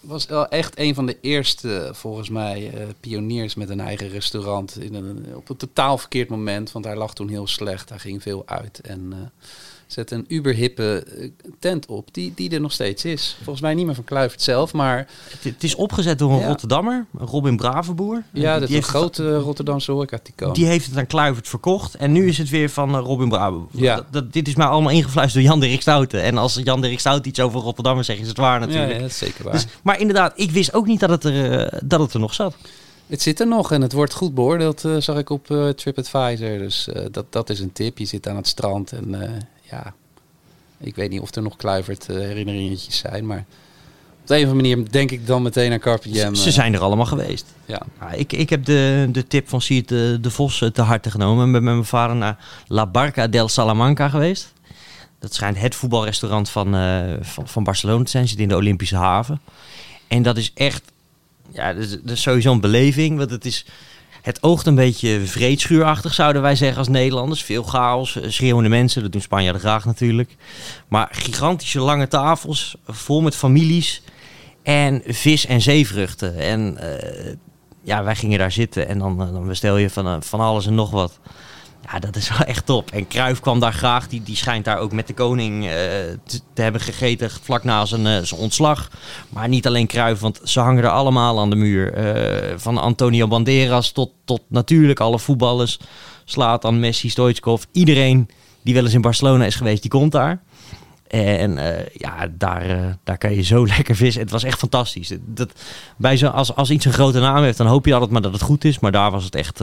was 0.01 0.27
wel 0.27 0.49
echt 0.49 0.79
een 0.79 0.95
van 0.95 1.07
de 1.07 1.19
eerste, 1.21 1.91
volgens 1.93 2.29
mij, 2.29 2.73
pioniers 3.01 3.55
met 3.55 3.69
een 3.69 3.81
eigen 3.81 4.09
restaurant. 4.09 4.79
In 4.81 4.95
een, 4.95 5.37
op 5.37 5.49
een 5.49 5.57
totaal 5.57 5.99
verkeerd 5.99 6.29
moment, 6.29 6.73
want 6.73 6.85
hij 6.85 6.97
lag 6.97 7.15
toen 7.15 7.29
heel 7.29 7.47
slecht. 7.47 7.89
Hij 7.89 7.99
ging 7.99 8.23
veel 8.23 8.43
uit 8.47 8.81
en 8.81 9.33
zette 9.95 10.15
een 10.15 10.25
uberhippe 10.29 11.05
eh, 11.19 11.29
tent 11.59 11.87
op, 11.87 12.09
die, 12.15 12.33
die 12.35 12.51
er 12.51 12.61
nog 12.61 12.73
steeds 12.73 13.05
is. 13.05 13.37
Volgens 13.43 13.61
mij 13.61 13.75
niet 13.75 13.87
meer 13.87 13.95
van 13.95 14.05
Kluivert 14.05 14.43
zelf, 14.43 14.73
maar 14.73 14.97
Het, 15.31 15.45
het 15.45 15.65
is 15.65 15.75
opgezet 15.75 16.19
door 16.19 16.33
een 16.33 16.39
Ja. 16.39 16.47
Rotterdammer, 16.47 17.07
Robin 17.19 17.57
Bravenboer. 17.57 18.23
ja, 18.33 18.51
Die 18.53 18.61
dat 18.61 18.69
is 18.71 18.77
een 18.77 18.83
grote 18.83 19.37
Rotterdamse 19.39 19.93
horeca-ticoon. 19.93 20.53
Die 20.53 20.67
heeft 20.67 20.87
het 20.87 20.97
aan 20.97 21.07
Kluivert 21.07 21.49
verkocht. 21.49 21.95
En 21.95 22.13
nu 22.13 22.29
is 22.29 22.39
het 22.39 22.49
weer 22.51 22.71
van 22.71 22.95
eh, 22.95 23.01
Robin 23.01 23.29
Brabo. 23.29 23.69
Ja. 23.71 23.97
Dat, 23.97 24.05
dat- 24.11 24.33
dit 24.33 24.49
is 24.49 24.55
mij 24.55 24.67
allemaal 24.67 24.93
ingefluisterd 24.93 25.45
door 25.45 25.53
Jan-Dirk 25.53 25.81
Stouten. 25.81 26.23
En 26.23 26.39
als 26.39 26.61
Jan-Dirk 26.65 27.01
Stouten 27.01 27.29
iets 27.31 27.41
over 27.41 27.61
Rotterdam 27.61 28.03
zegt, 28.03 28.21
is 28.21 28.29
het 28.29 28.37
waar 28.37 28.61
natuurlijk. 28.61 28.93
ja, 28.93 28.99
dat 28.99 29.11
is 29.11 29.19
zeker 29.19 29.45
waar. 29.45 29.53
Dus, 29.53 29.67
maar 29.83 30.01
inderdaad, 30.01 30.33
ik 30.37 30.51
wist 30.51 30.75
ook 30.75 30.87
niet 30.87 31.01
dat 31.01 31.11
het 31.11 31.25
er, 31.25 31.61
eh, 31.67 31.81
dat 31.85 32.01
het 32.01 32.13
er 32.15 32.21
nog 32.21 32.35
zat. 32.35 32.55
Het 33.07 33.23
zit 33.23 33.41
er 33.41 33.47
nog 33.47 33.73
en 33.73 33.83
het 33.83 33.93
wordt 33.93 34.15
goed 34.15 34.35
beoordeeld, 34.35 34.85
zag 34.99 35.19
ik 35.19 35.31
op 35.31 35.47
TripAdvisor. 35.77 36.59
Dus 36.59 36.89
dat, 37.11 37.25
dat 37.31 37.51
is 37.51 37.61
een 37.61 37.73
tip. 37.73 37.99
Je 37.99 38.05
zit 38.05 38.29
aan 38.29 38.37
het 38.37 38.47
strand 38.47 38.93
en 38.93 39.15
ja, 39.75 39.95
ik 40.79 40.95
weet 40.95 41.11
niet 41.11 41.21
of 41.21 41.35
er 41.35 41.43
nog 41.43 41.57
Kluivert 41.57 42.09
eh, 42.09 42.17
herinneringetjes 42.17 42.99
zijn, 42.99 43.27
maar 43.27 43.45
op 44.25 44.31
de 44.31 44.37
een 44.37 44.45
of 44.45 44.51
andere 44.51 44.75
manier 44.75 44.91
denk 44.91 45.11
ik 45.11 45.27
dan 45.27 45.43
meteen 45.43 45.73
aan 45.73 45.79
Carpe 45.79 46.09
Diem. 46.09 46.35
Ze 46.35 46.47
eh, 46.47 46.53
zijn 46.53 46.75
er 46.75 46.81
allemaal 46.81 47.07
geweest. 47.07 47.47
ja. 47.67 47.83
Nou, 48.01 48.15
ik, 48.15 48.33
ik 48.33 48.51
heb 48.51 48.65
de, 48.65 49.09
de 49.13 49.27
tip 49.27 49.49
van 49.49 49.61
Siert 49.61 49.89
de, 49.89 50.19
de 50.21 50.31
Vos 50.31 50.61
eh, 50.61 50.69
te 50.69 50.83
harte 50.83 51.11
genomen. 51.11 51.45
En 51.45 51.53
ben 51.53 51.65
met 51.65 51.73
mijn 51.73 51.85
vader 51.85 52.17
naar 52.17 52.39
La 52.67 52.87
Barca 52.87 53.27
del 53.27 53.49
Salamanca 53.49 54.09
geweest. 54.09 54.53
Dat 55.19 55.35
schijnt 55.35 55.59
het 55.59 55.75
voetbalrestaurant 55.75 56.51
van, 56.51 56.75
eh, 56.75 57.03
van, 57.21 57.49
van 57.49 57.65
Barcelona 57.65 58.05
te 58.05 58.11
zijn. 58.11 58.29
Zit 58.29 58.39
in 58.39 58.49
de 58.49 58.57
Olympische 58.57 58.97
haven. 58.97 59.41
En 60.09 60.23
dat 60.23 60.37
is 60.37 60.51
echt... 60.55 60.83
Ja, 61.53 61.73
dat 61.73 61.83
is, 61.83 61.91
dat 61.91 62.11
is 62.11 62.23
sowieso 62.23 62.53
een 62.53 62.61
beleving. 62.61 63.19
Want 63.19 63.31
het 63.31 63.45
is... 63.45 63.67
Het 64.25 64.43
oogt 64.43 64.67
een 64.67 64.75
beetje 64.75 65.21
vreedschuurachtig, 65.27 66.15
zouden 66.15 66.43
wij 66.43 66.57
zeggen 66.57 66.79
als 66.79 66.89
Nederlanders. 66.89 67.43
Veel 67.43 67.63
chaos, 67.63 68.17
eh, 68.17 68.31
schreeuwende 68.31 68.69
mensen. 68.69 69.03
Dat 69.03 69.13
doen 69.13 69.21
Spanjaarden 69.21 69.61
graag 69.61 69.85
natuurlijk. 69.85 70.37
Maar 70.89 71.09
gigantische 71.13 71.81
lange 71.81 72.09
tafels, 72.09 72.77
vol 72.87 73.21
met 73.21 73.37
families. 73.37 74.03
En 74.63 75.03
vis 75.07 75.47
en 75.47 75.61
zeevruchten. 75.61 76.39
En 76.39 76.77
eh, 76.79 77.35
ja, 77.83 78.05
wij 78.05 78.17
gingen 78.17 78.39
daar 78.39 78.53
zitten 78.53 78.89
en 78.89 78.99
dan, 78.99 79.23
eh, 79.23 79.33
dan 79.33 79.47
bestel 79.47 79.77
je 79.77 79.91
van, 79.91 80.23
van 80.23 80.41
alles 80.41 80.67
en 80.67 80.75
nog 80.75 80.91
wat. 80.91 81.19
Ja, 81.93 81.99
dat 81.99 82.17
is 82.17 82.29
wel 82.29 82.47
echt 82.47 82.67
top. 82.67 82.91
En 82.91 83.09
Kruif 83.09 83.41
kwam 83.41 83.61
daar 83.61 83.73
graag. 83.73 84.09
Die, 84.09 84.23
die 84.23 84.37
schijnt 84.37 84.65
daar 84.65 84.79
ook 84.79 84.93
met 84.93 85.07
de 85.07 85.15
koning 85.15 85.65
eh, 85.65 85.71
te, 86.53 86.63
hebben 86.63 86.81
gegeten 86.81 87.31
vlak 87.31 87.65
na 87.65 87.85
zijn, 87.85 88.07
eh, 88.07 88.23
zijn 88.23 88.41
ontslag. 88.41 88.91
Maar 89.29 89.49
niet 89.49 89.67
alleen 89.67 89.87
Kruif, 89.87 90.21
want 90.21 90.41
ze 90.45 90.61
hangen 90.61 90.85
er 90.85 90.91
allemaal 90.91 91.41
aan 91.41 91.51
de 91.51 91.57
muur. 91.57 91.93
Eh, 91.93 92.55
van 92.57 92.79
Antonio 92.79 93.29
Banderas 93.29 93.91
tot, 93.91 94.11
tot 94.25 94.43
natuurlijk 94.49 95.01
alle 95.01 95.19
voetballers. 95.19 95.79
Slatan, 96.25 96.81
Messi, 96.81 97.09
Stoichkov. 97.09 97.63
Iedereen 97.73 98.29
die 98.63 98.75
wel 98.75 98.85
eens 98.85 98.95
in 98.95 99.01
Barcelona 99.01 99.45
is 99.45 99.55
geweest, 99.55 99.83
die 99.83 99.91
komt 99.91 100.13
daar. 100.13 100.43
En 101.09 101.59
ja, 101.93 102.29
daar, 102.31 102.97
daar 103.05 103.19
kan 103.19 103.35
je 103.35 103.43
zo 103.43 103.67
lekker 103.77 103.97
vissen. 103.97 104.23
Het 104.23 104.31
was 104.31 104.45
echt 104.45 104.59
fantastisch. 104.59 105.13
Dat, 105.21 105.53
bij 105.97 106.17
zo, 106.17 106.27
als, 106.27 106.55
als 106.55 106.71
iets 106.71 106.85
een 106.85 106.93
grote 106.93 107.21
naam 107.21 107.43
heeft, 107.43 107.59
dan 107.59 107.67
hoop 107.67 107.87
je 107.87 107.93
altijd 107.93 108.11
maar 108.11 108.23
dat 108.23 108.33
het 108.33 108.43
goed 108.43 108.65
is. 108.65 108.79
Maar 108.79 108.93
daar 108.93 109.11
was 109.11 109.25
het 109.25 109.35
echt 109.35 109.59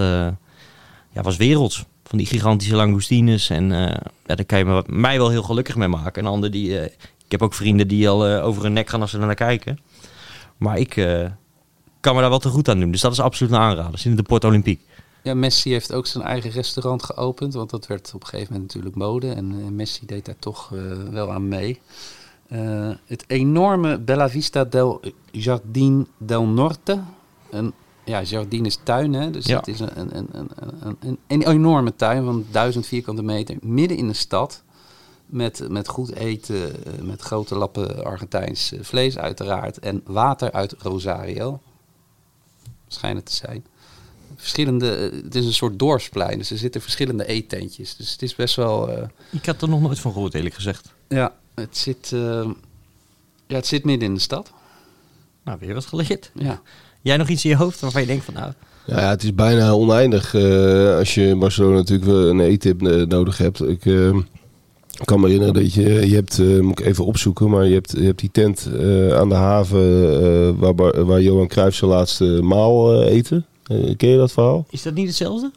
ja, 1.11 1.21
was 1.21 1.37
werelds. 1.37 1.85
Van 2.11 2.19
die 2.19 2.29
gigantische 2.29 2.75
langoustines. 2.75 3.49
En 3.49 3.71
eh, 3.71 3.97
ja, 4.25 4.35
daar 4.35 4.45
kan 4.45 4.57
je 4.57 4.65
me, 4.65 4.83
mij 4.87 5.17
wel 5.17 5.29
heel 5.29 5.43
gelukkig 5.43 5.75
mee 5.75 5.87
maken. 5.87 6.25
Een 6.25 6.31
ander 6.31 6.51
die... 6.51 6.79
eh, 6.79 6.85
ik 7.25 7.31
heb 7.31 7.41
ook 7.41 7.53
vrienden 7.53 7.87
die 7.87 8.09
al 8.09 8.27
eh, 8.27 8.45
over 8.45 8.63
hun 8.63 8.73
nek 8.73 8.89
gaan 8.89 9.01
als 9.01 9.11
ze 9.11 9.19
er 9.19 9.25
naar 9.25 9.35
kijken. 9.35 9.79
Maar 10.57 10.77
ik 10.77 10.93
kan 11.99 12.15
me 12.15 12.21
daar 12.21 12.29
wel 12.29 12.39
te 12.39 12.49
goed 12.49 12.69
aan 12.69 12.79
doen. 12.79 12.91
Dus 12.91 13.01
dat 13.01 13.11
is 13.11 13.19
absoluut 13.19 13.53
een 13.53 13.59
aanrader. 13.59 13.99
Zit 13.99 14.11
in 14.11 14.15
de 14.15 14.23
Port 14.23 14.43
Olympiek. 14.43 14.81
ja, 15.23 15.33
Messi 15.33 15.71
heeft 15.71 15.93
ook 15.93 16.07
zijn 16.07 16.23
eigen 16.23 16.51
restaurant 16.51 17.03
geopend, 17.03 17.53
want 17.53 17.69
dat 17.69 17.87
werd 17.87 18.11
op 18.13 18.21
een 18.21 18.27
gegeven 18.27 18.53
moment 18.53 18.73
natuurlijk 18.73 18.95
mode. 18.95 19.31
En 19.31 19.75
Messi 19.75 20.05
deed 20.05 20.25
daar 20.25 20.39
toch 20.39 20.69
wel 21.11 21.31
aan 21.31 21.47
mee. 21.47 21.79
Het 23.05 23.23
enorme 23.27 23.99
Bella 23.99 24.29
Vista 24.29 24.63
del 24.63 25.01
Jardin 25.31 26.07
del 26.17 26.45
Norte. 26.45 26.99
Een, 27.49 27.73
ja, 28.05 28.21
jardin 28.21 28.65
is 28.65 28.79
tuin, 28.83 29.13
hè? 29.13 29.31
dus 29.31 29.45
Ja. 29.45 29.57
het 29.57 29.67
is 29.67 29.79
een, 29.79 29.99
een, 29.99 30.27
een, 30.31 30.49
een, 30.99 31.19
een, 31.27 31.47
enorme 31.47 31.95
tuin 31.95 32.23
van 32.23 32.45
duizend 32.51 32.85
vierkante 32.85 33.23
meter 33.23 33.57
midden 33.61 33.97
in 33.97 34.07
de 34.07 34.13
stad. 34.13 34.63
Met, 35.25 35.69
met 35.69 35.87
goed 35.87 36.15
eten, 36.15 36.85
eh, 36.85 37.01
met 37.01 37.21
grote 37.21 37.55
lappen 37.55 38.03
Argentijns 38.05 38.71
eh, 38.71 38.79
vlees 38.83 39.17
uiteraard. 39.17 39.79
En 39.79 40.01
water 40.05 40.51
uit 40.51 40.75
Rosario. 40.77 41.61
Schijnt 42.87 43.17
het 43.17 43.25
te 43.25 43.33
zijn. 43.33 43.65
Verschillende, 44.35 44.95
eh, 44.95 45.23
het 45.23 45.35
is 45.35 45.45
een 45.45 45.53
soort 45.53 45.79
dorpsplein, 45.79 46.37
dus 46.37 46.51
er 46.51 46.57
zitten 46.57 46.81
verschillende 46.81 47.25
eetentjes. 47.25 47.95
Dus 47.95 48.11
het 48.11 48.21
is 48.21 48.35
best 48.35 48.55
wel... 48.55 49.07
Ik 49.29 49.45
had 49.45 49.61
er 49.61 49.69
nog 49.69 49.81
nooit 49.81 49.99
van 49.99 50.11
gehoord, 50.11 50.33
eerlijk 50.33 50.55
gezegd. 50.55 50.93
ja, 51.07 51.35
het 51.53 51.77
zit, 51.77 52.09
ja, 53.47 53.55
het 53.55 53.67
zit 53.67 53.83
midden 53.83 54.07
in 54.07 54.13
de 54.13 54.19
stad. 54.19 54.51
Nou, 55.43 55.57
weer 55.59 55.73
wat 55.73 55.85
geleerd. 55.85 56.31
Ja. 56.33 56.61
Jij 57.01 57.17
nog 57.17 57.29
iets 57.29 57.43
in 57.43 57.49
je 57.49 57.55
hoofd 57.55 57.79
waarvan 57.79 58.01
je 58.01 58.07
denkt 58.07 58.25
van... 58.25 58.33
Nou, 58.33 58.51
Ja, 58.85 59.09
het 59.09 59.23
is 59.23 59.35
bijna 59.35 59.71
oneindig 59.71 60.33
eh, 60.33 60.97
als 60.97 61.15
je 61.15 61.27
in 61.27 61.39
Barcelona 61.39 61.75
natuurlijk 61.75 62.11
wel 62.11 62.29
een 62.29 62.39
e-tip 62.39 62.87
eh, 62.87 63.05
nodig 63.05 63.37
hebt. 63.37 63.67
Ik 63.67 63.85
eh, 63.85 64.17
kan 65.03 65.19
me 65.19 65.25
herinneren 65.25 65.53
dat 65.53 65.73
je, 65.73 66.09
je 66.09 66.15
hebt, 66.15 66.61
moet 66.61 66.79
ik 66.79 66.85
even 66.85 67.05
opzoeken, 67.05 67.49
maar 67.49 67.65
je 67.65 67.73
hebt, 67.73 67.91
je 67.91 68.03
hebt 68.03 68.19
die 68.19 68.31
tent 68.31 68.69
aan 69.13 69.29
de 69.29 69.35
haven 69.35 70.59
waar, 70.59 71.05
waar 71.05 71.21
Johan 71.21 71.47
Cruijff 71.47 71.77
zijn 71.77 71.91
laatste 71.91 72.39
maal 72.43 73.03
eten. 73.03 73.45
Ken 73.97 74.09
je 74.09 74.17
dat 74.17 74.31
verhaal? 74.31 74.65
is 74.69 74.81
dat 74.81 74.93
niet 74.93 75.07
hetzelfde? 75.07 75.51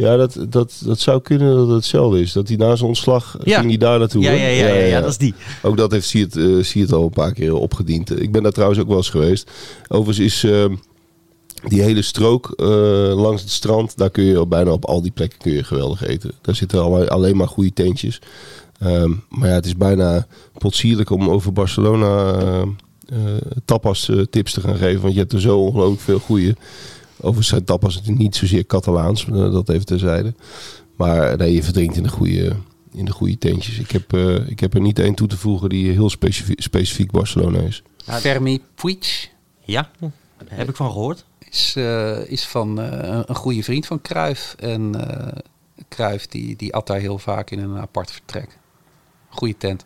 Ja, 0.00 0.16
dat, 0.16 0.46
dat, 0.48 0.82
dat 0.84 0.98
zou 0.98 1.20
kunnen 1.20 1.54
dat 1.56 1.66
het 1.66 1.76
hetzelfde 1.76 2.20
is. 2.20 2.32
Dat 2.32 2.48
hij 2.48 2.56
na 2.56 2.76
zijn 2.76 2.88
ontslag 2.88 3.36
Ja. 3.44 3.58
ging 3.58 3.68
hij 3.68 3.78
daar 3.78 3.98
naartoe. 3.98 4.22
Ja, 4.22 4.30
ja, 4.30 4.46
ja, 4.46 4.66
ja, 4.68 4.84
ja, 4.84 5.00
dat 5.00 5.10
is 5.10 5.18
die. 5.18 5.34
Ook 5.62 5.76
dat 5.76 5.90
heeft 5.90 6.06
Siert, 6.08 6.36
eh 6.36 6.44
Siert 6.60 6.92
al 6.92 7.02
een 7.02 7.10
paar 7.10 7.32
keer 7.32 7.54
opgediend. 7.54 8.20
Ik 8.22 8.32
ben 8.32 8.42
daar 8.42 8.52
trouwens 8.52 8.80
ook 8.80 8.88
wel 8.88 8.96
eens 8.96 9.10
geweest. 9.10 9.50
Overigens 9.88 10.26
is 10.26 10.44
eh, 10.50 10.64
die 11.68 11.82
hele 11.82 12.02
strook 12.02 12.52
eh, 12.56 12.66
langs 13.14 13.42
het 13.42 13.50
strand, 13.50 13.96
daar 13.96 14.10
kun 14.10 14.24
je 14.24 14.46
bijna 14.46 14.70
op 14.72 14.84
al 14.84 15.02
die 15.02 15.10
plekken 15.10 15.38
kun 15.38 15.52
je 15.52 15.64
geweldig 15.64 16.06
eten. 16.06 16.32
Daar 16.40 16.54
zitten 16.54 16.82
alle- 16.82 17.08
alleen 17.10 17.36
maar 17.36 17.48
goede 17.48 17.72
tentjes. 17.72 18.20
Ehm, 18.78 19.10
maar 19.28 19.48
ja, 19.48 19.54
het 19.54 19.66
is 19.66 19.76
bijna 19.76 20.26
potsierlijk 20.58 21.10
om 21.10 21.30
over 21.30 21.52
Barcelona 21.52 22.32
eh, 22.32 22.60
eh, 22.60 23.18
tapas 23.64 24.08
eh, 24.08 24.20
tips 24.30 24.52
te 24.52 24.60
gaan 24.60 24.76
geven. 24.76 25.00
Want 25.00 25.12
je 25.14 25.20
hebt 25.20 25.32
er 25.32 25.40
zo 25.40 25.58
ongelooflijk 25.58 26.00
veel 26.00 26.18
goede. 26.18 26.56
Overigens 27.20 27.48
zijn 27.48 27.64
tapas 27.64 27.94
natuurlijk 27.94 28.22
niet 28.22 28.36
zozeer 28.36 28.66
Catalaans. 28.66 29.24
eh, 29.26 29.32
dat 29.32 29.68
even 29.68 29.86
terzijde. 29.86 30.34
Maar 30.96 31.36
nee, 31.36 31.54
je 31.54 31.62
verdrinkt 31.62 31.96
in 31.96 32.02
de 32.02 32.08
goede, 32.08 32.56
in 32.92 33.04
de 33.04 33.12
goede 33.12 33.38
tentjes. 33.38 33.78
Ik 33.78 33.90
heb, 33.90 34.12
eh, 34.12 34.48
ik 34.48 34.60
heb 34.60 34.74
er 34.74 34.80
niet 34.80 34.98
één 34.98 35.14
toe 35.14 35.28
te 35.28 35.36
voegen 35.36 35.68
die 35.68 35.92
heel 35.92 36.10
specifiek, 36.10 36.62
specifiek 36.62 37.10
Barcelona 37.10 37.58
is. 37.58 37.82
Fermi 38.04 38.62
Puig 38.74 39.28
Ja, 39.64 39.90
daar 40.00 40.10
heb 40.48 40.68
ik 40.68 40.76
van 40.76 40.90
gehoord. 40.90 41.24
is, 41.50 41.72
eh, 41.76 42.30
is 42.30 42.44
van 42.46 42.80
eh, 42.80 43.20
een 43.26 43.34
goede 43.34 43.62
vriend 43.62 43.86
van 43.86 44.00
Cruijff. 44.00 44.54
En 44.58 45.08
eh 45.08 45.38
Cruijff 45.88 46.26
die, 46.26 46.56
die 46.56 46.74
at 46.74 46.86
daar 46.86 46.98
heel 46.98 47.18
vaak 47.18 47.50
in 47.50 47.58
een 47.58 47.76
apart 47.78 48.10
vertrek. 48.10 48.58
Goede 49.28 49.56
tent. 49.56 49.84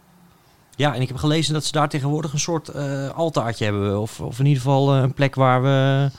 Ja, 0.76 0.94
en 0.94 1.00
ik 1.00 1.08
heb 1.08 1.16
gelezen 1.16 1.54
dat 1.54 1.64
ze 1.64 1.72
daar 1.72 1.88
tegenwoordig 1.88 2.32
een 2.32 2.38
soort 2.38 2.68
eh, 2.68 3.08
altaartje 3.10 3.64
hebben. 3.64 4.00
Of, 4.00 4.20
of 4.20 4.38
in 4.38 4.46
ieder 4.46 4.62
geval 4.62 4.94
eh, 4.94 5.02
een 5.02 5.14
plek 5.14 5.34
waar 5.34 5.62
we... 5.62 6.10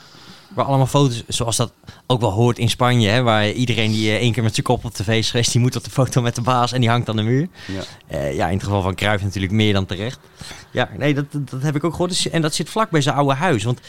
Waar 0.54 0.64
allemaal 0.64 0.86
foto's, 0.86 1.22
zoals 1.28 1.56
dat 1.56 1.72
ook 2.06 2.20
wel 2.20 2.30
hoort 2.30 2.58
in 2.58 2.70
Spanje, 2.70 3.08
hè, 3.08 3.22
waar 3.22 3.50
iedereen 3.50 3.92
die 3.92 4.10
eh, 4.10 4.16
één 4.16 4.32
keer 4.32 4.42
met 4.42 4.52
zijn 4.54 4.66
kop 4.66 4.84
op 4.84 4.94
tv 4.94 5.08
is 5.18 5.30
geweest, 5.30 5.52
die 5.52 5.60
moet 5.60 5.76
op 5.76 5.84
de 5.84 5.90
foto 5.90 6.22
met 6.22 6.34
de 6.34 6.40
baas 6.40 6.72
en 6.72 6.80
die 6.80 6.90
hangt 6.90 7.08
aan 7.08 7.16
de 7.16 7.22
muur. 7.22 7.48
Ja. 7.66 7.80
Eh, 8.06 8.34
ja, 8.34 8.46
in 8.46 8.54
het 8.54 8.64
geval 8.64 8.82
van 8.82 8.94
Cruijff 8.94 9.24
natuurlijk 9.24 9.52
meer 9.52 9.72
dan 9.72 9.86
terecht. 9.86 10.18
Ja, 10.70 10.88
nee, 10.98 11.14
dat, 11.14 11.32
dat 11.32 11.50
dat 11.50 11.62
heb 11.62 11.76
ik 11.76 11.84
ook 11.84 11.90
gehoord. 11.92 12.10
Dus- 12.10 12.28
En 12.30 12.42
dat 12.42 12.54
zit 12.54 12.68
vlak 12.70 12.90
bij 12.90 13.00
zijn 13.00 13.16
oude 13.16 13.34
huis. 13.34 13.64
Want 13.64 13.80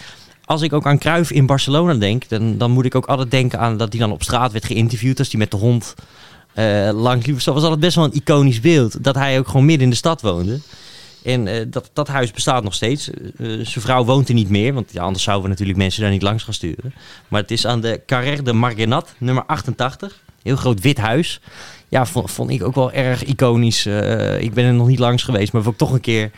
als 0.46 0.62
ik 0.62 0.74
ook 0.74 0.86
aan 0.86 0.98
Cruijff 1.00 1.32
in 1.32 1.46
Barcelona 1.46 1.94
denk, 1.94 2.30
dan, 2.30 2.58
dan 2.58 2.72
moet 2.72 2.86
ik 2.86 2.96
ook 2.96 3.06
altijd 3.06 3.32
denken 3.32 3.60
aan 3.60 3.78
dat 3.78 3.92
hij 3.92 4.02
dan 4.02 4.12
op 4.12 4.24
straat 4.24 4.52
werd 4.52 4.66
geïnterviewd 4.66 5.20
als 5.20 5.30
hij 5.32 5.40
met 5.40 5.52
de 5.52 5.58
hond 5.58 5.94
eh 6.54 6.90
langs 6.94 7.26
liep. 7.26 7.42
Zo 7.42 7.54
was 7.54 7.64
altijd 7.64 7.80
best 7.82 7.96
wel 7.96 8.06
een 8.06 8.14
iconisch 8.16 8.60
beeld. 8.60 9.04
Dat 9.04 9.16
hij 9.16 9.40
ook 9.40 9.48
gewoon 9.48 9.66
midden 9.66 9.84
in 9.84 9.90
de 9.90 9.96
stad 9.96 10.22
woonde. 10.22 10.60
En 11.28 11.48
eh, 11.48 11.66
dat, 11.68 11.90
dat 11.94 12.08
huis 12.08 12.32
bestaat 12.32 12.64
nog 12.64 12.74
steeds. 12.74 13.10
Eh, 13.10 13.20
zijn 13.38 13.66
vrouw 13.66 14.06
woont 14.06 14.28
er 14.28 14.34
niet 14.34 14.50
meer, 14.50 14.74
want 14.74 14.92
ja, 14.92 15.04
anders 15.04 15.24
zouden 15.24 15.46
we 15.46 15.52
natuurlijk 15.52 15.78
mensen 15.78 16.02
daar 16.02 16.12
niet 16.12 16.22
langs 16.22 16.44
gaan 16.44 16.54
sturen. 16.54 16.94
Maar 17.28 17.42
het 17.42 17.52
is 17.52 17.66
aan 17.66 17.82
de 17.82 18.02
Carrer 18.06 18.44
de 18.44 18.54
Margenat, 18.54 19.14
nummer 19.18 19.44
88. 19.46 20.22
Heel 20.44 20.56
groot 20.56 20.82
wit 20.82 20.98
huis. 20.98 21.42
Ja, 21.88 22.06
vond, 22.06 22.50
ik 22.50 22.64
ook 22.64 22.76
wel 22.76 22.92
erg 22.92 23.24
iconisch. 23.24 23.86
Ik 24.40 24.54
ben 24.54 24.66
er 24.66 24.74
nog 24.74 24.88
niet 24.88 25.00
langs 25.00 25.24
geweest, 25.24 25.54
maar 25.54 25.62
wil 25.62 25.72
ik 25.72 25.78
toch 25.78 25.92
een 25.92 26.00
keer... 26.00 26.32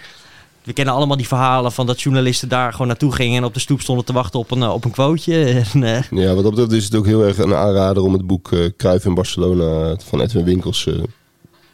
We 0.64 0.74
kennen 0.74 0.94
allemaal 0.94 1.18
die 1.18 1.28
verhalen 1.28 1.72
van 1.72 1.86
dat 1.86 2.02
journalisten 2.02 2.50
daar 2.50 2.72
gewoon 2.72 2.88
naartoe 2.88 3.12
gingen... 3.12 3.38
en 3.38 3.44
op 3.44 3.54
de 3.54 3.60
stoep 3.60 3.82
stonden 3.82 4.06
te 4.06 4.14
wachten 4.14 4.40
op 4.40 4.52
een, 4.52 4.64
op 4.64 4.86
een 4.86 4.92
quoteje. 4.92 5.64
Ja, 6.10 6.34
wat 6.34 6.56
dat 6.56 6.72
is 6.72 6.84
het 6.84 6.96
ook 6.96 7.06
heel 7.06 7.24
erg 7.24 7.38
een 7.38 7.56
aanrader 7.56 8.04
om 8.04 8.14
het 8.14 8.28
boek 8.28 8.50
Cruijff 8.78 9.06
in 9.06 9.14
Barcelona 9.14 9.96
van 10.04 10.22
Edwin 10.22 10.44
Winkels 10.44 10.88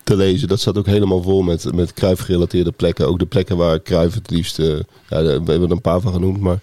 te 0.06 0.16
lezen. 0.16 0.48
Dat 0.48 0.60
staat 0.60 0.78
ook 0.78 0.86
helemaal 0.86 1.22
vol 1.22 1.42
met, 1.42 1.74
met 1.74 1.94
Cruijff 1.94 2.22
gerelateerde 2.22 2.72
plekken. 2.72 3.08
Ook 3.08 3.20
de 3.20 3.26
plekken 3.26 3.58
waar 3.58 3.82
Cruijff 3.82 4.16
het 4.16 4.30
liefst, 4.30 4.58
ja, 4.58 4.86
we 5.10 5.30
hebben 5.30 5.64
er 5.64 5.72
een 5.72 5.82
paar 5.82 6.02
van 6.02 6.14
genoemd, 6.14 6.40
maar 6.40 6.60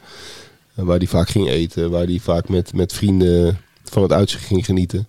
eh, 0.74 0.84
waar 0.84 0.98
hij 0.98 1.06
vaak 1.06 1.28
ging 1.28 1.48
eten. 1.48 1.90
Waar 1.90 2.04
hij 2.04 2.18
vaak 2.18 2.48
met, 2.48 2.74
met 2.74 2.92
vrienden 2.92 3.58
van 3.84 4.02
het 4.02 4.12
uitzicht 4.12 4.44
ging 4.44 4.64
genieten. 4.64 5.06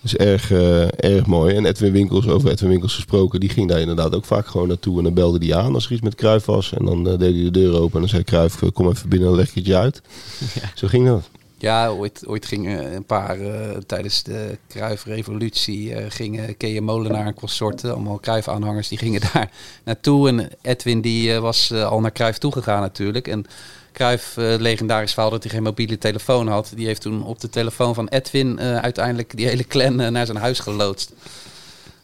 Dus 0.00 0.16
erg, 0.16 0.50
eh, 0.50 1.02
erg 1.04 1.26
mooi. 1.26 1.54
En 1.54 1.64
Edwin 1.64 1.92
Winkels, 1.92 2.26
over 2.26 2.50
Edwin 2.50 2.68
Winkels 2.68 2.94
gesproken, 2.94 3.40
die 3.40 3.48
ging 3.48 3.68
daar 3.68 3.80
inderdaad 3.80 4.14
ook 4.14 4.24
vaak 4.24 4.46
gewoon 4.46 4.68
naartoe. 4.68 4.98
En 4.98 5.04
dan 5.04 5.14
belde 5.14 5.46
hij 5.46 5.56
aan 5.56 5.74
als 5.74 5.86
er 5.86 5.92
iets 5.92 6.00
met 6.00 6.14
Cruijff 6.14 6.46
was. 6.46 6.72
En 6.72 6.84
dan 6.84 7.08
eh, 7.08 7.18
deed 7.18 7.34
hij 7.34 7.42
de 7.42 7.50
deur 7.50 7.74
open 7.74 7.94
en 7.94 8.08
dan 8.08 8.24
zei 8.26 8.50
eh, 8.60 8.68
kom 8.72 8.88
even 8.88 9.08
binnen 9.08 9.28
en 9.28 9.34
leg 9.34 9.48
ik 9.48 9.54
het 9.54 9.66
je 9.66 9.76
uit. 9.76 10.02
Zo 10.74 10.86
ging 10.86 11.06
dat. 11.06 11.30
Ja, 11.60 11.88
ooit, 11.88 12.26
ooit 12.26 12.46
gingen 12.46 12.94
een 12.94 13.04
paar 13.04 13.40
eh, 13.40 13.76
tijdens 13.86 14.22
de 14.22 14.58
Kruif-revolutie 14.66 15.94
eh, 15.94 16.04
gingen 16.08 16.56
Kees 16.56 16.80
Molenaar 16.80 17.26
en 17.26 17.34
consorten, 17.34 17.92
allemaal 17.92 18.18
Kruif-aanhangers, 18.18 18.88
die 18.88 18.98
gingen 18.98 19.20
daar 19.32 19.50
naartoe. 19.84 20.28
En 20.28 20.50
Edwin 20.62 21.00
die 21.00 21.34
eh, 21.34 21.38
was 21.38 21.72
al 21.72 22.00
naar 22.00 22.10
Kruif 22.10 22.38
toegegaan 22.38 22.80
natuurlijk. 22.80 23.28
En 23.28 23.46
Kruif, 23.92 24.34
legendarisch 24.36 25.12
verhaal 25.12 25.30
dat 25.30 25.42
hij 25.42 25.52
geen 25.52 25.62
mobiele 25.62 25.98
telefoon 25.98 26.48
had, 26.48 26.72
die 26.74 26.86
heeft 26.86 27.00
toen 27.00 27.24
op 27.24 27.40
de 27.40 27.50
telefoon 27.50 27.94
van 27.94 28.08
Edwin 28.08 28.60
uiteindelijk 28.60 29.36
die 29.36 29.46
hele 29.46 29.66
clan 29.66 30.12
naar 30.12 30.26
zijn 30.26 30.38
huis 30.38 30.58
geloodst. 30.58 31.12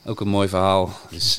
Ook 0.05 0.21
een 0.21 0.29
mooi 0.29 0.49
verhaal. 0.49 0.91
Dus 1.11 1.35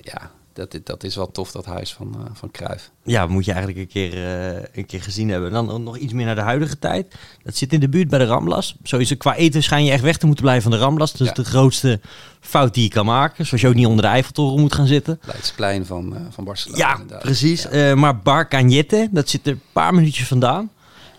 ja, 0.00 0.30
dat, 0.54 0.78
dat 0.84 1.04
is 1.04 1.14
wel 1.16 1.30
tof, 1.30 1.50
dat 1.52 1.64
huis 1.64 1.92
van, 1.92 2.14
eh 2.14 2.30
van 2.32 2.50
Kruif. 2.50 2.90
ja, 3.04 3.26
moet 3.26 3.44
je 3.44 3.52
eigenlijk 3.52 3.80
een 3.80 3.86
keer, 3.92 4.12
eh, 4.26 4.62
een 4.72 4.86
keer 4.86 5.02
gezien 5.02 5.28
hebben. 5.28 5.52
Dan 5.52 5.82
nog 5.82 5.96
iets 5.98 6.12
meer 6.12 6.26
naar 6.26 6.34
de 6.34 6.40
huidige 6.40 6.78
tijd. 6.78 7.14
Dat 7.42 7.56
zit 7.56 7.72
in 7.72 7.80
de 7.80 7.88
buurt 7.88 8.08
bij 8.08 8.18
de 8.18 8.24
Ramblas. 8.24 8.76
Sowieso 8.82 9.14
qua 9.18 9.34
eten 9.34 9.62
schijn 9.62 9.84
je 9.84 9.90
echt 9.90 10.02
weg 10.02 10.16
te 10.16 10.26
moeten 10.26 10.44
blijven 10.44 10.70
van 10.70 10.78
de 10.78 10.84
Ramblas. 10.84 11.12
Dat 11.12 11.20
is 11.20 11.26
Ja. 11.26 11.32
de 11.32 11.44
grootste 11.44 12.00
fout 12.40 12.74
die 12.74 12.82
je 12.82 12.88
kan 12.88 13.06
maken. 13.06 13.46
Zoals 13.46 13.62
je 13.62 13.68
ook 13.68 13.74
niet 13.74 13.86
onder 13.86 14.02
de 14.04 14.10
Eiffeltoren 14.10 14.60
moet 14.60 14.74
gaan 14.74 14.86
zitten. 14.86 15.20
Leidsplein 15.24 15.86
van, 15.86 16.14
eh, 16.16 16.20
van 16.30 16.44
Barcelona. 16.44 16.78
Ja, 16.86 16.92
inderdaad. 16.92 17.22
precies. 17.22 17.66
Ja. 17.72 17.94
Maar 17.94 18.18
Bar 18.18 18.48
Cagnette, 18.48 19.08
dat 19.10 19.28
zit 19.28 19.46
er 19.46 19.52
een 19.52 19.60
paar 19.72 19.94
minuutjes 19.94 20.26
vandaan. 20.28 20.70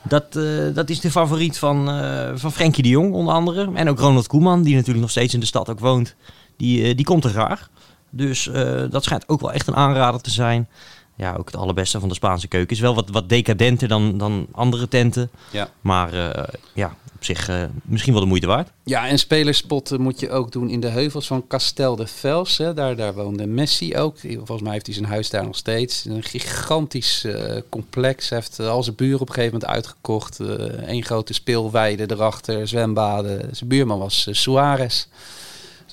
Dat, 0.07 0.33
dat 0.73 0.89
is 0.89 0.99
de 0.99 1.11
favoriet 1.11 1.57
van, 1.57 1.89
eh 1.89 2.31
van 2.35 2.51
Frenkie 2.51 2.83
de 2.83 2.89
Jong 2.89 3.13
onder 3.13 3.33
andere. 3.33 3.71
En 3.73 3.89
ook 3.89 3.99
Ronald 3.99 4.27
Koeman, 4.27 4.63
die 4.63 4.73
natuurlijk 4.73 5.01
nog 5.01 5.09
steeds 5.09 5.33
in 5.33 5.39
de 5.39 5.45
stad 5.45 5.69
ook 5.69 5.79
woont. 5.79 6.15
Die, 6.57 6.95
die 6.95 7.05
komt 7.05 7.23
er 7.23 7.29
graag. 7.29 7.69
Dus 8.15 8.47
eh, 8.47 8.83
dat 8.89 9.03
schijnt 9.03 9.29
ook 9.29 9.41
wel 9.41 9.51
echt 9.51 9.67
een 9.67 9.75
aanrader 9.75 10.21
te 10.21 10.29
zijn. 10.29 10.67
Ja, 11.15 11.35
ook 11.35 11.45
het 11.45 11.55
allerbeste 11.55 11.99
van 11.99 12.09
de 12.09 12.15
Spaanse 12.15 12.47
keuken. 12.47 12.75
Is 12.75 12.81
wel 12.81 12.95
wat, 12.95 13.09
wat 13.09 13.29
decadenter 13.29 13.87
dan, 13.87 14.17
dan 14.17 14.47
andere 14.51 14.87
tenten. 14.87 15.29
Ja. 15.51 15.69
Maar 15.81 16.13
eh, 16.13 16.43
ja, 16.73 16.95
op 17.15 17.23
zich 17.23 17.49
eh, 17.49 17.63
misschien 17.83 18.13
wel 18.13 18.21
de 18.21 18.27
moeite 18.27 18.47
waard. 18.47 18.69
Ja, 18.83 19.07
en 19.07 19.19
spelerspotten 19.19 20.01
moet 20.01 20.19
je 20.19 20.29
ook 20.29 20.51
doen 20.51 20.69
in 20.69 20.79
de 20.79 20.87
heuvels 20.87 21.27
van 21.27 21.47
Castel 21.47 21.95
de 21.95 22.07
Vels. 22.07 22.57
Hè. 22.57 22.73
Daar, 22.73 22.95
daar 22.95 23.13
woonde 23.13 23.45
Messi 23.45 23.97
ook. 23.97 24.19
Volgens 24.19 24.61
mij 24.61 24.71
heeft 24.71 24.85
hij 24.85 24.95
zijn 24.95 25.07
huis 25.07 25.29
daar 25.29 25.45
nog 25.45 25.55
steeds. 25.55 26.05
Een 26.05 26.23
gigantisch 26.23 27.27
complex. 27.69 28.29
Hij 28.29 28.37
heeft 28.37 28.59
al 28.59 28.83
zijn 28.83 28.95
buren 28.95 29.21
op 29.21 29.27
een 29.27 29.33
gegeven 29.33 29.53
moment 29.53 29.71
uitgekocht. 29.71 30.39
Eén 30.87 31.03
grote 31.03 31.33
speelweide 31.33 32.11
erachter, 32.11 32.67
zwembaden. 32.67 33.55
Zijn 33.55 33.69
buurman 33.69 33.99
was 33.99 34.27
Suarez. 34.31 35.07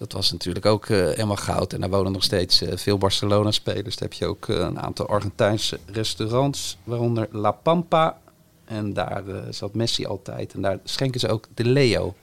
Dat 0.02 0.12
was 0.12 0.32
natuurlijk 0.32 0.66
ook 0.66 0.86
eh, 0.86 0.98
helemaal 0.98 1.36
goud. 1.36 1.72
En 1.72 1.80
daar 1.80 1.90
wonen 1.90 2.12
nog 2.12 2.22
steeds 2.22 2.62
eh, 2.62 2.76
veel 2.76 2.98
Barcelona-spelers. 2.98 3.96
Daar 3.96 4.08
heb 4.08 4.18
je 4.18 4.26
ook 4.26 4.48
eh, 4.48 4.56
een 4.56 4.80
aantal 4.80 5.06
Argentijnse 5.06 5.78
restaurants, 5.86 6.76
waaronder 6.84 7.28
La 7.30 7.50
Pampa. 7.50 8.18
En 8.64 8.92
daar 8.92 9.22
zat 9.50 9.74
Messi 9.74 10.06
altijd. 10.06 10.54
En 10.54 10.62
daar 10.62 10.78
schenken 10.84 11.20
ze 11.20 11.28
ook 11.28 11.46
de 11.54 11.64
Leo, 11.64 12.14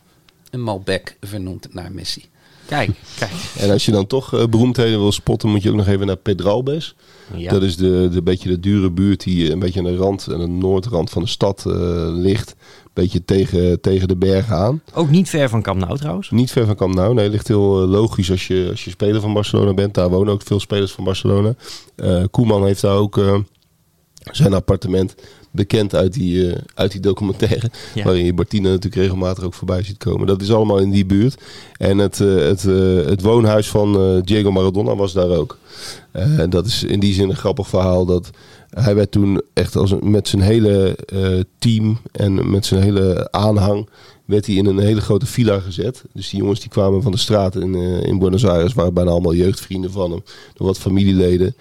een 0.49 0.61
Malbec 0.61 1.17
vernoemd 1.21 1.73
naar 1.73 1.91
Messi. 1.91 2.29
Kijk, 2.69 2.89
kijk. 3.17 3.31
En 3.57 3.69
als 3.69 3.85
je 3.85 3.91
dan 3.91 4.07
toch 4.07 4.33
eh, 4.33 4.45
beroemdheden 4.45 4.99
wil 4.99 5.11
spotten, 5.11 5.49
moet 5.49 5.63
je 5.63 5.69
ook 5.69 5.75
nog 5.75 5.87
even 5.87 6.07
naar 6.07 6.15
Pedralbes. 6.15 6.95
Ja. 7.35 7.51
Dat 7.51 7.63
is 7.63 7.77
de, 7.77 8.09
de 8.11 8.21
beetje 8.21 8.49
de 8.49 8.59
dure 8.59 8.91
buurt 8.91 9.23
die 9.23 9.45
eh, 9.45 9.51
een 9.51 9.59
beetje 9.59 9.79
aan 9.79 9.85
de 9.85 9.95
rand, 9.95 10.27
aan 10.31 10.39
de 10.39 10.47
noordrand 10.47 11.09
van 11.09 11.21
de 11.21 11.27
stad 11.27 11.65
eh, 11.67 11.73
ligt. 12.07 12.55
Een 12.83 13.05
beetje 13.05 13.25
tegen, 13.25 13.81
tegen 13.81 14.07
de 14.07 14.17
bergen 14.17 14.55
aan. 14.55 14.81
Ook 14.93 15.09
niet 15.09 15.29
ver 15.29 15.49
van 15.49 15.61
Camp 15.61 15.79
Nou 15.79 15.97
trouwens. 15.97 16.29
Niet 16.29 16.51
ver 16.51 16.65
van 16.65 16.75
Camp 16.75 16.93
Nou. 16.93 17.13
Nee, 17.13 17.29
ligt 17.29 17.47
heel 17.47 17.81
eh, 17.81 17.89
logisch 17.89 18.31
als 18.31 18.47
je, 18.47 18.67
als 18.69 18.83
je 18.83 18.89
speler 18.89 19.21
van 19.21 19.33
Barcelona 19.33 19.73
bent. 19.73 19.93
Daar 19.93 20.09
wonen 20.09 20.33
ook 20.33 20.41
veel 20.41 20.59
spelers 20.59 20.91
van 20.91 21.03
Barcelona. 21.03 21.55
Koeman 22.31 22.65
heeft 22.65 22.81
daar 22.81 22.95
ook 22.95 23.43
zijn 24.23 24.53
appartement 24.53 25.15
bekend 25.51 25.95
uit 25.95 26.13
die, 26.13 26.51
eh, 26.51 26.61
uit 26.73 26.91
die 26.91 27.01
documentaire. 27.01 27.69
Ja. 27.95 28.03
Waarin 28.03 28.25
je 28.25 28.33
Martina 28.33 28.69
natuurlijk 28.69 29.01
regelmatig 29.01 29.43
ook 29.43 29.53
voorbij 29.53 29.83
ziet 29.83 29.97
komen. 29.97 30.27
Dat 30.27 30.41
is 30.41 30.51
allemaal 30.51 30.77
in 30.77 30.89
die 30.89 31.05
buurt. 31.05 31.41
En 31.77 31.97
het, 31.97 32.21
eh, 32.21 32.35
het, 32.35 32.65
eh, 32.65 33.05
het 33.05 33.21
woonhuis 33.21 33.69
van 33.69 34.21
Diego 34.25 34.51
Maradona 34.51 34.95
was 34.95 35.13
daar 35.13 35.29
ook. 35.29 35.57
En 36.11 36.49
dat 36.49 36.65
is 36.65 36.83
in 36.83 36.99
die 36.99 37.13
zin 37.13 37.29
een 37.29 37.35
grappig 37.35 37.67
verhaal. 37.67 38.05
Dat 38.05 38.29
hij 38.69 38.95
werd 38.95 39.11
toen 39.11 39.41
echt 39.53 39.75
als 39.75 39.91
een, 39.91 40.11
met 40.11 40.27
zijn 40.27 40.41
hele 40.41 40.95
eh, 41.05 41.39
team 41.59 41.97
en 42.11 42.49
met 42.51 42.65
zijn 42.65 42.81
hele 42.83 43.27
aanhang 43.31 43.89
werd 44.25 44.45
hij 44.45 44.55
in 44.55 44.65
een 44.65 44.79
hele 44.79 45.01
grote 45.01 45.25
villa 45.25 45.59
gezet. 45.59 46.03
Dus 46.13 46.29
die 46.29 46.39
jongens 46.39 46.59
die 46.59 46.69
kwamen 46.69 47.01
van 47.01 47.11
de 47.11 47.17
straat 47.17 47.55
in, 47.55 47.75
eh, 47.75 48.03
in 48.03 48.19
Buenos 48.19 48.45
Aires, 48.45 48.73
waren 48.73 48.93
bijna 48.93 49.11
allemaal 49.11 49.33
jeugdvrienden 49.33 49.91
van 49.91 50.11
hem. 50.11 50.23
Nog 50.57 50.67
wat 50.67 50.77
familieleden. 50.79 51.55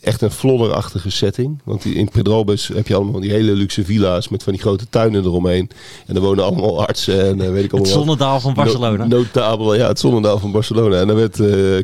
Echt 0.00 0.22
een 0.22 0.30
flodderachtige 0.30 1.10
setting. 1.10 1.60
Want 1.64 1.84
in 1.84 2.08
Pedrobes 2.08 2.68
heb 2.68 2.86
je 2.88 2.94
allemaal 2.94 3.12
van 3.12 3.20
die 3.22 3.30
hele 3.30 3.52
luxe 3.52 3.84
villa's 3.84 4.28
met 4.28 4.42
van 4.42 4.52
die 4.52 4.62
grote 4.62 4.88
tuinen 4.88 5.24
eromheen. 5.24 5.70
En 6.06 6.14
er 6.14 6.20
wonen 6.20 6.44
allemaal 6.44 6.86
artsen 6.86 7.20
en 7.26 7.40
eh, 7.40 7.50
weet 7.50 7.64
ik 7.64 7.70
Het 7.70 7.72
allemaal 7.72 7.92
wat. 7.94 8.04
zonnedaal 8.06 8.40
van 8.40 8.54
Barcelona. 8.54 9.06
No- 9.06 9.16
notabel, 9.16 9.74
ja, 9.74 9.88
het 9.88 9.98
zonnedaal 10.00 10.38
van 10.38 10.52
Barcelona. 10.52 11.00
En 11.00 11.06
dan 11.06 11.16
werd 11.16 11.36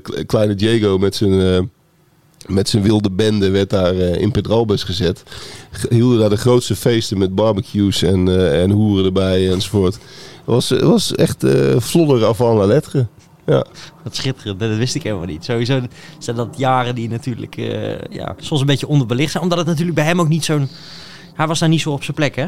kle- 0.03 0.25
kleine 0.25 0.55
Diego 0.55 0.99
met 0.99 1.15
zijn, 1.15 1.71
met 2.47 2.69
zijn 2.69 2.83
wilde 2.83 3.11
bende 3.11 3.51
werd 3.51 3.71
daar 3.71 3.95
eh, 3.95 4.21
in 4.21 4.31
Pedralbes 4.31 4.83
gezet. 4.83 5.23
Hielden 5.89 6.19
daar 6.19 6.31
de 6.31 6.37
grootste 6.37 6.77
feesten 6.77 7.19
met 7.19 7.35
barbecues 7.35 8.03
en, 8.03 8.29
eh, 8.29 8.63
en 8.63 8.71
hoeren 8.71 9.05
erbij 9.05 9.51
enzovoort. 9.51 9.95
Het 9.95 10.01
was, 10.45 10.71
was 10.71 11.15
echt 11.15 11.45
eh 11.45 11.77
vlodder 11.77 12.27
avant 12.27 12.59
la 12.59 12.67
lettre. 12.67 13.07
Ja. 13.47 13.67
Wat 14.03 14.17
schitterend, 14.17 14.61
dat 14.61 14.77
wist 14.77 14.95
ik 14.95 15.03
helemaal 15.03 15.27
niet. 15.27 15.45
Sowieso 15.45 15.81
zijn 16.19 16.37
dat 16.37 16.55
jaren 16.57 16.95
die 16.95 17.09
natuurlijk 17.09 17.57
ja, 18.11 18.35
soms 18.39 18.61
een 18.61 18.67
beetje 18.67 18.89
onderbelicht 18.89 19.31
zijn. 19.31 19.43
Omdat 19.43 19.59
het 19.59 19.67
natuurlijk 19.67 19.95
bij 19.95 20.05
hem 20.05 20.21
ook 20.21 20.29
niet 20.29 20.45
zo'n... 20.45 20.69
Hij 21.35 21.47
was 21.47 21.59
daar 21.59 21.69
niet 21.69 21.81
zo 21.81 21.91
op 21.91 22.03
zijn 22.03 22.17
plek, 22.17 22.37
hè? 22.37 22.47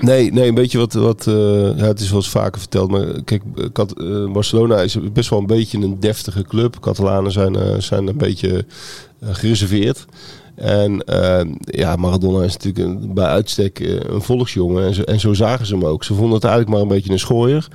Nee, 0.00 0.32
nee, 0.32 0.48
een 0.48 0.54
beetje 0.54 0.78
wat. 0.78 0.92
wat 0.92 1.26
eh, 1.26 1.76
het 1.76 2.00
is 2.00 2.08
wel 2.08 2.18
eens 2.18 2.28
vaker 2.28 2.60
verteld. 2.60 2.90
Maar 2.90 3.22
kijk, 3.24 3.42
eh, 3.54 4.32
Barcelona 4.32 4.80
is 4.80 4.98
best 5.12 5.30
wel 5.30 5.38
een 5.38 5.46
beetje 5.46 5.78
een 5.78 6.00
deftige 6.00 6.42
club. 6.42 6.80
Catalanen 6.80 7.32
zijn, 7.32 7.56
eh, 7.56 7.78
zijn 7.78 8.06
een 8.06 8.16
beetje 8.16 8.64
gereserveerd. 9.22 10.06
En 10.54 11.02
ja, 11.60 11.96
Maradona 11.96 12.44
is 12.44 12.56
natuurlijk 12.56 12.86
een, 12.86 13.14
bij 13.14 13.24
uitstek 13.24 13.78
een 14.08 14.22
volksjongen. 14.22 14.84
En 14.84 14.94
zo, 14.94 15.02
en 15.02 15.20
zo 15.20 15.32
zagen 15.32 15.66
ze 15.66 15.74
hem 15.74 15.84
ook. 15.84 16.04
Ze 16.04 16.14
vonden 16.14 16.34
het 16.34 16.44
eigenlijk 16.44 16.72
maar 16.72 16.82
een 16.82 16.94
beetje 16.94 17.12
een 17.12 17.18
schooier. 17.18 17.68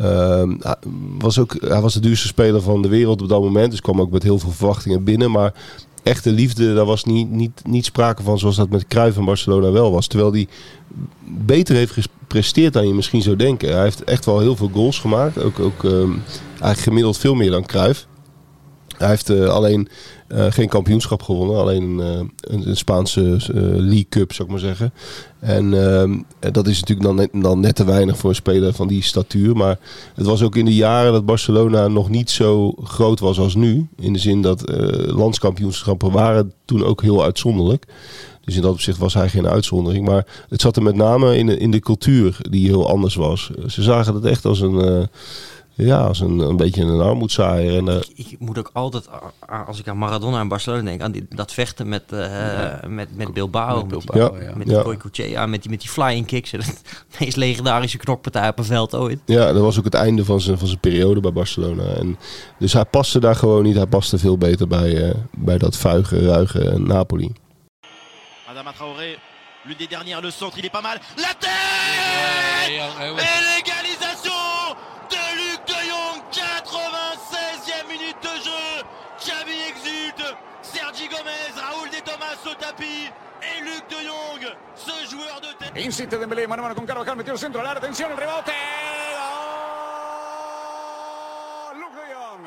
Uh, 0.00 0.42
was 1.18 1.38
ook, 1.38 1.56
hij 1.60 1.80
was 1.80 1.94
de 1.94 2.00
duurste 2.00 2.26
speler 2.26 2.62
van 2.62 2.82
de 2.82 2.88
wereld 2.88 3.22
op 3.22 3.28
dat 3.28 3.40
moment. 3.40 3.70
Dus 3.70 3.80
kwam 3.80 4.00
ook 4.00 4.10
met 4.10 4.22
heel 4.22 4.38
veel 4.38 4.50
verwachtingen 4.50 5.04
binnen. 5.04 5.30
Maar 5.30 5.52
echte 6.02 6.30
liefde, 6.30 6.74
daar 6.74 6.84
was 6.84 7.04
niet, 7.04 7.30
niet, 7.30 7.62
niet 7.64 7.84
sprake 7.84 8.22
van 8.22 8.38
zoals 8.38 8.56
dat 8.56 8.70
met 8.70 8.86
Cruijff 8.86 9.16
en 9.16 9.24
Barcelona 9.24 9.70
wel 9.70 9.92
was. 9.92 10.06
Terwijl 10.06 10.32
hij 10.32 10.48
beter 11.24 11.74
heeft 11.74 11.92
gepresteerd 11.92 12.72
dan 12.72 12.86
je 12.86 12.94
misschien 12.94 13.22
zou 13.22 13.36
denken. 13.36 13.72
Hij 13.72 13.82
heeft 13.82 14.04
echt 14.04 14.24
wel 14.24 14.40
heel 14.40 14.56
veel 14.56 14.70
goals 14.72 14.98
gemaakt. 14.98 15.42
Ook, 15.42 15.58
ook 15.58 15.84
eigenlijk 15.84 16.78
gemiddeld 16.78 17.18
veel 17.18 17.34
meer 17.34 17.50
dan 17.50 17.66
Cruijff. 17.66 18.06
Hij 18.96 19.08
heeft 19.08 19.30
uh, 19.30 19.48
alleen 19.48 19.88
uh, 20.32 20.46
geen 20.50 20.68
kampioenschap 20.68 21.22
gewonnen. 21.22 21.56
Alleen 21.56 21.98
uh, 21.98 22.06
een, 22.06 22.68
een, 22.68 22.76
Spaanse 22.76 23.36
League 23.76 24.06
Cup, 24.08 24.32
zou 24.32 24.48
ik 24.48 24.54
maar 24.54 24.64
zeggen. 24.64 24.92
En 25.38 25.84
ehm, 25.84 26.18
dat 26.52 26.66
is 26.66 26.80
natuurlijk 26.80 27.06
dan 27.06 27.16
net, 27.16 27.42
dan 27.42 27.60
net 27.60 27.74
te 27.74 27.84
weinig 27.84 28.16
voor 28.16 28.30
een 28.30 28.36
speler 28.36 28.72
van 28.72 28.88
die 28.88 29.02
statuur. 29.02 29.56
Maar 29.56 29.78
het 30.14 30.26
was 30.26 30.42
ook 30.42 30.56
in 30.56 30.64
de 30.64 30.74
jaren 30.74 31.12
dat 31.12 31.26
Barcelona 31.26 31.88
nog 31.88 32.08
niet 32.08 32.30
zo 32.30 32.74
groot 32.82 33.20
was 33.20 33.38
als 33.38 33.54
nu. 33.54 33.88
In 33.96 34.12
de 34.12 34.18
zin 34.18 34.42
dat 34.42 34.72
landskampioenschappen 35.06 36.10
waren 36.10 36.52
toen 36.64 36.84
ook 36.84 37.02
heel 37.02 37.22
uitzonderlijk. 37.22 37.86
Dus 38.44 38.56
in 38.56 38.62
dat 38.62 38.72
opzicht 38.72 38.98
was 38.98 39.14
hij 39.14 39.28
geen 39.28 39.46
uitzondering. 39.46 40.06
Maar 40.06 40.26
het 40.48 40.60
zat 40.60 40.76
er 40.76 40.82
met 40.82 40.96
name 40.96 41.36
in 41.36 41.46
de, 41.46 41.58
in 41.58 41.70
de 41.70 41.80
cultuur 41.80 42.36
die 42.50 42.68
heel 42.68 42.88
anders 42.88 43.14
was. 43.14 43.50
Ze 43.66 43.82
zagen 43.82 44.14
het 44.14 44.24
echt 44.24 44.44
als 44.44 44.60
een 44.60 45.08
ja, 45.74 45.98
als 45.98 46.20
een, 46.20 46.38
een 46.38 46.56
beetje 46.56 46.82
een 46.82 47.00
armoedzaaier. 47.00 47.76
En, 47.76 47.86
uh... 47.86 47.96
ik, 48.14 48.30
ik, 48.30 48.38
moet 48.38 48.58
ook 48.58 48.70
altijd, 48.72 49.08
als 49.66 49.78
ik 49.78 49.88
aan 49.88 49.98
Maradona 49.98 50.40
en 50.40 50.48
Barcelona 50.48 50.82
denk, 50.82 51.00
aan 51.00 51.12
die, 51.12 51.26
dat 51.28 51.52
vechten 51.52 51.88
met, 51.88 52.02
uh, 52.12 52.20
ja. 52.20 52.80
met, 52.88 53.16
met 53.16 53.32
Bilbao. 53.32 53.76
Met, 53.76 53.88
Bilbao, 53.88 54.40
ja. 54.40 54.52
met, 54.56 54.68
ja. 54.68 54.82
die 54.82 55.46
met 55.46 55.62
die, 55.62 55.70
met 55.70 55.80
die 55.80 55.90
flying 55.90 56.26
kicks. 56.26 56.50
De 56.50 56.58
meest 57.18 57.36
legendarische 57.36 57.98
knokpartij 57.98 58.48
op 58.48 58.58
een 58.58 58.64
veld 58.64 58.94
ooit. 58.94 59.18
Ja, 59.24 59.52
dat 59.52 59.62
was 59.62 59.78
ook 59.78 59.84
het 59.84 59.94
einde 59.94 60.24
van 60.24 60.40
zijn, 60.40 60.58
van 60.58 60.66
zijn 60.66 60.80
periode 60.80 61.20
bij 61.20 61.32
Barcelona. 61.32 61.84
En, 61.84 62.18
dus 62.58 62.72
hij 62.72 62.84
paste 62.84 63.20
daar 63.20 63.36
gewoon 63.36 63.62
niet. 63.62 63.76
Hij 63.76 63.86
paste 63.86 64.18
veel 64.18 64.38
beter 64.38 64.68
bij, 64.68 65.08
uh, 65.08 65.14
bij 65.30 65.58
dat 65.58 65.76
vuige, 65.76 66.26
ruige 66.26 66.78
Napoli. 66.78 67.32
Adama 68.46 68.72
Traoré, 68.72 69.16
l'une 69.64 69.76
des 69.78 69.88
dernières, 69.88 70.22
le 70.22 70.30
centre, 70.30 70.58
il 70.58 70.64
est 70.64 70.72
pas 70.72 70.82
mal. 70.82 70.96
La 71.16 71.34
tête 71.38 71.52
Tapis 82.76 83.10
et 83.42 83.60
Luc 83.64 83.82
de 83.90 84.00
Jong, 84.08 84.56
ce 84.74 85.10
joueur 85.10 85.40
de 85.40 85.50
tête. 85.58 85.84
Insiste 85.86 86.18
Dembélé, 86.18 86.46
mano 86.46 86.62
a 86.62 86.64
mano 86.64 86.74
con 86.74 86.86
Carvajal, 86.86 87.16
metió 87.16 87.32
el 87.32 87.38
centro 87.38 87.60
al 87.60 87.66
área, 87.66 87.78
atención, 87.78 88.10
el 88.10 88.16
rebote. 88.16 88.52
Luc 91.80 91.92
de 91.94 92.14
Jong. 92.14 92.46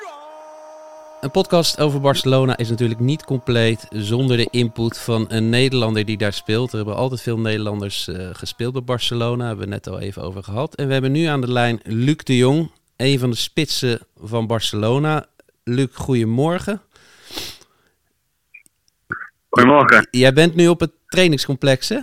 ¡Gol! 0.00 1.20
Een 1.20 1.30
podcast 1.30 1.80
over 1.80 2.00
Barcelona 2.00 2.56
is 2.56 2.70
natuurlijk 2.70 3.00
niet 3.00 3.24
compleet 3.24 3.86
zonder 3.90 4.36
de 4.36 4.48
input 4.50 4.98
van 4.98 5.24
een 5.28 5.48
Nederlander 5.48 6.04
die 6.04 6.16
daar 6.16 6.32
speelt. 6.32 6.70
Er 6.70 6.76
hebben 6.76 6.96
altijd 6.96 7.22
veel 7.22 7.38
Nederlanders 7.38 8.08
uh, 8.08 8.28
gespeeld 8.32 8.72
bij 8.72 8.84
Barcelona, 8.84 9.36
daar 9.36 9.46
hebben 9.46 9.64
we 9.64 9.72
net 9.72 9.88
al 9.88 9.98
even 9.98 10.22
over 10.22 10.42
gehad. 10.42 10.74
En 10.74 10.86
we 10.86 10.92
hebben 10.92 11.12
nu 11.12 11.24
aan 11.24 11.40
de 11.40 11.52
lijn 11.52 11.80
Luc 11.82 12.16
de 12.16 12.36
Jong, 12.36 12.70
een 12.96 13.18
van 13.18 13.30
de 13.30 13.36
spitsen 13.36 14.00
van 14.22 14.46
Barcelona. 14.46 15.26
Luc, 15.64 15.88
goedemorgen. 15.92 16.82
Goedemorgen. 19.50 20.06
Jij 20.10 20.32
bent 20.32 20.54
nu 20.54 20.68
op 20.68 20.80
het 20.80 20.92
trainingscomplex, 21.06 21.88
hè? 21.88 21.98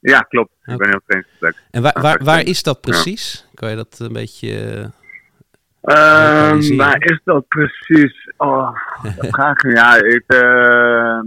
Ja, 0.00 0.20
klopt. 0.20 0.52
Ik 0.64 0.76
ben 0.76 0.86
op 0.86 0.92
het 0.92 1.02
trainingscomplex. 1.06 1.58
En 1.70 1.82
waar, 1.82 2.00
waar, 2.00 2.24
waar 2.24 2.42
is 2.42 2.62
dat 2.62 2.80
precies? 2.80 3.44
Ja. 3.44 3.50
Kan 3.54 3.70
je 3.70 3.76
dat 3.76 3.98
een 3.98 4.12
beetje... 4.12 4.82
Um, 5.82 6.76
waar 6.76 7.02
is 7.02 7.20
dat 7.24 7.48
precies? 7.48 8.32
Oh, 8.36 8.76
vraag. 9.18 9.62
Ja, 9.62 9.94
ik, 9.94 10.24
uh, 10.26 10.40
uh, 10.40 11.20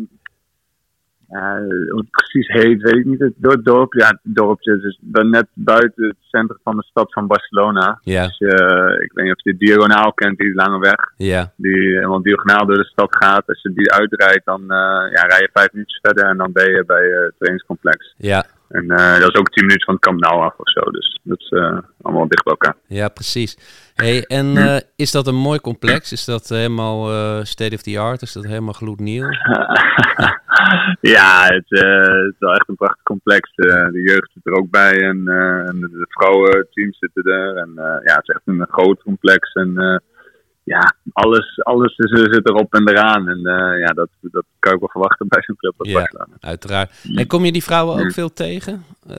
hoe 1.30 1.99
het 1.99 2.09
precies 2.09 2.47
heet, 2.47 2.82
weet 2.82 2.95
ik 2.95 3.05
niet. 3.05 3.19
Het 3.19 3.63
dorp, 3.63 3.93
ja, 3.93 4.07
het 4.07 4.19
dorpje 4.23 4.75
is 4.75 4.82
dus 4.82 4.99
net 5.01 5.47
buiten 5.53 6.07
het 6.07 6.15
centrum 6.21 6.59
van 6.63 6.77
de 6.77 6.84
stad 6.84 7.13
van 7.13 7.27
Barcelona. 7.27 7.99
Ja. 8.03 8.25
Dus, 8.25 8.39
uh, 8.39 9.01
ik 9.01 9.11
weet 9.13 9.25
niet 9.25 9.36
of 9.36 9.43
je 9.43 9.51
de 9.51 9.65
diagonaal 9.65 10.13
kent, 10.13 10.38
die 10.38 10.53
lange 10.53 10.80
weg. 10.80 11.13
Ja. 11.17 11.51
Die 11.55 11.95
helemaal 11.95 12.21
diagonaal 12.21 12.65
door 12.65 12.77
de 12.77 12.86
stad 12.86 13.15
gaat. 13.15 13.47
Als 13.47 13.61
je 13.61 13.73
die 13.73 13.91
uitrijdt, 13.91 14.45
dan 14.45 14.63
ja, 15.11 15.21
rij 15.27 15.41
je 15.41 15.49
vijf 15.53 15.71
minuutjes 15.71 15.99
verder 16.01 16.25
en 16.25 16.38
dan 16.38 16.51
ben 16.51 16.71
je 16.71 16.84
bij 16.86 17.05
het 17.05 17.34
trainingscomplex. 17.38 18.13
Ja. 18.17 18.45
En 18.70 18.84
uh, 18.84 19.20
dat 19.20 19.30
is 19.30 19.39
ook 19.39 19.49
10 19.49 19.65
minuten 19.65 19.86
van 19.86 19.93
het 19.93 20.03
Camp 20.03 20.20
Nou 20.20 20.41
af 20.41 20.53
of 20.57 20.70
zo. 20.70 20.91
Dus 20.91 21.20
dat 21.24 21.39
is 21.39 21.51
uh, 21.51 21.78
allemaal 22.01 22.28
dicht 22.28 22.43
bij 22.43 22.53
elkaar. 22.53 22.76
Ja, 22.88 23.09
precies. 23.09 23.57
Hey, 23.95 24.24
en 24.24 24.45
uh, 24.45 24.78
is 24.95 25.11
dat 25.11 25.28
een 25.28 25.36
mooi 25.36 25.59
complex? 25.59 26.11
Is 26.11 26.26
dat 26.26 26.49
helemaal 26.49 27.05
state 27.45 27.76
of 27.76 27.82
the 27.82 27.99
art? 27.99 28.22
Is 28.22 28.34
dat 28.34 28.45
helemaal 28.45 28.74
gloednieuw? 28.74 29.30
ja, 31.15 31.43
het, 31.43 31.65
het, 31.70 32.34
is 32.34 32.39
wel 32.39 32.53
echt 32.53 32.70
een 32.70 32.76
prachtig 32.76 33.03
complex. 33.03 33.51
de 33.55 34.01
jeugd 34.05 34.32
zit 34.34 34.45
er 34.45 34.53
ook 34.53 34.70
bij 34.70 35.01
en, 35.01 35.28
en 35.67 35.80
de, 35.80 35.89
de 35.89 36.05
vrouwenteams 36.09 36.97
zitten 36.97 37.24
er. 37.24 37.55
En 37.55 37.72
ja, 37.76 38.13
het 38.13 38.22
is 38.24 38.36
echt 38.36 38.41
een 38.45 38.67
groot 38.70 39.01
complex. 39.03 39.51
En 39.53 40.01
ja, 40.70 40.95
alles, 41.13 41.63
alles 41.63 41.93
zit 41.95 42.49
erop 42.49 42.74
en 42.74 42.89
eraan. 42.89 43.28
En 43.28 43.39
uh, 43.39 43.80
ja, 43.80 43.93
dat, 43.93 44.09
dat 44.22 44.45
kan 44.59 44.74
ik 44.74 44.80
wel 44.80 44.89
verwachten 44.89 45.28
bij 45.28 45.43
zo'n 45.45 45.55
club 45.55 45.74
ja, 45.78 45.93
Barcelona. 45.93 46.38
uiteraard. 46.39 46.91
En 47.15 47.28
kom 47.28 47.45
je 47.45 47.51
die 47.51 47.63
vrouwen 47.63 47.99
ook 47.99 48.11
veel 48.11 48.34
tegen? 48.34 48.84
Uh... 49.09 49.15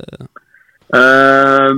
Uh, 0.91 1.71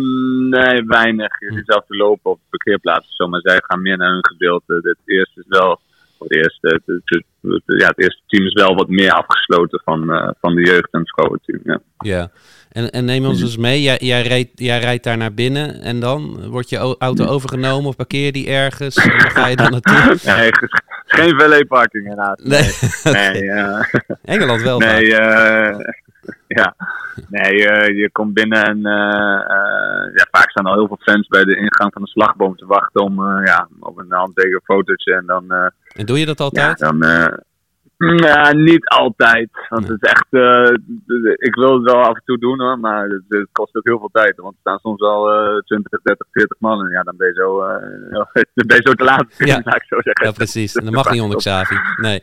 nee, 0.51 0.85
weinig. 0.87 1.41
Je 1.41 1.53
ziet 1.55 1.67
zelf 1.67 1.85
te 1.87 1.97
lopen 1.97 2.31
op 2.31 2.41
parkeerplaatsen. 2.51 3.13
Zo, 3.15 3.29
maar 3.29 3.41
zij 3.41 3.61
gaan 3.67 3.83
meer 3.83 3.97
naar 3.97 4.13
hun 4.13 4.27
gedeelte. 4.27 4.81
Het 4.83 4.99
eerste 5.05 5.41
is 5.41 5.47
wel... 5.49 5.81
Het 6.23 6.33
eerste, 6.33 6.69
het, 6.69 6.83
het, 7.05 7.25
het, 7.43 7.63
ja, 7.81 7.87
het 7.87 8.03
eerste 8.03 8.23
team 8.27 8.47
is 8.47 8.53
wel 8.53 8.75
wat 8.75 8.89
meer 8.89 9.13
afgesloten 9.13 9.81
van, 9.85 10.11
uh, 10.11 10.29
van 10.41 10.55
de 10.55 10.65
jeugd 10.65 10.89
en 10.91 11.01
het 11.01 11.11
vrouwenteam. 11.11 11.61
Ja. 11.65 11.81
ja. 11.99 12.31
En, 12.73 12.91
en 12.91 13.05
neem 13.05 13.25
ons 13.25 13.43
eens 13.43 13.57
mee. 13.57 13.83
Jij, 13.83 13.97
jij, 14.01 14.23
rijdt, 14.23 14.51
jij 14.55 14.79
rijdt 14.79 15.05
daar 15.05 15.17
naar 15.17 15.35
binnen 15.35 15.81
en 15.81 16.01
dan 16.01 16.49
wordt 16.49 16.69
je 16.69 16.97
auto 16.99 17.25
overgenomen 17.25 17.89
of 17.89 17.97
parkeer 17.97 18.25
je 18.25 18.33
die 18.33 18.49
ergens? 18.49 18.97
En 18.97 19.11
waar 19.11 19.31
ga 19.31 19.47
je 19.47 19.57
dan 19.57 19.71
naartoe? 19.71 20.17
Nee, 20.37 20.51
geen 21.07 21.41
valet-parking 21.41 22.09
helaas. 22.09 22.41
Nee. 22.43 22.71
nee 23.15 23.43
uh, 23.61 23.85
Engeland 24.25 24.63
wel. 24.63 24.79
Nee, 24.79 25.05
uh, 25.05 25.77
ja. 26.59 26.75
Nee, 27.29 27.53
uh, 27.53 27.99
je 27.99 28.11
komt 28.13 28.35
binnen 28.35 28.65
en 28.65 28.81
ja, 30.15 30.27
vaak 30.31 30.51
staan 30.51 30.67
al 30.67 30.75
heel 30.75 30.87
veel 30.87 30.99
fans 31.01 31.29
bij 31.29 31.45
de 31.45 31.57
ingang 31.57 31.93
van 31.93 32.03
de 32.03 32.09
slagboom 32.09 32.57
te 32.57 32.67
wachten 32.67 33.03
om 33.03 33.45
ja, 33.45 33.69
op 33.81 33.99
een 33.99 34.13
handteken 34.13 34.61
fotootje 34.65 35.15
en 35.15 35.27
dan... 35.27 35.53
en 35.97 36.07
doe 36.07 36.19
je 36.19 36.27
dat 36.27 36.41
altijd? 36.41 36.79
Ja, 36.79 36.91
dan... 36.91 37.01
Ja, 38.11 38.53
niet 38.53 38.89
altijd. 38.89 39.49
Want 39.69 39.89
het 39.89 40.03
is 40.03 40.11
echt. 40.11 40.27
Uh, 40.31 40.73
ik 41.37 41.55
wil 41.55 41.75
het 41.75 41.93
wel 41.93 42.03
af 42.03 42.15
en 42.15 42.23
toe 42.25 42.39
doen 42.39 42.61
hoor, 42.61 42.79
maar 42.79 43.05
het, 43.05 43.23
het, 43.29 43.49
kost 43.53 43.77
ook 43.77 43.87
heel 43.87 43.99
veel 43.99 44.09
tijd. 44.13 44.37
Want 44.37 44.55
er 44.55 44.61
staan 44.61 44.79
soms 44.79 45.01
al 45.01 45.55
uh, 45.55 45.59
20, 45.59 46.01
30, 46.03 46.27
40 46.31 46.57
man 46.61 46.85
en 46.85 46.91
ja, 46.91 47.03
dan 47.03 47.17
ben 47.17 47.27
je 47.27 47.35
zo, 47.35 47.61
uh, 47.67 48.67
ben 48.67 48.77
je 48.77 48.83
zo 48.83 48.93
te 48.93 49.05
laat. 49.05 49.27
Ja. 49.39 49.57
ik 49.75 49.85
zo 49.89 49.97
zeggen. 50.01 50.27
ja, 50.27 50.33
precies. 50.33 50.75
En 50.75 50.85
dat 50.85 50.95
mag 50.95 51.11
niet 51.11 51.21
onder 51.21 51.39
Xavi. 51.39 51.77
Nee. 51.97 52.23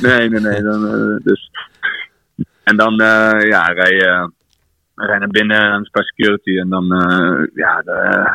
nee, 0.00 0.28
nee, 0.28 0.40
nee. 0.40 0.62
Dan, 0.62 1.20
dus. 1.22 1.50
En 2.66 2.76
dan 2.76 2.94
ja, 3.46 3.62
rij 3.62 3.94
je 3.94 4.30
rij 4.94 5.18
naar 5.18 5.28
binnen 5.28 5.60
aan 5.60 5.82
de 5.82 6.04
security 6.04 6.58
en 6.58 6.68
dan 6.68 6.86
ja, 7.54 7.82
de, 7.82 8.28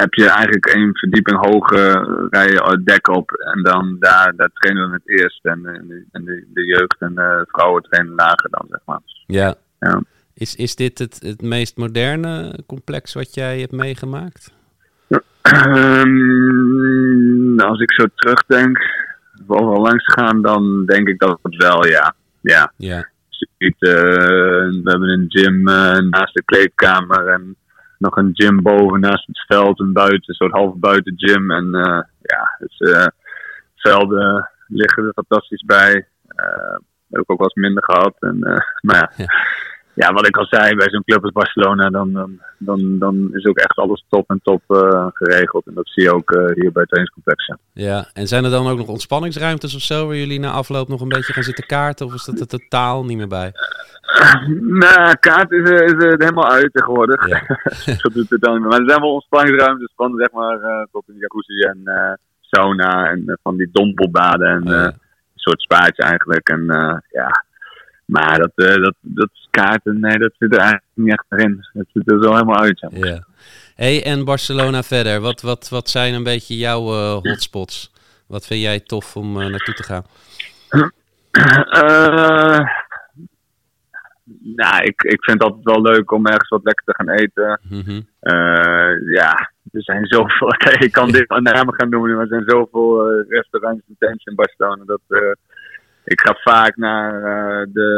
heb 0.00 0.14
je 0.14 0.28
eigenlijk 0.28 0.66
één 0.66 0.96
verdieping 0.96 1.46
hoger, 1.46 2.06
rij 2.30 2.48
je 2.48 2.80
dek 2.84 3.08
op. 3.08 3.30
En 3.30 3.62
dan 3.62 3.96
daar, 3.98 4.32
daar 4.36 4.50
trainen 4.52 4.84
we 4.84 4.90
met 4.90 5.20
eerst. 5.20 5.44
En, 5.44 5.66
en, 5.66 6.06
en 6.12 6.24
de, 6.24 6.46
de, 6.54 6.64
jeugd 6.64 6.96
en 6.98 7.14
de 7.14 7.44
vrouwen 7.48 7.82
trainen 7.82 8.14
lager 8.14 8.50
dan, 8.50 8.66
zeg 8.68 8.80
maar. 8.84 9.00
Ja. 9.26 9.54
ja. 9.78 10.02
Is, 10.34 10.54
is 10.54 10.76
dit 10.76 10.98
het, 10.98 11.18
het 11.22 11.42
meest 11.42 11.76
moderne 11.76 12.58
complex 12.66 13.14
wat 13.14 13.34
jij 13.34 13.60
hebt 13.60 13.72
meegemaakt? 13.72 14.52
Um, 15.42 17.60
als 17.60 17.80
ik 17.80 17.92
zo 17.92 18.04
terugdenk, 18.14 18.78
overal 19.46 19.82
langs 19.82 20.04
gaan, 20.04 20.42
dan 20.42 20.86
denk 20.86 21.08
ik 21.08 21.18
dat 21.18 21.38
het 21.42 21.56
wel, 21.56 21.86
ja. 21.86 22.14
Ja. 22.40 22.72
ja. 22.76 23.08
Uh, 23.58 23.70
we 23.78 24.80
hebben 24.82 25.08
een 25.08 25.26
gym 25.28 25.68
uh, 25.68 25.98
naast 25.98 26.34
de 26.34 26.42
kleedkamer 26.44 27.26
en 27.26 27.56
nog 27.98 28.16
een 28.16 28.30
gym 28.32 28.62
boven 28.62 29.00
naast 29.00 29.26
het 29.26 29.44
veld 29.46 29.80
en 29.80 29.92
buiten, 29.92 30.22
een 30.26 30.34
soort 30.34 30.52
half 30.52 30.74
buiten 30.74 31.12
gym. 31.16 31.50
En 31.50 31.64
uh, 31.64 32.02
ja, 32.20 32.56
dus, 32.58 33.10
velden 33.76 34.50
liggen 34.66 35.04
er 35.04 35.12
fantastisch 35.12 35.64
bij. 35.64 36.08
Heb 37.10 37.20
ik 37.20 37.30
ook 37.30 37.42
eens 37.42 37.54
minder 37.54 37.84
gehad. 37.84 38.16
En, 38.20 38.38
maar 38.80 39.12
ja. 39.16 39.26
Ja, 39.98 40.12
wat 40.12 40.26
ik 40.26 40.36
al 40.36 40.46
zei, 40.50 40.74
bij 40.76 40.88
zo'n 40.90 41.02
club 41.04 41.22
als 41.22 41.32
Barcelona, 41.32 41.90
dan, 41.90 42.12
dan, 42.12 42.38
dan, 42.58 42.98
dan 42.98 43.28
is 43.32 43.44
ook 43.46 43.56
echt 43.58 43.76
alles 43.78 44.04
top 44.08 44.30
en 44.30 44.40
top 44.42 44.62
eh, 44.66 45.06
geregeld. 45.12 45.66
En 45.66 45.74
dat 45.74 45.88
zie 45.88 46.02
je 46.02 46.14
ook 46.14 46.30
eh, 46.30 46.38
hier 46.44 46.72
bij 46.72 46.82
het 46.82 46.88
trainingscomplex. 46.90 47.52
Ja, 47.72 48.06
en 48.12 48.26
zijn 48.26 48.44
er 48.44 48.50
dan 48.50 48.66
ook 48.68 48.78
nog 48.78 48.88
ontspanningsruimtes 48.88 49.74
of 49.74 49.80
zo 49.80 50.06
waar 50.06 50.16
jullie 50.16 50.40
na 50.40 50.50
afloop 50.50 50.88
nog 50.88 51.00
een 51.00 51.08
beetje 51.08 51.32
gaan 51.32 51.42
zitten 51.42 51.66
kaarten? 51.66 52.06
Of 52.06 52.14
is 52.14 52.24
dat 52.24 52.40
er 52.40 52.46
totaal 52.46 53.04
niet 53.04 53.16
meer 53.16 53.28
bij? 53.28 53.52
Nou, 54.60 55.14
kaart 55.20 55.50
is, 55.52 55.68
er- 55.70 55.82
is 55.84 55.92
helemaal 56.18 56.50
uit 56.50 56.72
tegenwoordig. 56.72 57.28
Ja. 57.28 57.42
dat 58.02 58.12
doet 58.12 58.30
het 58.30 58.40
dan 58.40 58.52
niet 58.52 58.60
meer. 58.60 58.70
Maar 58.70 58.80
er 58.80 58.88
zijn 58.88 59.00
wel 59.00 59.12
ontspanningsruimtes 59.12 59.92
van 59.96 60.14
zeg 60.16 60.30
maar 60.32 60.60
eh, 60.60 60.82
tot 60.92 61.04
een 61.08 61.16
jacuzzi 61.18 61.60
en 61.60 61.80
eh, 61.84 62.12
sauna 62.40 63.10
en 63.10 63.22
eh, 63.26 63.34
van 63.42 63.56
die 63.56 63.68
dompelbaden 63.72 64.48
en 64.48 64.68
Oh, 64.68 64.74
eh, 64.74 64.82
een 64.84 64.92
soort 65.34 65.60
spaatje 65.60 66.02
eigenlijk. 66.02 66.48
En 66.48 66.70
eh, 66.70 66.96
ja, 67.10 67.44
maar 68.08 68.38
dat, 68.38 68.52
eh, 68.54 68.82
dat, 68.82 68.94
dat 69.00 69.30
kaarten, 69.50 70.00
nee, 70.00 70.18
dat 70.18 70.32
zit 70.38 70.52
er 70.52 70.58
eigenlijk 70.58 70.90
niet 70.94 71.12
echt 71.12 71.24
erin. 71.28 71.66
Dat 71.72 71.86
zit 71.92 72.10
er 72.10 72.22
zo 72.22 72.32
helemaal 72.32 72.60
uit. 72.60 72.86
Ja. 72.90 73.24
Hey, 73.74 74.04
en 74.04 74.24
Barcelona 74.24 74.82
verder. 74.82 75.20
Wat, 75.20 75.40
wat, 75.40 75.68
wat 75.68 75.88
zijn 75.88 76.14
een 76.14 76.22
beetje 76.22 76.56
jouw 76.56 76.92
eh, 76.92 77.12
hotspots? 77.12 77.92
Wat 78.26 78.46
vind 78.46 78.60
jij 78.60 78.80
tof 78.80 79.16
om 79.16 79.40
eh, 79.40 79.46
naartoe 79.46 79.74
te 79.74 79.82
gaan? 79.82 80.04
Nou, 84.42 84.84
ik, 84.84 85.02
ik 85.02 85.24
vind 85.24 85.42
het 85.42 85.42
altijd 85.42 85.64
wel 85.64 85.82
leuk 85.82 86.10
om 86.10 86.26
ergens 86.26 86.48
wat 86.48 86.64
lekker 86.64 86.84
te 86.84 86.94
gaan 86.94 87.08
eten. 87.08 87.60
Mhm. 87.62 88.00
Ja, 89.12 89.52
er 89.72 89.82
zijn 89.82 90.06
zoveel. 90.06 90.54
Ik 90.86 90.92
kan 90.92 91.10
dit 91.10 91.28
aan 91.28 91.42
namen 91.42 91.74
gaan 91.74 91.88
noemen, 91.88 92.10
maar 92.10 92.20
er 92.20 92.28
zijn 92.28 92.44
zoveel 92.46 93.20
restaurants 93.28 93.82
en 93.88 93.96
tents 93.98 94.24
in 94.24 94.34
Barcelona. 94.34 94.84
Dat, 94.84 95.00
ik 96.08 96.20
ga 96.20 96.34
vaak 96.52 96.76
naar 96.76 97.14
eh, 97.14 97.66
de 97.72 97.90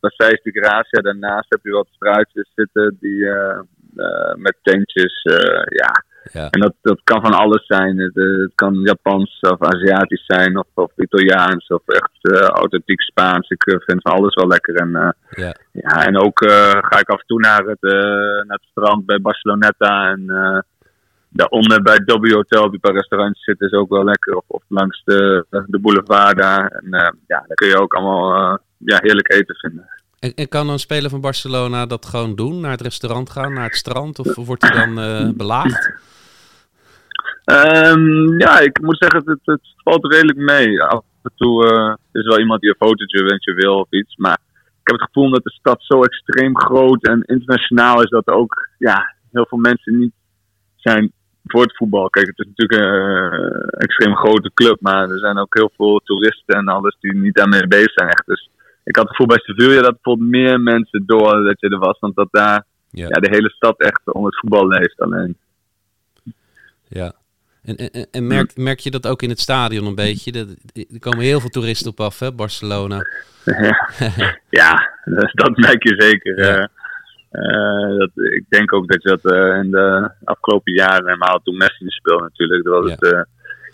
Passeig 0.00 0.42
de 0.42 0.50
Gracia. 0.50 1.00
Daarnaast 1.00 1.46
heb 1.48 1.60
je 1.62 1.70
wat 1.70 1.88
straatjes 1.90 2.50
zitten 2.54 2.96
die, 3.00 3.26
eh, 3.26 3.58
eh, 3.96 4.34
met 4.34 4.56
tentjes. 4.62 5.22
ja. 5.68 6.08
Ja. 6.32 6.50
En 6.50 6.60
dat, 6.60 6.74
dat 6.82 7.00
kan 7.04 7.20
van 7.20 7.32
alles 7.32 7.66
zijn. 7.66 7.98
Het, 7.98 8.14
het 8.14 8.52
kan 8.54 8.74
Japans 8.74 9.40
of 9.40 9.62
Aziatisch 9.62 10.24
zijn, 10.26 10.58
of, 10.58 10.66
of 10.74 10.92
Italiaans, 10.96 11.66
of 11.66 11.82
echt 11.86 12.48
authentiek 12.48 13.00
Spaans. 13.00 13.48
Ik 13.48 13.62
vind 13.62 14.02
van 14.02 14.12
alles 14.12 14.34
wel 14.34 14.46
lekker. 14.46 14.74
En 14.74 15.14
Ja. 15.30 15.54
ja, 15.72 16.06
en 16.06 16.22
ook 16.22 16.38
ga 16.80 16.98
ik 16.98 17.08
af 17.08 17.20
en 17.20 17.26
toe 17.26 17.40
naar 17.40 17.64
het, 17.64 17.82
naar 18.46 18.58
het 18.60 18.68
strand 18.70 19.06
bij 19.06 19.20
Barceloneta. 19.20 20.10
En 20.10 20.24
daaronder 21.30 21.82
bij 21.82 21.94
het 21.94 22.20
W 22.20 22.32
Hotel, 22.32 22.70
die 22.70 22.80
paar 22.80 22.92
restaurants 22.92 23.44
zitten, 23.44 23.66
is 23.66 23.72
ook 23.72 23.88
wel 23.88 24.04
lekker. 24.04 24.36
Of, 24.36 24.44
of 24.46 24.62
langs 24.68 25.02
de, 25.04 25.46
de 25.66 25.78
boulevard 25.78 26.38
daar. 26.38 26.66
En 26.66 26.92
eh, 26.92 27.12
ja, 27.26 27.44
daar 27.46 27.54
kun 27.54 27.68
je 27.68 27.80
ook 27.80 27.94
allemaal 27.94 28.34
eh, 28.34 28.58
ja, 28.76 28.98
heerlijk 29.00 29.32
eten 29.32 29.54
vinden. 29.54 29.88
En, 30.18 30.34
en 30.34 30.48
kan 30.48 30.68
een 30.68 30.78
speler 30.78 31.10
van 31.10 31.20
Barcelona 31.20 31.86
dat 31.86 32.06
gewoon 32.06 32.34
doen? 32.34 32.60
Naar 32.60 32.70
het 32.70 32.80
restaurant 32.80 33.30
gaan, 33.30 33.52
naar 33.52 33.64
het 33.64 33.76
strand? 33.76 34.18
Of 34.18 34.34
wordt 34.34 34.68
hij 34.68 34.86
dan 34.86 34.98
eh, 34.98 35.30
belaagd? 35.34 35.92
Ehm, 37.44 38.38
ja, 38.38 38.58
ik 38.60 38.80
moet 38.80 38.98
zeggen, 38.98 39.22
het, 39.24 39.40
het 39.44 39.74
valt 39.76 40.12
redelijk 40.12 40.38
mee. 40.38 40.82
Af 40.82 41.04
en 41.22 41.32
toe 41.36 41.64
is 42.12 42.26
wel 42.26 42.38
iemand 42.38 42.60
die 42.60 42.70
een 42.70 42.86
fotootje 42.88 43.24
eventueel 43.24 43.56
wil 43.56 43.78
of 43.78 43.90
iets. 43.90 44.16
Maar 44.16 44.38
ik 44.54 44.86
heb 44.90 45.00
het 45.00 45.10
gevoel 45.12 45.30
dat 45.30 45.44
de 45.44 45.50
stad 45.50 45.82
zo 45.82 46.02
extreem 46.02 46.58
groot 46.58 47.06
en 47.06 47.22
internationaal 47.22 48.02
is 48.02 48.10
dat 48.10 48.26
ook 48.26 48.68
ja, 48.78 49.14
heel 49.32 49.46
veel 49.48 49.58
mensen 49.58 49.98
niet 49.98 50.12
zijn 50.76 51.12
voor 51.50 51.62
het 51.62 51.76
voetbal. 51.76 52.10
Kijk, 52.10 52.26
het 52.26 52.38
is 52.38 52.46
natuurlijk 52.46 52.82
een 52.82 53.42
eh, 53.42 53.82
extreem 53.84 54.16
grote 54.16 54.50
club, 54.54 54.80
maar 54.80 55.10
er 55.10 55.18
zijn 55.18 55.38
ook 55.38 55.54
heel 55.54 55.72
veel 55.76 56.00
toeristen 56.04 56.56
en 56.56 56.68
alles 56.68 56.96
die 57.00 57.14
niet 57.14 57.34
daarmee 57.34 57.66
bezig 57.66 57.92
zijn. 57.92 58.08
Echt. 58.08 58.26
Dus 58.26 58.50
ik 58.84 58.96
had 58.96 59.04
het 59.04 59.16
gevoel 59.16 59.36
bij 59.36 59.42
Sevilla 59.42 59.82
dat 59.82 59.92
bijvoorbeeld 59.92 60.30
meer 60.30 60.60
mensen 60.60 61.02
door 61.06 61.42
dat 61.42 61.60
je 61.60 61.68
er 61.68 61.78
was, 61.78 61.98
want 61.98 62.16
dat 62.16 62.28
daar 62.30 62.64
Ja. 62.90 63.06
ja, 63.08 63.20
de 63.20 63.30
hele 63.30 63.50
stad 63.50 63.80
echt 63.80 64.12
om 64.12 64.24
het 64.24 64.38
voetbal 64.38 64.68
leeft 64.68 65.00
alleen. 65.00 65.36
Ja. 66.88 67.12
En, 67.62 67.76
en, 67.76 68.06
en 68.10 68.26
merk, 68.26 68.56
merk 68.56 68.78
je 68.78 68.90
dat 68.90 69.06
ook 69.06 69.22
in 69.22 69.28
het 69.28 69.40
stadion 69.40 69.86
een 69.86 69.94
beetje? 69.94 70.32
Dat, 70.32 70.46
er 70.74 70.98
komen 70.98 71.20
heel 71.20 71.40
veel 71.40 71.48
toeristen 71.48 71.90
op 71.90 72.00
af, 72.00 72.18
hè, 72.18 72.32
Barcelona. 72.32 72.98
ja, 74.60 74.90
dat, 75.04 75.30
dat 75.44 75.56
merk 75.56 75.82
je 75.82 75.94
zeker. 75.98 76.38
Ja. 76.38 76.68
Eh, 77.30 77.98
dat, 77.98 78.10
ik 78.14 78.44
denk 78.48 78.72
ook 78.72 78.88
dat 78.88 79.02
je 79.02 79.08
dat 79.08 79.32
eh, 79.32 79.56
in 79.62 79.70
de 79.70 80.10
afgelopen 80.24 80.72
jaren, 80.72 81.04
helemaal 81.06 81.40
toen 81.44 81.56
Messi 81.56 81.84
speelde 81.88 82.22
natuurlijk, 82.22 82.64
dat 82.64 82.84
Ja. 82.86 82.90
het, 82.90 83.02
eh, 83.12 83.22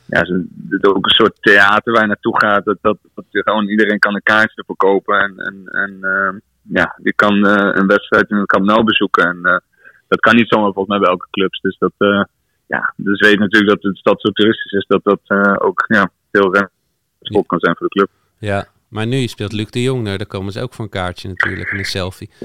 ja, 0.07 0.25
zo- 0.25 0.45
is 0.71 0.83
ook 0.85 1.05
een 1.05 1.11
soort 1.11 1.37
theater 1.43 1.93
waar 1.93 2.03
je 2.03 2.07
naartoe 2.09 2.41
gaat. 2.41 2.65
Dat, 2.65 2.79
dat, 2.81 2.99
dat 3.15 3.25
gewoon 3.31 3.69
iedereen 3.69 3.99
kan 3.99 4.15
een 4.15 4.23
kaartje 4.23 4.63
verkopen 4.67 5.19
en, 5.19 5.35
en, 5.37 5.67
en 5.71 6.43
ja, 6.63 6.95
die 7.03 7.13
kan 7.15 7.45
een 7.45 7.87
wedstrijd 7.87 8.31
in 8.31 8.37
het 8.37 8.47
Camp 8.47 8.65
Nou 8.65 8.85
bezoeken. 8.85 9.25
En 9.29 9.63
dat 10.09 10.21
kan 10.21 10.37
niet 10.37 10.49
zomaar 10.49 10.73
volgens 10.73 10.89
mij 10.89 10.99
bij 10.99 11.09
elke 11.11 11.27
club. 11.31 11.53
Dus 11.61 11.79
dat, 11.79 11.93
ja, 12.67 12.93
dus 12.97 13.21
weet 13.21 13.39
natuurlijk 13.39 13.73
dat 13.73 13.93
de 13.93 13.99
stad 13.99 14.21
zo 14.21 14.31
toeristisch 14.31 14.73
is 14.73 14.87
dat 14.87 15.01
dat 15.05 15.21
ook 15.61 15.85
ja, 15.87 16.11
heel 16.31 16.55
renspot 16.55 17.47
kan 17.47 17.59
zijn 17.61 17.77
voor 17.77 17.87
de 17.89 17.95
club. 17.99 18.11
Ja. 18.39 18.67
Maar 18.89 19.07
nu 19.07 19.27
speelt 19.27 19.53
Luc 19.53 19.71
de 19.71 19.83
Jong 19.83 20.09
er. 20.09 20.19
Daar 20.19 20.27
komen 20.27 20.53
ze 20.53 20.61
ook 20.61 20.75
voor 20.75 20.85
een 20.85 20.91
kaartje 20.91 21.29
natuurlijk. 21.29 21.71
En 21.71 21.79
een 21.79 21.85
selfie. 21.85 22.31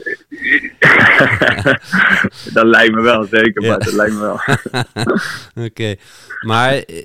dat 2.54 2.66
lijkt 2.66 2.94
me 2.94 3.02
wel, 3.02 3.24
zeker. 3.24 3.64
Ja. 3.64 3.70
Maar 3.70 3.80
dat 3.80 3.94
lijkt 3.94 4.14
me 4.14 4.20
wel. 4.20 4.40
Oké. 5.66 5.96
Maar 6.46 6.74
eh, 6.74 7.04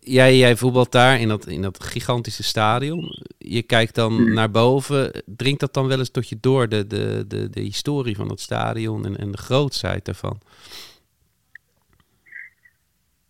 jij, 0.00 0.36
jij 0.36 0.56
voetbalt 0.56 0.92
daar 0.92 1.20
in 1.20 1.28
dat, 1.28 1.46
in 1.46 1.62
dat 1.62 1.84
gigantische 1.84 2.42
stadion. 2.42 3.24
Je 3.38 3.62
kijkt 3.62 3.94
dan 3.94 4.32
naar 4.32 4.50
boven. 4.50 5.22
Dringt 5.26 5.60
dat 5.60 5.74
dan 5.74 5.86
wel 5.86 5.98
eens 5.98 6.10
tot 6.10 6.28
je 6.28 6.38
door, 6.40 6.68
de, 6.68 6.86
de, 6.86 7.24
de, 7.28 7.50
de 7.50 7.60
historie 7.60 8.16
van 8.16 8.28
dat 8.28 8.40
stadion 8.40 9.04
en, 9.04 9.16
en 9.16 9.30
de 9.30 9.38
grootsheid 9.38 10.04
daarvan? 10.04 10.40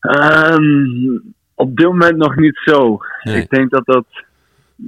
Ehm, 0.01 1.19
op 1.55 1.77
dit 1.77 1.87
moment 1.87 2.17
nog 2.17 2.37
niet 2.37 2.61
zo. 2.65 2.99
Nee. 3.23 3.43
Ik 3.43 3.51
denk 3.51 3.71
dat 3.71 3.85
dat 3.85 4.07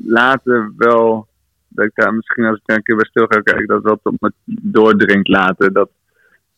later 0.04 0.72
wel, 0.76 1.26
dat 1.68 1.84
ik 1.84 1.94
daar 1.94 2.14
misschien 2.14 2.44
als 2.44 2.56
ik 2.56 2.62
daar 2.64 2.76
een 2.76 2.82
keer 2.82 2.96
bij 2.96 3.08
stil 3.08 3.26
ga 3.26 3.40
kijken, 3.40 3.66
dat 3.66 3.82
dat 3.82 4.00
op 4.02 4.16
me 4.20 4.32
doordringt 4.44 5.28
later. 5.28 5.72
Dat 5.72 5.90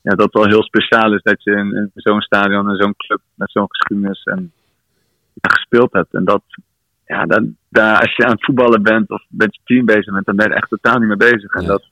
ja, 0.03 0.15
dat 0.15 0.33
wel 0.33 0.47
heel 0.47 0.63
speciaal 0.63 1.15
is 1.15 1.23
dat 1.23 1.43
je 1.43 1.51
in, 1.51 1.75
in 1.75 1.91
zo'n 1.95 2.21
stadion 2.21 2.69
en 2.69 2.77
zo'n 2.77 2.97
club 2.97 3.21
met 3.35 3.51
zo'n 3.51 3.67
geschiedenis 3.69 4.23
en 4.23 4.53
ja, 5.33 5.51
gespeeld 5.51 5.93
hebt. 5.93 6.15
En 6.15 6.25
dat, 6.25 6.43
ja, 7.07 7.27
dan, 7.27 7.57
daar, 7.69 8.01
als 8.01 8.17
je 8.17 8.25
aan 8.25 8.33
het 8.33 8.45
voetballen 8.45 8.83
bent 8.83 9.11
of 9.11 9.23
met 9.29 9.55
je 9.55 9.61
team 9.65 9.85
bezig 9.85 10.13
bent, 10.13 10.27
dan 10.27 10.37
ben 10.37 10.47
je 10.47 10.51
er 10.53 10.57
echt 10.57 10.69
totaal 10.69 10.99
niet 10.99 11.09
mee 11.09 11.31
bezig. 11.31 11.55
En 11.55 11.63
Ja. 11.63 11.69
dat, 11.69 11.85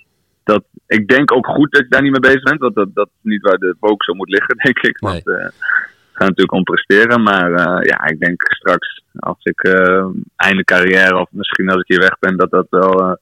dat, 0.44 0.64
ik 0.86 1.08
denk 1.08 1.32
ook 1.32 1.46
goed 1.46 1.72
dat 1.72 1.82
je 1.82 1.88
daar 1.88 2.02
niet 2.02 2.10
mee 2.10 2.32
bezig 2.32 2.42
bent, 2.42 2.60
want 2.60 2.74
dat, 2.74 2.94
dat 2.94 3.06
is 3.06 3.20
niet 3.22 3.42
waar 3.42 3.58
de 3.58 3.76
focus 3.80 4.08
op 4.08 4.16
moet 4.16 4.30
liggen, 4.30 4.56
denk 4.64 4.78
ik. 4.78 4.98
Want 4.98 5.28
eh, 5.28 5.48
gaat 6.20 6.28
natuurlijk 6.28 6.52
om 6.52 6.62
presteren, 6.62 7.22
maar 7.22 7.52
eh, 7.52 7.88
ja, 7.90 8.06
ik 8.06 8.20
denk 8.20 8.42
straks 8.42 9.02
als 9.18 9.38
ik 9.42 9.62
eh, 9.62 10.06
einde 10.36 10.64
carrière 10.64 11.18
of 11.20 11.28
misschien 11.30 11.68
als 11.68 11.80
ik 11.80 11.88
hier 11.88 11.98
weg 11.98 12.18
ben, 12.18 12.36
dat 12.36 12.50
dat 12.50 12.66
wel, 12.70 13.00
eh, 13.00 13.12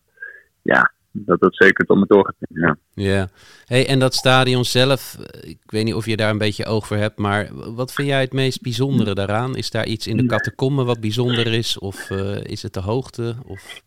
ja, 0.63 0.93
dat 1.11 1.41
dat 1.41 1.57
zeker 1.57 1.87
tot 1.87 1.99
me 1.99 2.05
door 2.07 2.25
gaat. 2.25 2.35
Ja. 2.49 2.77
Ja. 2.95 3.29
Hey, 3.65 3.89
en 3.89 3.99
dat 3.99 4.15
stadion 4.15 4.65
zelf, 4.65 5.17
ik 5.41 5.59
weet 5.67 5.85
niet 5.85 5.95
of 5.95 6.07
je 6.07 6.17
daar 6.17 6.31
een 6.31 6.39
beetje 6.39 6.67
oog 6.67 6.87
voor 6.87 6.97
hebt, 6.97 7.19
maar 7.19 7.49
wat 7.75 7.93
vind 7.93 8.09
jij 8.09 8.21
het 8.21 8.33
meest 8.33 8.63
bijzondere 8.63 9.15
daaraan? 9.15 9.57
Is 9.57 9.71
daar 9.71 9.87
iets 9.87 10.07
in 10.07 10.17
de 10.17 10.27
catacombe 10.27 10.85
wat 10.85 11.01
bijzonder 11.01 11.47
is? 11.53 11.79
Of 11.79 12.11
is 12.43 12.63
het 12.63 12.75
de 12.75 12.81
hoogte? 12.81 13.35
Of... 13.47 13.83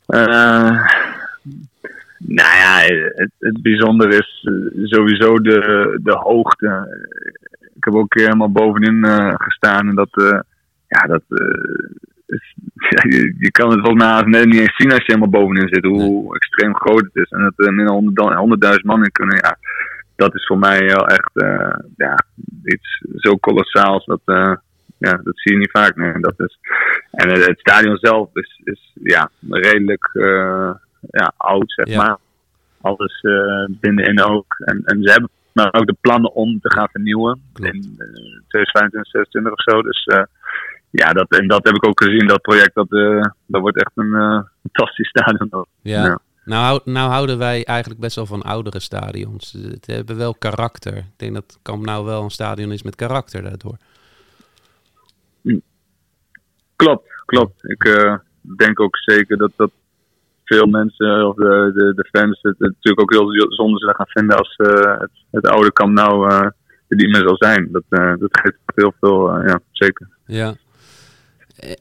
Nou 2.18 2.58
ja, 2.58 2.80
het, 3.16 3.32
het 3.40 3.62
bijzondere 3.62 4.16
is 4.18 4.48
sowieso 4.84 5.40
de, 5.40 6.00
de 6.04 6.16
hoogte. 6.16 7.00
Ik 7.82 7.88
heb 7.88 7.96
ook 7.96 8.02
een 8.02 8.08
keer 8.08 8.26
helemaal 8.26 8.52
bovenin 8.52 9.04
eh, 9.04 9.34
gestaan 9.38 9.88
en 9.88 9.96
dat, 9.96 10.10
eh, 10.12 10.40
ja, 10.88 11.02
dat 11.08 11.24
eh, 11.28 11.90
is, 12.26 12.56
je, 13.14 13.36
je 13.38 13.52
kan 13.52 13.70
het 13.72 13.80
volgens 13.80 14.04
mij 14.04 14.22
net 14.22 14.46
niet 14.46 14.60
eens 14.60 14.76
zien 14.76 14.92
als 14.92 15.06
je 15.06 15.14
helemaal 15.14 15.42
bovenin 15.42 15.68
zit, 15.68 15.86
hoe 15.86 16.36
extreem 16.36 16.76
groot 16.76 17.04
het 17.12 17.16
is. 17.16 17.30
En 17.30 17.42
dat 17.42 17.54
er 17.56 17.74
minder 17.74 18.14
dan 18.14 18.60
100.000 18.74 18.80
man 18.82 19.04
in 19.04 19.12
kunnen, 19.12 19.36
ja, 19.36 19.58
dat 20.16 20.36
is 20.36 20.46
voor 20.46 20.58
mij 20.60 20.80
wel 20.80 21.08
echt 21.08 21.32
ja, 21.96 22.16
iets 22.64 23.04
zo 23.16 23.36
kolossaals. 23.36 24.06
Dat, 24.06 24.22
ja, 24.98 25.12
dat 25.24 25.40
zie 25.40 25.54
je 25.54 25.58
niet 25.58 25.72
vaak. 25.72 25.96
Nee. 25.96 26.20
Dat 26.20 26.40
is, 26.40 26.60
en 27.12 27.30
het, 27.30 27.46
het 27.46 27.60
stadion 27.60 27.98
zelf 27.98 28.30
is, 28.34 28.62
is 28.64 28.92
ja, 29.04 29.30
redelijk 29.50 30.10
ja, 31.10 31.34
oud, 31.38 31.72
zeg 31.72 31.88
Ja. 31.88 31.98
maar. 31.98 32.18
Alles 32.82 33.22
eh, 33.22 33.66
binnenin 33.70 34.22
ook. 34.22 34.56
En, 34.58 34.82
en 34.86 35.04
ze 35.04 35.12
hebben 35.12 35.30
maar 35.54 35.74
ook 35.74 35.86
de 35.86 35.96
plannen 36.02 36.34
om 36.34 36.60
te 36.60 36.72
gaan 36.72 36.90
vernieuwen. 36.92 37.42
Klopt. 37.54 37.74
In 37.74 37.82
eh, 37.82 38.08
2025, 38.48 39.12
2026 39.12 39.52
of 39.52 39.62
zo. 39.62 39.82
Dus 39.82 40.04
eh, 40.04 40.24
ja, 40.92 41.12
dat, 41.12 41.30
en 41.30 41.48
dat 41.48 41.64
heb 41.64 41.76
ik 41.76 41.88
ook 41.88 42.04
gezien, 42.04 42.28
dat 42.28 42.42
project. 42.42 42.76
Dat, 42.76 42.92
eh, 42.92 43.26
dat 43.46 43.62
wordt 43.62 43.78
echt 43.78 43.92
een 43.96 44.14
eh, 44.14 44.40
fantastisch 44.62 45.10
stadion. 45.16 45.66
Ja. 45.82 46.06
Ja. 46.06 46.20
Nou, 46.46 46.82
nou 46.86 47.10
houden 47.10 47.38
wij 47.38 47.64
eigenlijk 47.66 48.00
best 48.00 48.16
wel 48.16 48.26
van 48.26 48.42
oudere 48.42 48.80
stadions. 48.80 49.52
Het 49.52 49.86
hebben 49.86 50.18
wel 50.18 50.36
karakter. 50.36 50.98
Ik 50.98 51.04
denk 51.16 51.34
dat 51.34 51.60
Camp 51.62 51.86
Nou 51.86 52.06
wel 52.06 52.24
een 52.24 52.30
stadion 52.30 52.72
is 52.72 52.84
met 52.84 52.96
karakter 52.96 53.42
daardoor. 53.42 53.78
Klopt, 56.76 57.24
klopt. 57.26 57.70
Ik 57.70 57.84
eh, 57.84 58.16
denk 58.58 58.80
ook 58.80 58.98
zeker 58.98 59.38
dat 59.38 59.52
dat 59.56 59.72
veel 60.52 60.66
mensen 60.66 61.28
of 61.28 61.36
de, 61.36 61.72
de, 61.74 61.94
de 61.96 62.08
fans 62.12 62.40
het, 62.42 62.56
het 62.58 62.74
natuurlijk 62.76 63.02
ook 63.02 63.14
heel 63.14 63.52
zonde 63.52 63.80
zullen 63.80 63.96
gaan 63.96 64.08
vinden 64.08 64.38
als 64.38 64.56
eh, 64.56 65.00
het, 65.00 65.12
het 65.32 65.48
oude 65.48 65.74
Camp 65.74 65.94
Nou 65.94 66.30
eh, 66.30 66.40
er 66.88 66.98
niet 66.98 67.12
meer 67.12 67.22
zal 67.28 67.36
zijn. 67.38 67.70
Dat, 67.72 67.84
eh, 67.90 68.14
dat 68.20 68.40
geeft 68.42 68.58
heel 68.76 68.94
veel, 69.00 69.42
ja, 69.48 69.60
zeker. 69.72 70.08
Ja. 70.26 70.54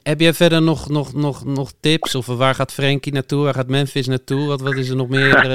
Heb 0.02 0.20
jij 0.20 0.32
verder 0.32 0.62
nog, 0.62 0.88
nog, 0.88 1.14
nog, 1.14 1.44
nog 1.44 1.72
tips? 1.80 2.14
Of 2.14 2.26
waar 2.26 2.54
gaat 2.54 2.72
Frenkie 2.72 3.12
naartoe? 3.12 3.44
Waar 3.44 3.54
gaat 3.54 3.68
Memphis 3.68 4.06
naartoe? 4.06 4.46
Wat, 4.46 4.60
wat 4.60 4.74
is 4.74 4.88
er 4.88 4.96
nog 4.96 5.08
meer? 5.08 5.44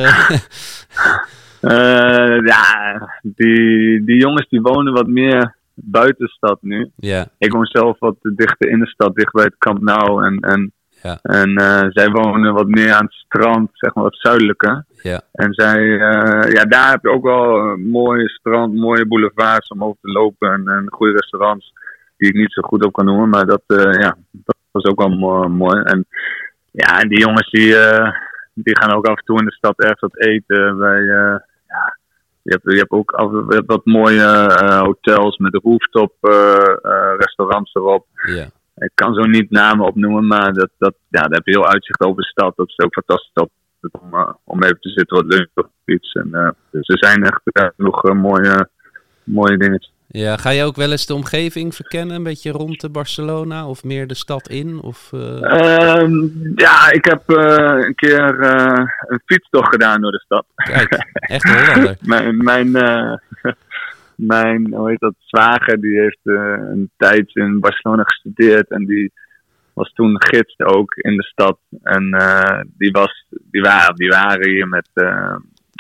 ja, 2.52 3.10
die, 3.22 4.04
die 4.04 4.18
jongens 4.18 4.50
die 4.50 4.62
wonen 4.62 4.94
wat 4.94 5.08
meer 5.08 5.56
buiten 5.74 6.28
stad 6.28 6.58
nu. 6.62 6.92
ja, 6.96 7.28
Ik 7.38 7.52
woon 7.52 7.66
zelf 7.66 8.00
wat 8.00 8.16
dichter 8.22 8.70
in 8.70 8.80
de 8.80 8.88
stad, 8.88 9.16
dicht 9.16 9.32
bij 9.32 9.44
het 9.44 9.58
Camp 9.58 9.82
Nou. 9.82 10.26
En, 10.26 10.40
en, 10.40 10.74
ja, 11.06 11.20
en 11.22 11.56
eh, 11.56 11.86
zij 11.90 12.10
wonen 12.10 12.54
wat 12.54 12.68
meer 12.68 12.94
aan 12.94 13.04
het 13.06 13.14
strand, 13.14 13.70
zeg 13.74 13.94
maar 13.94 14.04
wat 14.04 14.18
zuidelijker. 14.20 14.86
ja. 15.02 15.22
En 15.32 15.54
zij, 15.54 15.82
eh, 16.00 16.52
ja, 16.52 16.64
daar 16.66 16.90
heb 16.92 17.02
je 17.02 17.10
ook 17.10 17.24
wel 17.24 17.60
een 17.60 17.90
mooie 17.90 18.30
strand, 18.30 18.74
mooie 18.74 19.06
boulevards 19.08 19.68
om 19.68 19.84
over 19.84 19.98
te 20.02 20.12
lopen. 20.12 20.52
En, 20.52 20.68
en 20.68 20.86
goede 20.90 21.14
restaurants 21.14 21.74
die 22.18 22.30
ik 22.30 22.36
niet 22.36 22.52
zo 22.54 22.62
goed 22.62 22.86
op 22.86 22.94
kan 22.94 23.06
noemen. 23.06 23.30
Maar 23.30 23.46
dat, 23.46 23.62
eh, 23.68 23.78
ja, 24.02 24.18
dat 24.32 24.56
was 24.72 24.84
ook 24.86 25.00
wel 25.00 25.10
mo- 25.10 25.48
mooi. 25.50 25.82
En 25.82 26.06
ja, 26.72 27.00
en 27.02 27.08
die 27.10 27.20
jongens 27.20 27.50
die, 27.50 27.78
eh, 27.78 28.12
die 28.54 28.78
gaan 28.80 28.94
ook 28.94 29.06
af 29.08 29.18
en 29.18 29.26
toe 29.26 29.40
in 29.40 29.46
de 29.46 29.52
stad 29.54 29.80
ergens 29.80 30.00
wat 30.00 30.20
eten. 30.20 30.68
Eh, 30.82 31.06
ja, 31.06 31.44
je, 32.42 32.52
hebt, 32.52 32.64
je 32.72 32.78
hebt 32.78 32.92
ook 32.92 33.12
af, 33.12 33.32
je 33.32 33.46
hebt 33.56 33.68
wat 33.68 33.86
mooie 33.86 34.22
eh, 34.24 34.80
hotels 34.82 35.38
met 35.38 35.60
rooftop 35.64 36.14
eh, 36.22 36.56
eh, 36.82 37.14
restaurants 37.18 37.74
erop. 37.74 38.06
ja. 38.26 38.48
Ik 38.76 38.92
kan 38.94 39.14
zo 39.14 39.22
niet 39.22 39.52
namen 39.52 39.86
opnoemen, 39.86 40.28
maar 40.28 40.54
dat, 40.54 40.70
dat, 40.78 40.94
ja, 41.10 41.22
daar 41.22 41.30
heb 41.38 41.46
je 41.46 41.52
heel 41.52 41.68
uitzicht 41.68 42.02
over 42.02 42.22
de 42.22 42.28
stad. 42.28 42.56
Dat 42.56 42.68
is 42.68 42.80
ook 42.80 42.94
fantastisch 42.94 43.34
op, 43.34 43.52
om, 44.02 44.14
eh, 44.14 44.34
om 44.44 44.64
even 44.64 44.80
te 44.80 44.90
zitten 44.90 45.18
wat 45.18 45.34
lunch 45.34 45.50
of 45.54 45.68
iets. 45.86 46.14
En, 46.14 46.30
eh, 46.34 46.50
dus 46.72 46.88
er 46.88 46.98
zijn 46.98 47.24
echt 47.24 47.42
ja, 47.44 47.74
nog 47.78 48.04
eh, 48.04 48.16
mooie, 48.16 48.70
mooie 49.24 49.58
dingen. 49.58 49.94
Ja, 50.08 50.38
ga 50.38 50.50
je 50.50 50.64
ook 50.64 50.76
wel 50.76 50.92
eens 50.92 51.06
de 51.06 51.14
omgeving 51.14 51.76
verkennen? 51.76 52.16
Een 52.16 52.24
beetje 52.24 52.52
rond 52.52 52.82
de 52.82 52.90
Barcelona? 52.90 53.68
Of 53.68 53.84
meer 53.84 54.08
de 54.08 54.14
stad 54.14 54.50
in? 54.50 54.82
Of, 54.82 55.10
eh, 55.14 55.44
Ehm, 55.44 56.28
ja, 56.56 56.92
ik 56.92 57.06
heb 57.06 57.30
eh, 57.30 57.86
een 57.86 57.96
keer 57.96 58.40
eh, 58.40 58.86
een 59.08 59.22
fietstocht 59.26 59.70
gedaan 59.70 60.02
door 60.02 60.12
de 60.12 60.22
stad. 60.26 60.46
Kijk, 60.56 61.08
echt 61.12 61.44
Hollander. 61.44 61.98
mijn, 62.14 62.38
mijn, 62.38 62.76
eh, 62.76 63.14
mijn, 64.16 64.74
hoe 64.74 64.90
heet 64.90 65.00
dat, 65.00 65.14
zwager, 65.20 65.82
die 65.82 66.00
heeft 66.00 66.20
eh, 66.24 66.36
een 66.72 66.92
tijd 66.98 67.36
in 67.36 67.60
Barcelona 67.60 68.04
gestudeerd. 68.04 68.70
En 68.70 68.86
die 68.86 69.14
was 69.74 69.94
toen 69.94 70.24
gids 70.24 70.60
ook 70.60 70.94
in 70.96 71.16
de 71.18 71.24
stad. 71.24 71.58
En 71.84 72.14
eh, 72.14 72.60
die, 72.78 72.92
was, 72.92 73.26
die, 73.30 73.62
waren, 73.62 73.96
die 73.96 74.10
waren 74.10 74.50
hier 74.50 74.68
met, 74.68 74.90
eh, 74.94 75.36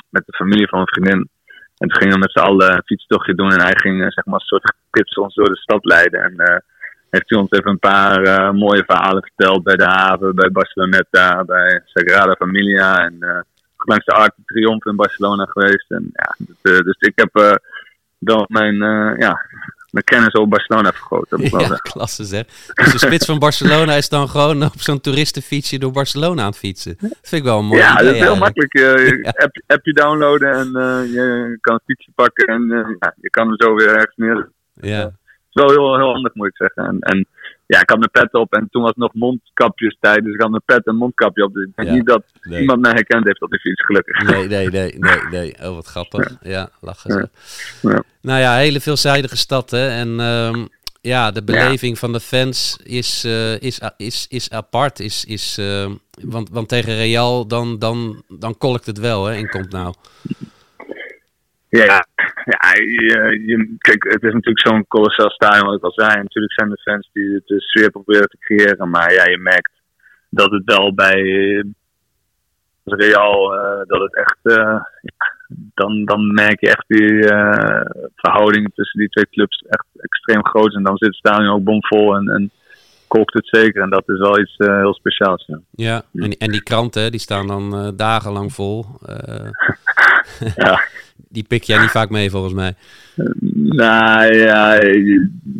met 0.09 0.25
de 0.25 0.33
familie 0.33 0.67
van 0.67 0.79
een 0.79 0.87
vriendin. 0.87 1.29
En 1.77 1.87
toen 1.87 1.97
gingen 1.97 2.13
we 2.13 2.19
met 2.19 2.31
z'n 2.31 2.39
allen 2.39 2.71
een 2.71 2.85
fietstochtje 2.85 3.35
doen. 3.35 3.51
En 3.51 3.61
hij 3.61 3.75
ging 3.75 4.13
zeg 4.13 4.25
maar 4.25 4.33
een 4.33 4.45
soort 4.45 4.75
gids 4.91 5.15
ons 5.15 5.35
door 5.35 5.49
de 5.49 5.57
stad 5.57 5.85
leiden. 5.85 6.23
En 6.23 6.63
heeft 7.09 7.29
hij 7.29 7.39
ons 7.39 7.51
even 7.51 7.71
een 7.71 7.79
paar 7.79 8.55
mooie 8.55 8.83
verhalen 8.85 9.21
verteld 9.21 9.63
bij 9.63 9.75
de 9.75 9.85
haven, 9.85 10.35
bij 10.35 10.51
Barceloneta, 10.51 11.43
bij 11.43 11.81
Sagrada 11.85 12.35
Familia. 12.35 13.05
En 13.05 13.45
langs 13.77 14.05
de 14.05 14.11
Arc 14.11 14.33
de 14.35 14.43
Triomphe 14.45 14.89
in 14.89 14.95
Barcelona 14.95 15.45
geweest. 15.45 15.91
En, 15.91 16.09
ja, 16.13 16.35
dus, 16.37 16.83
dus 16.83 16.97
ik 16.99 17.13
heb 17.15 17.59
wel 18.19 18.45
mijn, 18.47 18.81
eh, 18.81 19.17
ja, 19.17 19.39
mijn 19.91 20.05
kennis 20.05 20.33
over 20.33 20.49
Barcelona 20.49 20.91
vergroot. 20.91 21.29
Dat 21.29 21.41
Ja, 21.41 21.59
zeggen. 21.59 21.77
klasse 21.91 22.23
zeg. 22.23 22.45
Dus 22.73 22.91
de 22.91 22.97
spits 22.97 23.25
van 23.25 23.39
Barcelona 23.39 23.93
is 23.93 24.09
dan 24.09 24.29
gewoon 24.29 24.63
op 24.63 24.81
zo'n 24.81 25.01
toeristenfietsje 25.01 25.79
door 25.79 25.91
Barcelona 25.91 26.41
aan 26.41 26.47
het 26.49 26.57
fietsen. 26.57 26.95
Dat 26.99 27.09
vind 27.21 27.41
ik 27.41 27.43
wel 27.43 27.59
een 27.59 27.65
mooi 27.65 27.79
ja, 27.81 27.91
idee 27.93 28.05
dat 28.05 28.13
is 28.15 28.19
heel 28.21 28.31
eigenlijk. 28.31 28.55
makkelijk. 28.57 28.73
Je 28.73 29.19
Ja. 29.23 29.43
app, 29.43 29.61
appje 29.67 29.93
downloaden 29.93 30.53
en 30.53 30.67
eh, 30.75 31.13
je 31.13 31.57
kan 31.61 31.73
een 31.73 31.81
fietsje 31.85 32.11
pakken 32.15 32.47
en 32.47 32.71
eh, 32.71 32.95
ja, 32.99 33.13
je 33.21 33.29
kan 33.29 33.47
hem 33.47 33.55
zo 33.61 33.75
weer 33.75 33.89
ergens 33.89 34.15
neer. 34.15 34.49
Ja, 34.73 34.99
Het 34.99 35.13
is 35.53 35.61
wel 35.63 35.69
heel, 35.69 35.97
heel 35.97 36.11
handig, 36.13 36.33
moet 36.33 36.47
ik 36.47 36.55
zeggen. 36.55 36.85
En, 36.85 36.99
en 36.99 37.27
ja, 37.67 37.81
ik 37.81 37.89
had 37.89 37.97
mijn 37.99 38.11
pet 38.11 38.33
op 38.33 38.53
en 38.53 38.67
toen 38.71 38.81
was 38.81 38.89
het 38.89 38.99
nog 38.99 39.13
mondkapjes 39.13 39.97
tijd. 39.99 40.23
Dus 40.23 40.33
ik 40.33 40.41
had 40.41 40.49
mijn 40.49 40.61
pet 40.65 40.85
en 40.85 40.95
mondkapje 40.95 41.43
op. 41.43 41.53
Dus 41.53 41.63
ik 41.65 41.75
denk 41.75 41.87
Ja. 41.87 41.93
niet 41.93 42.05
dat 42.05 42.23
Nee. 42.41 42.59
iemand 42.61 42.81
mij 42.81 42.91
herkend 42.91 43.25
heeft 43.25 43.41
op 43.41 43.49
die 43.49 43.59
fiets, 43.59 43.85
gelukkig. 43.85 44.23
nee, 44.29 44.47
nee, 44.47 44.69
nee, 44.69 44.95
nee, 44.99 45.19
nee. 45.31 45.55
Oh, 45.69 45.75
wat 45.75 45.85
grappig. 45.85 46.35
Ja, 46.41 46.69
lachen 46.81 47.11
ze. 47.11 47.29
Ja. 47.89 48.03
Nou 48.21 48.39
ja, 48.39 48.55
hele 48.57 48.79
veelzijdige 48.81 49.37
stad, 49.37 49.71
hè. 49.71 49.87
En 49.89 50.19
ehm, 50.19 50.65
ja, 51.01 51.31
de 51.31 51.43
beleving 51.43 51.99
van 51.99 52.11
de 52.13 52.19
fans 52.19 52.77
is, 52.83 53.23
eh, 53.23 53.61
is, 53.61 53.79
is, 53.97 54.25
is 54.29 54.49
apart. 54.49 54.99
Is, 54.99 55.25
is, 55.25 55.57
eh, 55.57 55.91
want, 56.21 56.49
want 56.49 56.69
tegen 56.69 56.95
Real, 56.95 57.47
dan, 57.47 57.79
dan, 57.79 58.23
dan 58.27 58.57
kolkt 58.57 58.85
het 58.85 58.97
wel, 58.97 59.25
hè, 59.25 59.35
in 59.35 59.49
Komt 59.49 59.71
Nou. 59.71 59.93
Ja, 61.77 62.05
ja 62.45 62.73
je, 62.73 63.41
je- 63.45 63.75
kijk, 63.77 64.03
het 64.03 64.23
is 64.23 64.33
natuurlijk 64.33 64.67
zo'n 64.67 64.87
kolossaal 64.87 65.29
stadion 65.29 65.65
wat 65.65 65.75
ik 65.77 65.83
al 65.83 65.91
zei. 66.05 66.21
Natuurlijk 66.21 66.53
zijn 66.53 66.71
er 66.71 66.81
fans 66.83 67.09
die 67.13 67.41
de 67.45 67.61
sfeer 67.61 67.89
proberen 67.91 68.27
te 68.29 68.37
creëren. 68.39 68.89
Maar 68.89 69.13
ja, 69.13 69.23
je 69.29 69.37
merkt 69.37 69.71
dat 70.29 70.51
het 70.51 70.61
wel 70.65 70.93
bij 70.93 71.19
eh, 71.57 71.63
Real, 72.83 73.53
eh, 73.55 73.81
dat 73.87 74.01
het 74.01 74.15
echt, 74.15 74.37
eh, 74.43 74.79
ja, 75.01 75.33
dan, 75.73 76.05
dan 76.05 76.33
merk 76.33 76.59
je 76.59 76.67
echt 76.69 76.83
die 76.87 77.29
eh, 77.29 77.85
verhouding 78.15 78.71
tussen 78.73 78.99
die 78.99 79.09
twee 79.09 79.27
clubs 79.29 79.63
echt 79.69 79.85
extreem 79.97 80.45
groot. 80.45 80.73
En 80.75 80.83
dan 80.83 80.97
zit 80.97 81.07
het 81.07 81.17
stadion 81.17 81.53
ook 81.53 81.63
bomvol 81.63 82.15
en, 82.15 82.27
en 82.27 82.51
kookt 83.07 83.33
het 83.33 83.47
zeker. 83.47 83.81
En 83.81 83.89
dat 83.89 84.09
is 84.09 84.17
wel 84.19 84.39
iets 84.39 84.55
eh, 84.57 84.77
heel 84.77 84.93
speciaals. 84.93 85.45
Ja. 85.47 85.59
Ja, 85.71 86.01
en, 86.13 86.31
en 86.31 86.51
die 86.51 86.63
kranten, 86.63 87.11
die 87.11 87.19
staan 87.19 87.47
dan 87.47 87.73
eh, 87.75 87.87
dagenlang 87.95 88.53
vol. 88.53 88.85
Ja. 90.55 90.79
Die 91.29 91.43
pik 91.43 91.63
jij 91.63 91.79
niet 91.79 91.89
vaak 91.89 92.09
mee, 92.09 92.29
volgens 92.29 92.53
mij. 92.53 92.75
Nou 93.53 94.33
ja, 94.33 94.77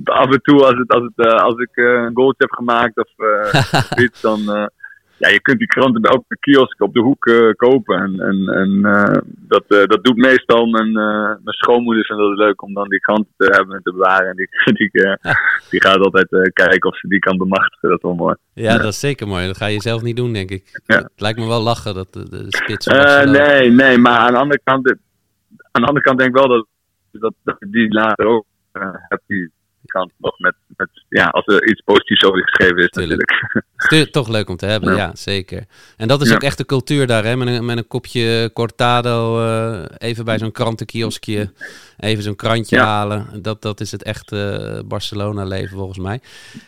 af 0.04 0.32
en 0.32 0.42
toe 0.42 0.66
als, 0.66 0.78
het, 0.78 0.90
als, 0.90 1.04
het, 1.04 1.28
eh, 1.28 1.42
als 1.42 1.60
ik 1.60 1.70
eh, 1.74 1.86
een 1.86 2.16
goaltje 2.16 2.48
heb 2.48 2.52
gemaakt 2.52 2.98
of 2.98 3.10
eh, 3.18 3.82
iets, 4.06 4.22
dan... 4.22 4.70
ja, 5.18 5.30
je 5.30 5.42
kunt 5.42 5.60
die 5.60 5.68
kranten 5.68 6.02
bij 6.02 6.12
elke 6.12 6.38
kiosk 6.40 6.82
op 6.82 6.94
de 6.94 7.00
hoek 7.00 7.26
eh, 7.26 7.52
kopen. 7.56 8.00
En, 8.00 8.20
en, 8.20 8.48
en 8.48 8.86
eh, 8.86 9.22
dat, 9.26 9.64
eh, 9.68 9.86
dat 9.86 10.04
doet 10.04 10.16
meestal 10.16 10.66
mijn, 10.66 10.92
mijn 10.92 11.42
schoonmoeder 11.44 12.06
vindt 12.06 12.22
het 12.22 12.38
leuk 12.38 12.62
om 12.62 12.74
dan 12.74 12.90
die 12.90 13.00
kranten 13.00 13.34
te 13.38 13.46
hebben 13.46 13.76
en 13.76 13.84
te 13.84 13.92
bewaren. 13.92 14.30
En 14.30 14.36
die, 14.36 14.48
die, 14.80 14.90
die 15.70 15.82
gaat 15.82 15.98
altijd 15.98 16.52
kijken 16.54 16.90
of 16.90 16.98
ze 16.98 17.08
die 17.08 17.20
kan 17.20 17.38
bemachtigen. 17.38 17.90
Dat 17.90 17.98
is 17.98 18.04
wel 18.04 18.16
mooi. 18.16 18.36
Ja, 18.54 18.78
dat 18.78 18.94
is 18.94 19.00
zeker 19.00 19.28
mooi. 19.28 19.46
Dat 19.46 19.58
ga 19.58 19.66
je 19.66 19.82
zelf 19.82 20.02
niet 20.02 20.16
doen, 20.16 20.34
denk 20.34 20.50
ik. 20.50 20.82
Ja. 20.86 20.98
Het 20.98 21.22
lijkt 21.22 21.40
me 21.40 21.48
wel 21.48 21.62
lachen, 21.62 21.94
dat 21.94 22.14
de, 22.14 22.30
de 22.30 22.46
spits 22.48 22.86
nee, 22.86 23.72
nee, 23.72 23.98
maar 23.98 24.18
aan 24.18 24.34
de 24.34 24.40
andere 24.40 24.60
kant, 24.64 24.90
aan 25.72 25.82
de 25.82 25.88
andere 25.88 26.06
kant 26.06 26.18
denk 26.18 26.30
ik 26.30 26.36
wel 26.36 26.48
dat, 26.48 26.68
dat, 27.12 27.34
dat 27.44 27.58
die 27.60 27.94
later 27.94 28.26
ook 28.26 28.46
heb. 29.08 29.22
Die 29.28 29.52
kant 29.86 30.12
nog 30.18 30.40
met, 30.40 30.56
met, 30.78 30.90
ja, 31.10 31.26
als 31.26 31.46
er 31.46 31.68
iets 31.70 31.82
positiefs 31.82 32.24
over 32.24 32.42
geschreven 32.42 32.78
is 32.78 32.90
Tuurlijk. 32.90 33.30
natuurlijk. 33.30 33.66
Tu- 34.06 34.12
Toch 34.12 34.28
leuk 34.28 34.50
om 34.50 34.56
te 34.58 34.66
hebben, 34.66 34.92
ja, 34.92 34.98
Ja. 34.98 35.12
zeker. 35.16 35.66
En 35.98 36.08
dat 36.08 36.22
is 36.22 36.30
Ja. 36.30 36.36
ook 36.36 36.44
echt 36.44 36.58
de 36.58 36.66
cultuur 36.66 37.08
daar, 37.08 37.24
hè? 37.24 37.36
Met 37.36 37.48
een, 37.48 37.66
met 37.66 37.78
een 37.78 37.88
kopje 37.88 38.50
cortado, 38.54 39.40
eh, 39.46 39.84
even 39.98 40.26
bij 40.26 40.38
zo'n 40.38 40.52
krantenkioskje, 40.52 41.52
even 41.98 42.24
zo'n 42.24 42.36
krantje 42.36 42.76
Ja. 42.76 42.86
halen. 42.86 43.28
Dat, 43.42 43.62
dat 43.62 43.80
is 43.80 43.92
het 43.92 44.04
echte 44.04 44.84
Barcelona-leven 44.86 45.78
volgens 45.78 45.98
mij. 46.00 46.20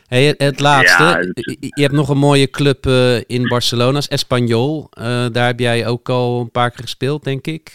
Hey, 0.07 0.35
het, 0.37 0.59
laatste, 0.59 1.03
het- 1.33 1.57
je, 1.59 1.81
hebt 1.81 1.93
nog 1.93 2.09
een 2.09 2.17
mooie 2.17 2.49
club 2.49 2.85
eh, 2.85 3.17
in 3.17 3.47
Barcelona, 3.47 3.99
Espanyol. 4.07 4.87
Eh, 4.91 5.25
daar 5.31 5.45
heb 5.45 5.59
jij 5.59 5.87
ook 5.87 6.09
al 6.09 6.39
een 6.41 6.51
paar 6.51 6.71
keer 6.71 6.81
gespeeld, 6.83 7.23
denk 7.23 7.47
ik. 7.47 7.71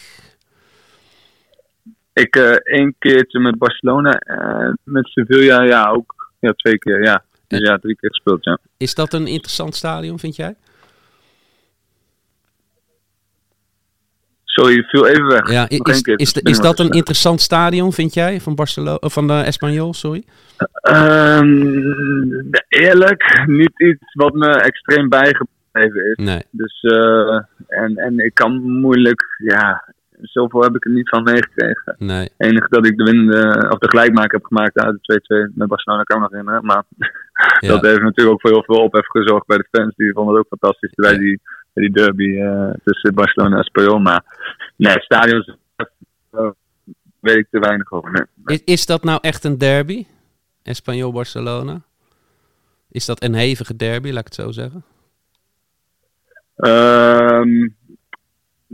Ik 2.13 2.37
eh 2.37 2.57
één 2.63 2.95
keertje 2.99 3.41
met 3.41 3.59
Barcelona, 3.59 4.13
eh, 4.13 4.73
met 4.85 5.07
Sevilla, 5.07 5.63
ja, 5.63 5.91
ook 5.91 6.33
ja, 6.41 6.53
twee 6.53 6.79
keer, 6.79 7.03
ja. 7.03 7.25
Dus 7.49 7.61
ja, 7.61 7.79
drie 7.79 7.97
keer 7.97 8.11
gespeeld, 8.11 8.45
ja. 8.45 8.59
Is 8.77 8.95
dat 8.95 9.13
een 9.13 9.27
interessant 9.27 9.75
stadion, 9.75 10.19
vind 10.19 10.37
jij? 10.37 10.55
Sorry, 14.45 14.75
je 14.75 14.83
viel 14.83 15.07
even 15.07 15.27
weg. 15.27 15.51
Ja, 15.51 15.69
is, 15.69 16.01
is, 16.03 16.33
is 16.33 16.59
dat 16.59 16.79
een 16.79 16.91
interessant 16.91 17.41
stadion, 17.41 17.93
vind 17.93 18.15
jij, 18.15 18.41
van, 18.41 18.55
Barcelona, 18.55 18.95
of 18.95 19.13
van 19.13 19.27
de 19.27 19.43
Espanyol, 19.43 19.95
sorry? 19.95 20.25
Ehm, 20.73 21.71
eerlijk, 22.69 23.43
niet 23.47 23.81
iets 23.81 24.15
wat 24.15 24.35
me 24.35 24.49
extreem 24.49 25.09
bijgebleven 25.09 26.11
is. 26.11 26.25
Nee. 26.25 26.43
Dus, 26.51 26.81
eh, 26.81 27.41
en, 27.69 27.97
en 27.97 28.19
ik 28.19 28.35
kan 28.35 28.63
moeilijk, 28.63 29.25
ja, 29.39 29.95
zoveel 30.23 30.63
heb 30.63 30.75
ik 30.77 30.85
er 30.85 30.91
niet 30.91 31.09
van 31.09 31.23
meegekregen. 31.23 31.97
Nee. 31.99 32.23
Het 32.23 32.33
enige 32.37 32.67
dat 32.69 32.87
ik 32.87 32.97
de 32.97 33.05
winnende, 33.05 33.69
of 33.71 33.79
de 33.79 33.89
gelijkmaker 33.89 34.39
heb 34.39 34.45
gemaakt 34.45 34.79
uit 34.79 34.99
de 35.01 35.49
2-2 35.51 35.55
met 35.55 35.69
Barcelona, 35.69 36.03
kan 36.03 36.17
ik 36.17 36.23
me 36.23 36.29
nog 36.29 36.31
herinneren. 36.31 36.67
Maar 36.67 36.85
Ja. 37.61 37.69
dat 37.69 37.83
heeft 37.83 38.01
natuurlijk 38.01 38.35
ook 38.35 38.41
voor 38.41 38.51
heel 38.51 38.65
veel 38.65 38.85
ophef 38.85 39.07
gezorgd 39.07 39.47
bij 39.47 39.57
de 39.57 39.69
fans. 39.71 39.95
Die 39.97 40.13
vonden 40.13 40.35
het 40.35 40.45
ook 40.45 40.59
fantastisch 40.59 40.95
bij 40.95 41.19
die, 41.19 41.41
bij 41.73 41.85
die 41.85 41.93
derby 41.95 42.37
eh, 42.41 42.71
tussen 42.85 43.15
Barcelona 43.15 43.57
en 43.57 43.63
Espanyol. 43.63 43.99
Maar 43.99 44.25
nee, 44.77 45.01
stadions 45.01 45.57
eh, 46.31 46.51
weet 47.21 47.37
ik 47.37 47.47
te 47.51 47.59
weinig 47.59 47.93
over. 47.93 48.11
Nee. 48.11 48.57
Is, 48.57 48.65
is 48.65 48.87
dat 48.87 49.05
nou 49.05 49.19
echt 49.23 49.45
een 49.45 49.59
derby? 49.59 50.07
Espanyol-Barcelona? 50.63 51.81
Is 52.91 53.05
dat 53.07 53.23
een 53.23 53.35
hevige 53.35 53.77
derby, 53.77 54.09
laat 54.11 54.19
ik 54.19 54.25
het 54.25 54.35
zo 54.35 54.51
zeggen? 54.51 54.85
Ehm, 56.57 57.69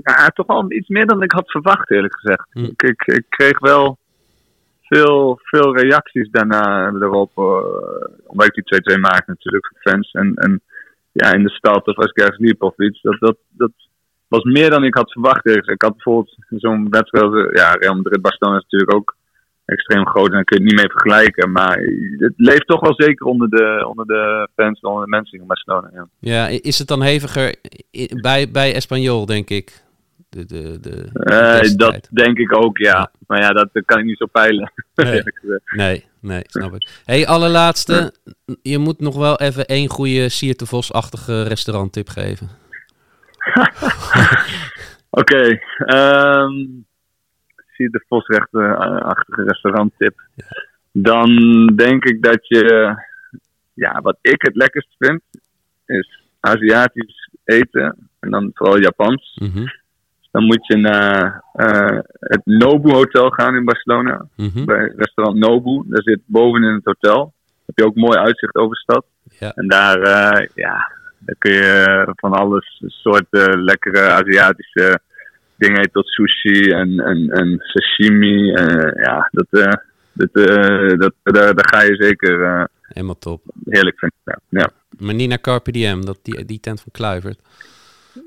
ja, 0.02 0.28
toch 0.28 0.46
wel 0.46 0.72
iets 0.72 0.88
meer 0.88 1.06
dan 1.06 1.22
ik 1.22 1.32
had 1.32 1.50
verwacht, 1.50 1.90
eerlijk 1.90 2.14
gezegd. 2.18 2.46
Hm. 2.52 2.64
Ik, 2.64 2.82
ik, 2.82 3.02
ik 3.06 3.24
kreeg 3.28 3.58
wel 3.58 3.98
veel, 4.88 5.38
veel 5.42 5.76
reacties 5.76 6.30
daarna 6.30 6.86
erop. 6.88 7.30
eh, 7.34 8.18
omdat 8.26 8.46
ik 8.46 8.54
die 8.54 8.96
2-2 8.96 9.00
maakte 9.00 9.30
natuurlijk 9.30 9.66
voor 9.66 9.92
fans. 9.92 10.10
En, 10.10 10.34
en 10.34 10.62
ja, 11.12 11.32
in 11.32 11.42
de 11.42 11.50
stad 11.50 11.86
of 11.86 11.96
als 11.96 12.10
ik 12.10 12.18
ergens 12.18 12.38
liep 12.38 12.62
of 12.62 12.78
iets. 12.78 13.02
Dat, 13.02 13.16
dat, 13.20 13.36
dat 13.50 13.72
was 14.28 14.42
meer 14.42 14.70
dan 14.70 14.84
ik 14.84 14.94
had 14.94 15.12
verwacht. 15.12 15.46
eerlijk 15.46 15.64
gezegd. 15.64 15.82
Ik 15.82 15.88
had 15.88 15.96
bijvoorbeeld 15.96 16.36
zo'n 16.48 16.90
wedstrijd. 16.90 17.24
als, 17.24 17.50
Ja, 17.52 17.72
Real 17.72 17.94
Madrid-Barcelona 17.94 18.56
is 18.56 18.62
natuurlijk 18.62 18.94
ook 18.94 19.16
extreem 19.64 20.06
groot. 20.06 20.26
En 20.26 20.32
daar 20.32 20.44
kun 20.44 20.56
je 20.58 20.62
het 20.62 20.72
niet 20.72 20.80
mee 20.82 20.90
vergelijken. 20.90 21.52
Maar 21.52 21.78
het 22.16 22.32
leeft 22.36 22.66
toch 22.66 22.80
wel 22.80 22.94
zeker 22.96 23.26
onder 23.26 23.48
de, 23.48 23.84
onder 23.88 24.06
de 24.06 24.48
fans, 24.54 24.80
onder 24.80 25.04
de 25.04 25.10
mensen 25.10 25.38
in 25.38 25.46
Barcelona. 25.46 25.90
Ja. 25.94 26.08
Ja, 26.18 26.46
is 26.62 26.78
het 26.78 26.88
dan 26.88 27.02
heviger 27.02 27.54
bij, 28.20 28.50
bij 28.50 28.74
Espanyol, 28.74 29.26
denk 29.26 29.50
ik? 29.50 29.86
De, 30.28 30.44
de, 30.44 30.80
de, 30.80 31.10
de 31.12 31.24
Eh, 31.24 31.76
dat 31.76 32.08
denk 32.10 32.38
ik 32.38 32.56
ook, 32.56 32.78
ja. 32.78 32.96
Ja. 32.96 33.10
Maar 33.26 33.40
ja, 33.40 33.48
dat, 33.48 33.68
dat 33.72 33.84
kan 33.84 33.98
ik 33.98 34.04
niet 34.04 34.18
zo 34.18 34.26
peilen. 34.26 34.72
Nee. 34.94 35.22
Nee, 35.64 36.04
nee, 36.20 36.42
snap 36.46 36.74
ik. 36.74 36.88
hey, 37.04 37.26
allerlaatste. 37.26 38.12
Je 38.62 38.78
moet 38.78 39.00
nog 39.00 39.16
wel 39.16 39.38
even 39.38 39.66
één 39.66 39.88
goede 39.88 40.28
Sierte 40.28 40.66
Vos-achtige 40.66 41.42
restauranttip 41.42 42.08
geven. 42.08 42.48
Oké, 45.10 45.58
ehm 45.78 46.50
zie 47.78 47.90
de 47.90 48.04
Vosrecht-achtige 48.08 49.42
restauranttip. 49.42 50.20
Dan 50.92 51.30
denk 51.66 52.04
ik 52.04 52.22
dat 52.22 52.48
je, 52.48 52.94
ja, 53.74 54.00
wat 54.00 54.18
ik 54.20 54.42
het 54.42 54.56
lekkerst 54.56 54.94
vind, 54.98 55.22
is 55.86 56.22
Aziatisch 56.40 57.30
eten. 57.44 58.08
En 58.20 58.30
dan 58.30 58.50
vooral 58.54 58.80
Japans. 58.80 59.38
Mhm, 59.40 59.66
Dan 60.38 60.46
moet 60.46 60.66
je 60.66 60.76
naar 60.76 61.42
eh, 61.52 61.98
het 62.18 62.40
Nobu 62.44 62.90
Hotel 62.92 63.30
gaan 63.30 63.54
in 63.54 63.64
Barcelona. 63.64 64.26
mhm. 64.36 64.64
Bij 64.64 64.92
restaurant 64.96 65.38
Nobu. 65.38 65.82
Daar 65.86 66.02
zit 66.02 66.20
boven 66.26 66.62
in 66.62 66.74
het 66.74 66.84
hotel. 66.84 67.32
Heb 67.66 67.78
je 67.78 67.84
ook 67.84 67.94
mooi 67.94 68.18
uitzicht 68.18 68.54
over 68.54 68.74
de 68.74 68.80
stad. 68.80 69.04
Ja. 69.38 69.52
En 69.54 69.68
daar, 69.68 70.00
eh, 70.02 70.46
ja, 70.54 70.90
daar 71.18 71.36
kun 71.38 71.52
je 71.52 72.06
van 72.16 72.32
alles 72.32 72.82
soorten 72.86 73.62
lekkere 73.64 74.00
Aziatische 74.00 75.00
dingen 75.56 75.78
eten 75.78 75.92
tot 75.92 76.06
sushi 76.08 76.70
en, 76.70 77.00
en, 77.00 77.28
en 77.30 77.58
sashimi. 77.58 78.52
Eh, 78.52 79.04
ja, 79.04 79.28
dat, 79.32 79.46
eh, 79.50 79.72
dat, 80.12 80.30
eh, 80.32 80.98
dat, 80.98 81.12
daar, 81.22 81.54
daar 81.54 81.68
ga 81.68 81.82
je 81.82 81.94
zeker 81.94 82.42
eh, 82.42 82.64
Helemaal 82.82 83.18
top. 83.18 83.42
heerlijk 83.64 83.98
vinden. 83.98 84.18
Ja, 84.24 84.38
ja. 84.48 84.70
Maar 84.98 85.14
niet 85.14 85.28
naar 85.28 85.40
Carpe 85.40 85.70
Diem, 85.72 86.04
dat, 86.04 86.18
die, 86.22 86.44
die 86.44 86.60
tent 86.60 86.80
van 86.80 86.92
Kluivert. 86.92 87.40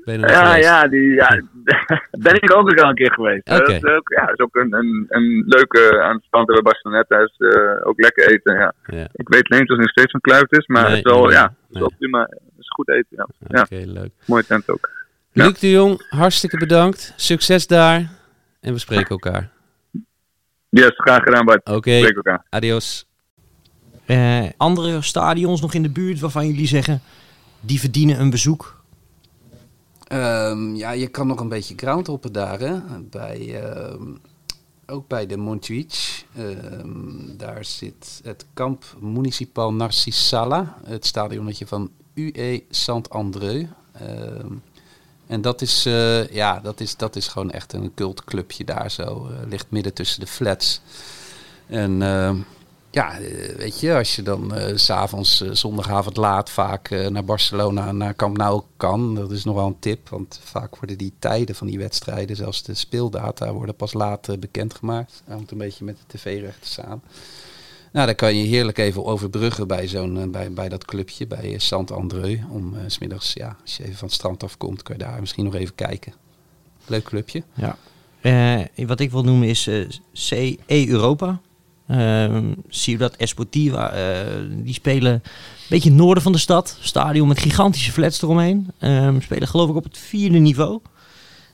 Ben 0.04 0.14
je 0.14 0.20
nog 0.20 0.30
Ja, 0.30 0.46
geweest? 0.46 0.64
ja, 0.68 0.88
die, 0.88 1.08
ja, 1.14 1.42
ben 2.26 2.34
ik 2.34 2.56
ook 2.56 2.70
nog 2.70 2.82
al 2.84 2.88
een 2.88 2.94
keer 2.94 3.12
geweest. 3.12 3.48
Oké. 3.50 3.58
Dat 3.58 3.68
is 3.68 3.84
ook, 3.84 4.08
ja, 4.08 4.26
dat 4.26 4.38
is 4.38 4.44
ook 4.44 4.56
een, 4.56 4.72
een, 4.74 5.06
een 5.08 5.44
leuke 5.46 6.02
aan 6.02 6.14
het 6.14 6.24
strand 6.24 6.46
bij 6.46 6.62
Barceloneta. 6.62 7.18
is 7.18 7.34
eh, 7.38 7.86
ook 7.86 8.00
lekker 8.00 8.30
eten. 8.32 8.54
Ja. 8.58 8.72
Ja, 8.86 9.08
Ik 9.12 9.28
weet 9.28 9.50
alleen 9.50 9.66
dat 9.66 9.76
het 9.76 9.78
nog 9.86 9.90
steeds 9.90 10.10
van 10.10 10.20
Kluivert 10.20 10.52
is, 10.58 10.66
maar 10.66 10.82
Nee, 10.82 10.96
het 10.96 11.06
is 11.06 11.12
wel, 11.12 11.22
nee, 11.24 11.32
ja, 11.32 11.42
het 11.42 11.52
is 11.52 11.66
nee. 11.68 11.80
wel 11.82 11.92
prima. 11.98 12.20
Het 12.20 12.58
is 12.58 12.68
goed 12.68 12.88
eten. 12.88 13.06
Ja. 13.10 13.26
oké, 13.62 13.74
Ja, 13.76 13.92
leuk. 13.92 14.10
mooie 14.26 14.44
tent 14.44 14.70
ook. 14.70 14.90
Ja. 15.32 15.44
Luc 15.46 15.58
de 15.58 15.70
Jong, 15.70 16.06
hartstikke 16.08 16.56
bedankt. 16.56 17.12
Succes 17.16 17.66
daar. 17.66 18.10
En 18.60 18.72
we 18.72 18.78
spreken 18.78 19.08
elkaar. 19.08 19.50
Yes, 20.68 20.92
graag 20.96 21.22
gedaan, 21.22 21.44
Bart. 21.44 21.68
Oké, 21.68 21.90
elkaar. 21.90 22.44
adios. 22.48 23.06
Eh, 24.06 24.44
andere 24.56 25.02
stadions 25.02 25.60
nog 25.60 25.74
in 25.74 25.82
de 25.82 25.90
buurt 25.90 26.20
waarvan 26.20 26.46
jullie 26.46 26.66
zeggen, 26.66 27.00
die 27.60 27.80
verdienen 27.80 28.20
een 28.20 28.30
bezoek? 28.30 28.81
Ehm, 30.12 30.74
ja, 30.74 30.90
je 30.90 31.08
kan 31.08 31.26
nog 31.26 31.40
een 31.40 31.48
beetje 31.48 31.74
ground 31.76 32.08
op 32.08 32.26
daar, 32.32 32.60
hè? 32.60 32.80
Bij, 33.10 33.62
ehm, 33.62 34.02
ook 34.86 35.08
bij 35.08 35.26
de 35.26 35.36
Montjuïc. 35.36 36.24
Ehm, 36.36 37.36
daar 37.36 37.64
zit 37.64 38.20
het 38.24 38.44
kamp 38.54 38.84
Municipal 39.00 39.72
Narcissala, 39.72 40.76
het 40.84 41.06
stadionnetje 41.06 41.66
van 41.66 41.90
UE 42.14 42.64
Sant-Andreu. 42.70 43.66
Ehm, 43.92 44.52
en 45.26 45.40
dat 45.40 45.60
is, 45.60 45.86
eh, 45.86 46.28
ja, 46.28 46.60
dat, 46.60 46.80
is, 46.80 46.96
dat 46.96 47.16
is 47.16 47.28
gewoon 47.28 47.50
echt 47.50 47.72
een 47.72 47.94
cultclubje 47.94 48.64
daar 48.64 48.90
zo. 48.90 49.26
eh, 49.28 49.48
ligt 49.48 49.70
midden 49.70 49.94
tussen 49.94 50.20
de 50.20 50.26
flats. 50.26 50.80
En 51.66 52.02
ja, 52.92 53.18
eh, 53.18 53.56
weet 53.56 53.80
je, 53.80 53.94
als 53.94 54.16
je 54.16 54.22
dan 54.22 54.52
s 54.74 54.84
s'avonds, 54.84 55.40
eh, 55.40 55.50
zondagavond 55.52 56.16
laat, 56.16 56.50
vaak 56.50 56.90
naar 56.90 57.24
Barcelona, 57.24 57.92
naar 57.92 58.16
Camp 58.16 58.36
Nou 58.36 58.62
kan, 58.76 59.14
dat 59.14 59.30
is 59.30 59.44
nog 59.44 59.54
wel 59.54 59.66
een 59.66 59.78
tip. 59.78 60.08
Want 60.08 60.40
vaak 60.42 60.76
worden 60.76 60.98
die 60.98 61.12
tijden 61.18 61.54
van 61.54 61.66
die 61.66 61.78
wedstrijden, 61.78 62.36
zelfs 62.36 62.62
de 62.62 62.74
speeldata, 62.74 63.52
worden 63.52 63.74
pas 63.74 63.92
laat 63.92 64.40
bekendgemaakt. 64.40 65.22
Dat 65.24 65.34
hangt 65.34 65.50
een 65.50 65.58
beetje 65.58 65.84
met 65.84 65.96
de 65.96 66.16
tv-rechten 66.18 66.70
samen. 66.70 67.02
Nou, 67.92 68.06
dan 68.06 68.14
kan 68.14 68.36
je 68.36 68.46
heerlijk 68.46 68.78
even 68.78 69.04
overbruggen 69.04 69.66
bij, 69.66 69.88
zo'n, 69.88 70.30
bij, 70.30 70.52
bij 70.52 70.68
dat 70.68 70.84
clubje, 70.84 71.26
bij 71.26 71.52
eh, 71.52 71.58
Sant-Andreu. 71.58 72.40
Om 72.50 72.76
s 72.86 72.94
smiddags, 72.94 73.32
ja, 73.32 73.56
als 73.62 73.76
je 73.76 73.82
even 73.82 73.96
van 73.96 74.06
het 74.06 74.16
strand 74.16 74.42
afkomt, 74.42 74.82
kan 74.82 74.96
je 74.96 75.04
daar 75.04 75.20
misschien 75.20 75.44
nog 75.44 75.54
even 75.54 75.74
kijken. 75.74 76.12
Leuk 76.86 77.04
clubje. 77.04 77.42
Ja. 77.54 77.76
Wat 78.86 79.00
ik 79.00 79.10
wil 79.10 79.22
noemen 79.22 79.48
is 79.48 79.68
CE 80.12 80.58
Europa. 80.66 81.40
Ehm 81.88 82.52
Ciudad 82.68 83.16
Esportiva. 83.16 83.90
eh, 83.90 84.26
die 84.50 84.74
spelen 84.74 85.12
een 85.12 85.20
beetje 85.68 85.88
het 85.88 85.98
noorden 85.98 86.22
van 86.22 86.32
de 86.32 86.38
stad. 86.38 86.76
Stadion 86.80 87.28
met 87.28 87.38
gigantische 87.38 87.92
flats 87.92 88.22
eromheen. 88.22 88.70
Ehm, 88.78 89.20
spelen 89.20 89.48
geloof 89.48 89.68
ik 89.68 89.76
op 89.76 89.84
het 89.84 89.98
vierde 89.98 90.38
niveau. 90.38 90.80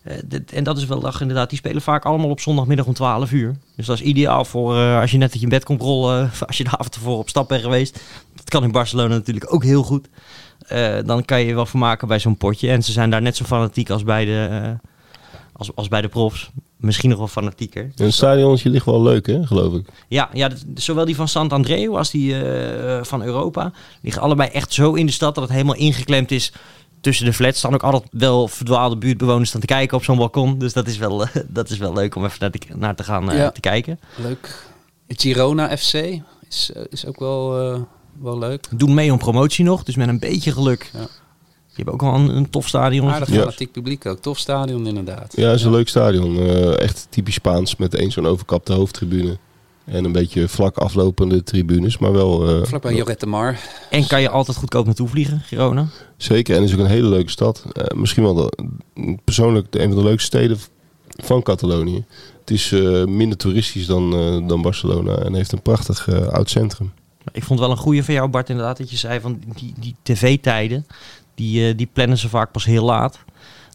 Eh, 0.03 0.17
en 0.53 0.65
dat 0.65 0.77
is 0.77 0.85
wel 0.87 1.01
dag 1.01 1.21
inderdaad. 1.21 1.49
Die 1.49 1.59
spelen 1.59 1.83
vaak 1.83 2.05
allemaal 2.05 2.31
op 2.31 2.41
zondagmiddag 2.41 2.87
om 2.87 2.95
12 2.95 3.33
uur. 3.33 3.57
Dus 3.77 3.87
dat 3.87 3.97
is 3.97 4.03
ideaal 4.03 4.45
voor 4.45 4.77
eh, 4.77 5.01
als 5.01 5.11
je 5.11 5.19
net 5.19 5.33
uit 5.33 5.41
je 5.41 5.47
bed 5.47 5.65
komt 5.65 5.81
rollen. 5.81 6.31
Als 6.47 6.57
je 6.57 6.65
de 6.65 6.71
avond 6.71 6.95
ervoor 6.95 7.19
op 7.19 7.29
stap 7.29 7.49
bent 7.49 7.63
geweest. 7.63 8.01
Dat 8.35 8.49
kan 8.49 8.63
in 8.63 8.73
Barcelona 8.73 9.15
natuurlijk 9.15 9.53
ook 9.55 9.65
heel 9.65 9.83
goed. 9.83 10.09
Dan 11.05 11.25
kan 11.25 11.41
je 11.41 11.47
je 11.47 11.55
wel 11.55 11.67
vermaken 11.67 12.09
bij 12.09 12.19
zo'n 12.19 12.37
potje. 12.37 12.71
En 12.71 12.83
ze 12.83 12.93
zijn 12.93 13.11
daar 13.11 13.23
net 13.23 13.37
zo 13.37 13.45
fanatiek 13.45 13.91
als 13.91 14.03
bij 14.03 14.25
de, 14.25 14.77
als, 15.53 15.75
als 15.75 15.89
bij 15.89 16.01
de 16.01 16.09
profs. 16.09 16.51
Misschien 16.79 17.09
nog 17.11 17.19
wel 17.19 17.29
fanatieker. 17.29 17.83
En 17.97 18.05
het 18.05 18.15
stadionnetje 18.15 18.71
ligt 18.71 18.85
wel 18.87 19.03
leuk, 19.03 19.27
hè, 19.27 19.47
geloof 19.47 19.75
ik. 19.75 19.89
Ja, 20.09 20.29
ja 20.33 20.49
dat- 20.49 20.65
zowel 20.75 21.05
die 21.05 21.15
van 21.17 21.29
Sant 21.29 21.53
Andreu 21.53 21.89
als 21.97 22.11
die 22.11 22.43
eh, 22.43 23.05
van 23.05 23.23
Europa 23.23 23.73
liggen 24.03 24.23
allebei 24.23 24.51
echt 24.51 24.73
zo 24.73 24.93
in 24.95 25.07
de 25.07 25.13
stad 25.13 25.35
dat 25.35 25.45
het 25.45 25.53
helemaal 25.53 25.75
ingeklemd 25.75 26.31
is 26.31 26.53
tussen 27.01 27.25
de 27.27 27.33
flats. 27.33 27.59
Staan 27.59 27.75
ook 27.75 27.83
altijd 27.83 28.05
wel 28.11 28.49
verdwaalde 28.49 28.97
buurtbewoners 28.97 29.49
staan 29.49 29.61
te 29.61 29.67
kijken 29.67 29.97
op 29.97 30.05
zo'n 30.05 30.17
balkon. 30.17 30.59
Dus 30.59 30.73
dat 30.73 30.87
is 30.87 30.97
wel, 30.99 31.23
eh, 31.23 31.29
dat 31.49 31.71
is 31.71 31.79
wel 31.79 31.93
leuk 31.93 32.15
om 32.15 32.25
even 32.25 32.37
naar 32.41 32.51
te, 32.51 32.59
naar 32.77 32.95
te 32.95 33.05
gaan 33.05 33.31
eh, 33.31 33.39
Ja. 33.39 33.51
te 33.51 33.61
kijken. 33.61 34.01
Leuk. 34.17 34.67
Girona 35.09 35.77
FC 35.77 35.95
is, 36.49 36.71
is 36.91 37.07
ook 37.07 37.19
wel, 37.19 37.61
eh, 37.73 37.81
wel 38.21 38.39
leuk. 38.39 38.67
Doen 38.77 38.95
mee 38.95 39.13
om 39.13 39.19
promotie 39.19 39.65
nog, 39.65 39.83
dus 39.83 39.97
met 39.97 40.09
een 40.09 40.19
beetje 40.19 40.53
geluk. 40.53 40.91
Ja. 40.93 41.07
Je 41.79 41.85
hebt 41.85 41.95
ook 41.95 42.11
wel 42.11 42.15
een, 42.21 42.37
een 42.37 42.51
tof 42.51 42.69
stadion. 42.69 43.09
Aardig 43.11 43.29
Ja. 43.31 43.39
fanatiek 43.41 43.73
publiek 43.73 44.07
ook. 44.07 44.19
Tof 44.21 44.39
stadion 44.39 44.87
inderdaad. 44.87 45.33
Ja, 45.37 45.47
het 45.49 45.59
is 45.59 45.65
een 45.65 45.71
leuk 45.71 45.89
stadion. 45.89 46.37
Eh, 46.39 46.81
echt 46.81 47.07
typisch 47.11 47.35
Spaans 47.35 47.77
met 47.77 47.95
één 47.95 48.11
zo'n 48.11 48.27
overkapte 48.27 48.73
hoofdtribune. 48.73 49.39
En 49.85 50.05
een 50.05 50.13
beetje 50.13 50.49
vlak 50.49 50.77
aflopende 50.77 51.43
tribunes, 51.43 51.99
maar 51.99 52.13
wel... 52.13 52.49
eh, 52.61 52.65
Vlakbij 52.67 52.95
Jorette 52.95 53.27
Mar. 53.27 53.59
En 53.91 54.07
kan 54.07 54.21
je 54.21 54.29
altijd 54.29 54.57
goedkoop 54.57 54.87
naartoe 54.87 55.09
vliegen, 55.09 55.41
Girona? 55.41 55.87
Zeker, 56.17 56.55
en 56.57 56.61
het 56.63 56.71
is 56.71 56.77
ook 56.77 56.83
een 56.83 56.91
hele 56.91 57.09
leuke 57.09 57.31
stad. 57.31 57.65
Eh, 57.73 57.97
misschien 57.99 58.23
wel 58.23 58.35
de, 58.35 58.53
persoonlijk 59.25 59.73
de, 59.73 59.83
een 59.83 59.89
van 59.93 59.99
de 59.99 60.05
leukste 60.09 60.27
steden 60.27 60.59
van 61.09 61.43
Catalonië. 61.43 62.05
Het 62.41 62.51
is 62.51 62.73
eh, 62.73 63.05
minder 63.05 63.39
toeristisch 63.39 63.87
dan, 63.87 64.13
eh, 64.15 64.49
dan 64.49 64.63
Barcelona 64.63 65.15
en 65.17 65.35
heeft 65.35 65.53
een 65.53 65.63
prachtig 65.63 66.09
eh, 66.09 66.27
oud 66.29 66.51
centrum. 66.51 66.93
Ik 67.33 67.45
vond 67.45 67.61
wel 67.61 67.71
een 67.71 67.77
goede 67.77 68.05
van 68.05 68.15
jou, 68.15 68.29
Bart, 68.29 68.49
inderdaad. 68.49 68.77
Dat 68.79 68.91
je 68.91 68.97
zei 68.97 69.21
van 69.21 69.39
die, 69.57 69.75
die 69.81 69.95
tv-tijden, 70.03 70.87
die, 71.39 71.69
eh, 71.69 71.77
die 71.77 71.89
plannen 71.93 72.19
ze 72.19 72.29
vaak 72.29 72.53
pas 72.53 72.65
heel 72.65 72.85
laat. 72.85 73.19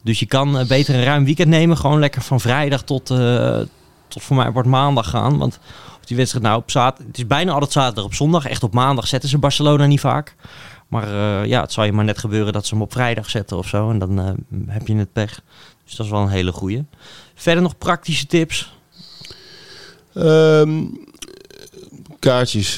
Dus 0.03 0.19
je 0.19 0.25
kan 0.25 0.57
eh, 0.57 0.67
beter 0.67 0.95
een 0.95 1.03
ruim 1.03 1.25
weekend 1.25 1.49
nemen. 1.49 1.77
Gewoon 1.77 1.99
lekker 1.99 2.21
van 2.21 2.39
vrijdag 2.39 2.83
tot, 2.83 3.09
eh, 3.09 3.59
tot 4.07 4.23
voor 4.23 4.35
mij 4.35 4.51
wordt 4.51 4.67
maandag 4.67 5.09
gaan. 5.09 5.37
Want 5.37 5.59
of 5.99 6.05
die 6.05 6.17
wedstrijd 6.17 6.45
nou 6.45 6.57
op 6.57 6.71
zaterdag... 6.71 7.07
Het 7.07 7.17
is 7.17 7.27
bijna 7.27 7.51
altijd 7.51 7.71
zaterdag 7.71 8.03
op 8.03 8.13
zondag. 8.13 8.45
Echt 8.45 8.63
op 8.63 8.73
maandag 8.73 9.07
zetten 9.07 9.29
ze 9.29 9.37
Barcelona 9.37 9.85
niet 9.85 9.99
vaak. 9.99 10.35
Maar 10.87 11.07
ja, 11.47 11.61
het 11.61 11.71
zal 11.71 11.83
je 11.83 11.93
maar 11.93 12.05
net 12.05 12.17
gebeuren 12.17 12.53
dat 12.53 12.65
ze 12.65 12.73
hem 12.73 12.83
op 12.83 12.91
vrijdag 12.91 13.29
zetten 13.29 13.57
of 13.57 13.67
zo. 13.67 13.89
En 13.89 13.99
dan 13.99 14.45
heb 14.67 14.87
je 14.87 14.95
het 14.95 15.13
pech. 15.13 15.41
Dus 15.85 15.95
dat 15.95 16.05
is 16.05 16.11
wel 16.11 16.21
een 16.21 16.27
hele 16.27 16.51
goeie. 16.51 16.85
Verder 17.35 17.63
nog 17.63 17.77
praktische 17.77 18.25
tips. 18.25 18.73
Ehm, 20.13 20.83
kaartjes, 22.19 22.75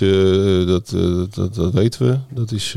dat, 0.68 0.90
dat, 1.34 1.56
dat, 1.56 1.74
weten 1.74 2.08
we. 2.08 2.20
Dat 2.30 2.52
is, 2.52 2.76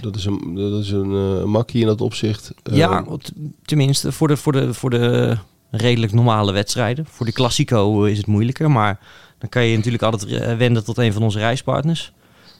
dat 0.00 0.16
is 0.16 0.24
een, 0.24 0.54
dat 0.54 0.82
is 0.82 0.90
een 0.90 1.12
eh, 1.40 1.44
makkie 1.44 1.80
in 1.80 1.86
dat 1.86 2.00
opzicht. 2.00 2.52
Ja, 2.62 3.04
t- 3.18 3.32
tenminste 3.64 4.12
voor 4.12 4.28
de, 4.28 4.36
voor, 4.36 4.52
de, 4.52 4.74
voor 4.74 4.90
de 4.90 5.36
redelijk 5.70 6.12
normale 6.12 6.52
wedstrijden. 6.52 7.06
Voor 7.10 7.26
de 7.26 7.32
Classico 7.32 8.04
is 8.04 8.16
het 8.18 8.26
moeilijker, 8.26 8.70
maar 8.70 8.98
dan 9.38 9.48
kan 9.48 9.64
je 9.64 9.76
natuurlijk 9.76 10.02
altijd 10.02 10.26
eh, 10.32 10.56
wenden 10.56 10.84
tot 10.84 10.98
een 10.98 11.12
van 11.12 11.22
onze 11.22 11.38
reispartners. 11.38 12.12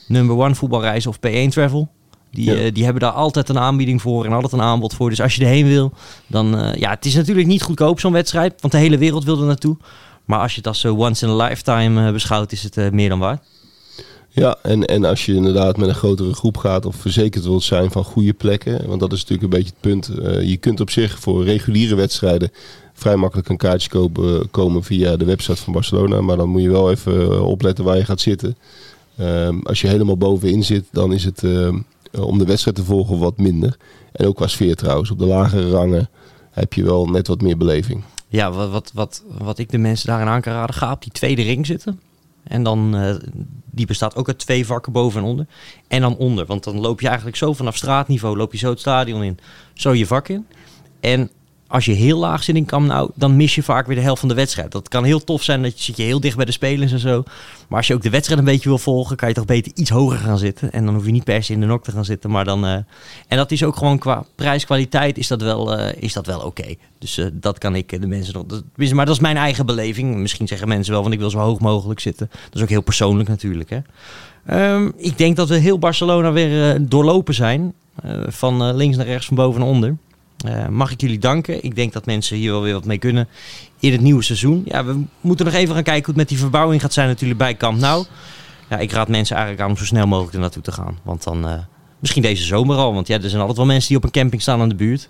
Number 0.07 0.37
one 0.37 0.55
voetbalreizen 0.55 1.11
of 1.11 1.17
P1 1.17 1.49
Travel. 1.53 1.89
Die, 2.31 2.45
Ja. 2.45 2.55
eh, 2.55 2.73
die 2.75 2.85
hebben 2.85 3.03
daar 3.03 3.13
altijd 3.13 3.49
een 3.49 3.59
aanbieding 3.59 4.03
voor 4.03 4.25
en 4.25 4.33
altijd 4.33 4.53
een 4.53 4.61
aanbod 4.63 4.95
voor. 4.95 5.09
Dus 5.11 5.21
als 5.21 5.35
je 5.35 5.43
erheen 5.45 5.67
wil, 5.67 5.93
dan... 6.27 6.59
eh, 6.59 6.75
ja, 6.75 6.91
het 6.91 7.05
is 7.05 7.15
natuurlijk 7.15 7.47
niet 7.47 7.63
goedkoop 7.63 8.01
zo'n 8.01 8.13
wedstrijd, 8.13 8.61
want 8.61 8.73
de 8.73 8.79
hele 8.81 8.99
wereld 8.99 9.25
wil 9.25 9.41
er 9.41 9.47
naartoe. 9.47 9.77
Maar 10.25 10.39
als 10.41 10.51
je 10.53 10.59
het 10.59 10.67
als 10.67 10.81
zo 10.81 10.95
once 10.95 11.27
in 11.27 11.33
a 11.41 11.47
lifetime 11.47 12.13
beschouwt, 12.13 12.53
is 12.53 12.63
het 12.63 12.93
meer 12.93 13.09
dan 13.09 13.19
waard. 13.19 13.45
Ja, 14.39 14.57
en, 14.63 14.85
en 14.85 15.05
als 15.05 15.27
je 15.27 15.35
inderdaad 15.35 15.77
met 15.77 15.89
een 15.89 15.95
grotere 15.95 16.35
groep 16.35 16.57
gaat 16.57 16.87
of 16.87 16.97
verzekerd 16.97 17.45
wilt 17.45 17.63
zijn 17.63 17.91
van 17.91 18.05
goede 18.05 18.33
plekken, 18.33 18.87
want 18.87 19.01
dat 19.01 19.13
is 19.13 19.21
natuurlijk 19.21 19.43
een 19.53 19.59
beetje 19.59 19.73
het 19.75 19.81
punt. 19.81 20.09
eh, 20.09 20.49
je 20.49 20.57
kunt 20.57 20.81
op 20.81 20.91
zich 20.91 21.19
voor 21.19 21.45
reguliere 21.45 21.95
wedstrijden 21.95 22.51
vrij 22.93 23.17
makkelijk 23.17 23.49
een 23.49 23.57
kaartje 23.57 23.89
kopen, 23.89 24.51
komen 24.51 24.83
via 24.83 25.17
de 25.17 25.25
website 25.25 25.63
van 25.63 25.73
Barcelona, 25.73 26.21
maar 26.21 26.37
dan 26.37 26.49
moet 26.49 26.63
je 26.63 26.71
wel 26.71 26.91
even 26.91 27.21
eh, 27.23 27.47
opletten 27.47 27.85
waar 27.85 27.97
je 27.97 28.05
gaat 28.05 28.21
zitten. 28.21 28.57
Ehm, 29.17 29.59
als 29.63 29.81
je 29.81 29.89
helemaal 29.89 30.17
bovenin 30.17 30.65
zit, 30.65 30.85
dan 30.93 31.13
is 31.13 31.25
het 31.25 31.45
ehm, 31.45 31.79
om 32.21 32.39
de 32.39 32.45
wedstrijd 32.45 32.77
te 32.77 32.85
volgen 32.85 33.19
wat 33.19 33.39
minder. 33.39 33.77
En 34.13 34.27
ook 34.27 34.37
qua 34.37 34.47
sfeer 34.47 34.77
trouwens. 34.77 35.11
Op 35.11 35.19
de 35.19 35.27
lagere 35.27 35.71
rangen 35.71 36.09
heb 36.51 36.73
je 36.73 36.85
wel 36.85 37.07
net 37.07 37.27
wat 37.27 37.41
meer 37.41 37.57
beleving. 37.57 38.03
Ja, 38.29 38.53
wat, 38.53 38.71
wat, 38.71 38.91
wat, 38.95 39.25
wat 39.39 39.59
ik 39.59 39.71
de 39.71 39.79
mensen 39.79 40.07
daarin 40.07 40.29
aan 40.29 40.41
kan 40.41 40.53
raden, 40.53 40.75
ga 40.75 40.93
op 40.93 41.03
die 41.03 41.13
tweede 41.13 41.43
ring 41.43 41.67
zitten. 41.67 42.01
En 42.49 42.63
dan, 42.63 42.97
eh, 42.97 43.15
die 43.71 43.87
bestaat 43.87 44.17
ook 44.17 44.29
uit 44.29 44.39
twee 44.39 44.67
vakken 44.67 44.93
boven 44.93 45.21
en 45.21 45.27
onder. 45.27 45.47
En 45.89 46.01
dan 46.01 46.17
onder, 46.17 46.47
want 46.47 46.65
dan 46.65 46.81
loop 46.81 47.01
je 47.01 47.07
eigenlijk 47.07 47.37
zo 47.37 47.53
vanaf 47.53 47.77
straatniveau, 47.77 48.37
loop 48.37 48.53
je 48.53 48.59
zo 48.59 48.71
het 48.71 48.81
stadion 48.81 49.23
in, 49.23 49.39
zo 49.75 49.95
je 49.95 50.07
vak 50.07 50.29
in. 50.29 50.47
En 51.01 51.31
als 51.69 51.85
je 51.85 51.93
heel 51.93 52.19
laag 52.19 52.43
zit 52.43 52.57
in 52.57 52.65
Camp 52.65 52.87
Nou, 52.87 53.11
dan 53.15 53.37
mis 53.37 53.55
je 53.55 53.63
vaak 53.63 53.87
weer 53.87 53.97
de 53.97 54.03
helft 54.03 54.21
van 54.21 54.29
de 54.29 54.35
wedstrijd. 54.35 54.73
Dat 54.73 54.89
kan 54.89 55.05
heel 55.05 55.25
tof 55.25 55.43
zijn, 55.43 55.63
dat 55.63 55.79
je 55.79 55.85
zit 55.85 55.97
je 55.97 56.03
heel 56.03 56.21
dicht 56.21 56.37
bij 56.37 56.45
de 56.45 56.53
spelers 56.53 56.93
en 56.93 56.99
zo. 56.99 57.23
Maar 57.69 57.79
als 57.79 57.87
je 57.87 57.95
ook 57.95 58.03
de 58.03 58.11
wedstrijd 58.11 58.41
een 58.41 58.47
beetje 58.47 58.69
wil 58.69 58.79
volgen, 58.79 59.17
kan 59.17 59.29
je 59.29 59.35
toch 59.35 59.45
beter 59.45 59.73
iets 59.75 59.91
hoger 59.91 60.19
gaan 60.19 60.39
zitten. 60.39 60.73
En 60.73 60.85
dan 60.85 60.95
hoef 60.95 61.07
je 61.07 61.13
niet 61.13 61.25
per 61.25 61.43
se 61.43 61.53
in 61.53 61.61
de 61.61 61.67
nok 61.67 61.85
te 61.85 61.93
gaan 61.93 62.05
zitten, 62.05 62.31
maar 62.31 62.45
dan... 62.45 62.67
eh, 62.67 62.73
en 63.29 63.37
dat 63.37 63.51
is 63.51 63.65
ook 63.65 63.77
gewoon 63.77 63.99
qua 63.99 64.25
prijs-kwaliteit 64.35 65.19
is 65.19 65.27
dat 65.27 65.43
wel, 65.43 65.77
eh, 65.77 66.03
is 66.03 66.13
dat 66.13 66.27
wel 66.27 66.41
oké. 66.41 66.75
Dus 66.99 67.19
eh, 67.19 67.27
dat 67.33 67.59
kan 67.59 67.75
ik 67.75 68.01
de 68.01 68.07
mensen 68.07 68.35
nog... 68.35 68.45
Tenminste, 68.47 68.97
maar 68.97 69.07
dat 69.07 69.15
is 69.15 69.21
mijn 69.21 69.37
eigen 69.37 69.67
beleving. 69.67 70.17
Misschien 70.17 70.49
zeggen 70.49 70.69
mensen 70.69 70.93
wel, 70.93 71.03
want 71.03 71.15
ik 71.15 71.21
wil 71.21 71.31
zo 71.31 71.39
hoog 71.39 71.61
mogelijk 71.61 72.01
zitten. 72.01 72.29
Dat 72.31 72.55
is 72.55 72.63
ook 72.63 72.69
heel 72.69 72.81
persoonlijk 72.81 73.29
natuurlijk, 73.29 73.71
hè. 73.71 73.79
Ehm, 74.47 74.91
ik 74.97 75.19
denk 75.19 75.37
dat 75.37 75.49
we 75.49 75.57
heel 75.57 75.79
Barcelona 75.79 76.33
weer 76.33 76.89
doorlopen 76.89 77.35
zijn. 77.35 77.75
van 78.29 78.75
links 78.75 78.97
naar 78.97 79.07
rechts, 79.07 79.27
van 79.27 79.37
boven 79.37 79.61
naar 79.61 79.69
onder. 79.69 79.97
Eh, 80.45 80.69
mag 80.69 80.91
ik 80.91 81.01
jullie 81.01 81.19
danken. 81.19 81.65
Ik 81.65 81.75
denk 81.75 81.93
dat 81.93 82.07
mensen 82.07 82.37
hier 82.37 82.51
wel 82.51 82.63
weer 82.63 82.73
wat 82.73 82.85
mee 82.85 82.99
kunnen 82.99 83.29
in 83.81 83.93
het 83.93 84.01
nieuwe 84.01 84.23
seizoen. 84.23 84.63
Ja, 84.65 84.85
we 84.85 85.03
moeten 85.21 85.45
nog 85.45 85.55
even 85.55 85.75
gaan 85.75 85.83
kijken 85.83 86.05
hoe 86.05 86.15
het 86.15 86.17
met 86.17 86.29
die 86.29 86.39
verbouwing 86.39 86.81
gaat 86.81 86.93
zijn 86.93 87.09
natuurlijk 87.09 87.39
bij 87.39 87.57
Camp 87.57 87.81
Nou. 87.81 88.05
Ja, 88.71 88.79
ik 88.79 88.93
raad 88.93 89.09
mensen 89.09 89.37
eigenlijk 89.37 89.65
aan 89.65 89.71
om 89.71 89.79
zo 89.79 89.85
snel 89.85 90.07
mogelijk 90.07 90.35
er 90.35 90.41
naartoe 90.41 90.63
te 90.63 90.73
gaan. 90.73 90.99
Want 91.03 91.25
dan, 91.25 91.49
eh, 91.49 91.53
misschien 91.99 92.23
deze 92.23 92.45
zomer 92.45 92.77
al. 92.77 92.95
Want 92.95 93.07
ja, 93.07 93.15
er 93.15 93.29
zijn 93.29 93.41
altijd 93.41 93.57
wel 93.57 93.67
mensen 93.67 93.89
die 93.89 93.97
op 93.97 94.05
een 94.05 94.11
camping 94.11 94.43
staan 94.43 94.61
aan 94.61 94.69
de 94.69 94.75
buurt. 94.75 95.09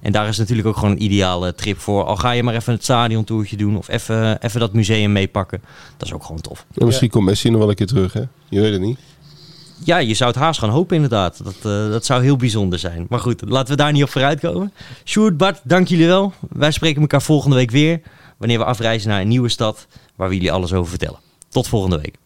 En 0.00 0.12
daar 0.12 0.28
is 0.28 0.38
natuurlijk 0.38 0.68
ook 0.68 0.76
gewoon 0.76 0.90
een 0.90 1.02
ideale 1.02 1.54
trip 1.54 1.78
voor. 1.78 2.04
Al 2.04 2.16
ga 2.16 2.30
je 2.30 2.42
maar 2.42 2.54
even 2.54 2.72
het 2.72 2.82
stadiontoertje 2.82 3.56
doen 3.56 3.76
of 3.76 3.88
even, 3.88 4.42
even 4.42 4.60
dat 4.60 4.72
museum 4.72 5.12
meepakken. 5.12 5.62
Dat 5.96 6.08
is 6.08 6.14
ook 6.14 6.24
gewoon 6.24 6.40
tof. 6.40 6.66
En 6.74 6.86
misschien 6.86 7.10
komt 7.10 7.24
Messi 7.24 7.50
nog 7.50 7.58
wel 7.58 7.68
een 7.68 7.74
keer 7.74 7.86
terug, 7.86 8.12
hè? 8.12 8.22
Je 8.48 8.60
weet 8.60 8.72
het 8.72 8.80
niet. 8.80 8.98
Ja, 9.84 9.98
je 9.98 10.14
zou 10.14 10.30
het 10.30 10.38
haast 10.38 10.60
gaan 10.60 10.70
hopen 10.70 10.94
inderdaad. 10.94 11.44
Dat, 11.44 11.54
eh, 11.56 11.90
dat 11.90 12.04
zou 12.04 12.22
heel 12.22 12.36
bijzonder 12.36 12.78
zijn. 12.78 13.06
Maar 13.08 13.18
goed, 13.18 13.42
laten 13.46 13.70
we 13.70 13.76
daar 13.76 13.92
niet 13.92 14.02
op 14.02 14.10
vooruitkomen. 14.10 14.72
Sjoerd, 15.04 15.36
Bart, 15.36 15.60
dank 15.64 15.88
jullie 15.88 16.06
wel. 16.06 16.32
Wij 16.48 16.70
spreken 16.70 17.00
elkaar 17.00 17.22
volgende 17.22 17.56
week 17.56 17.70
weer. 17.70 18.00
Wanneer 18.38 18.58
we 18.58 18.64
afreizen 18.64 19.08
naar 19.08 19.20
een 19.20 19.28
nieuwe 19.28 19.48
stad 19.48 19.86
waar 20.16 20.28
we 20.28 20.34
jullie 20.34 20.52
alles 20.52 20.72
over 20.72 20.90
vertellen. 20.90 21.18
Tot 21.48 21.68
volgende 21.68 21.96
week. 21.96 22.19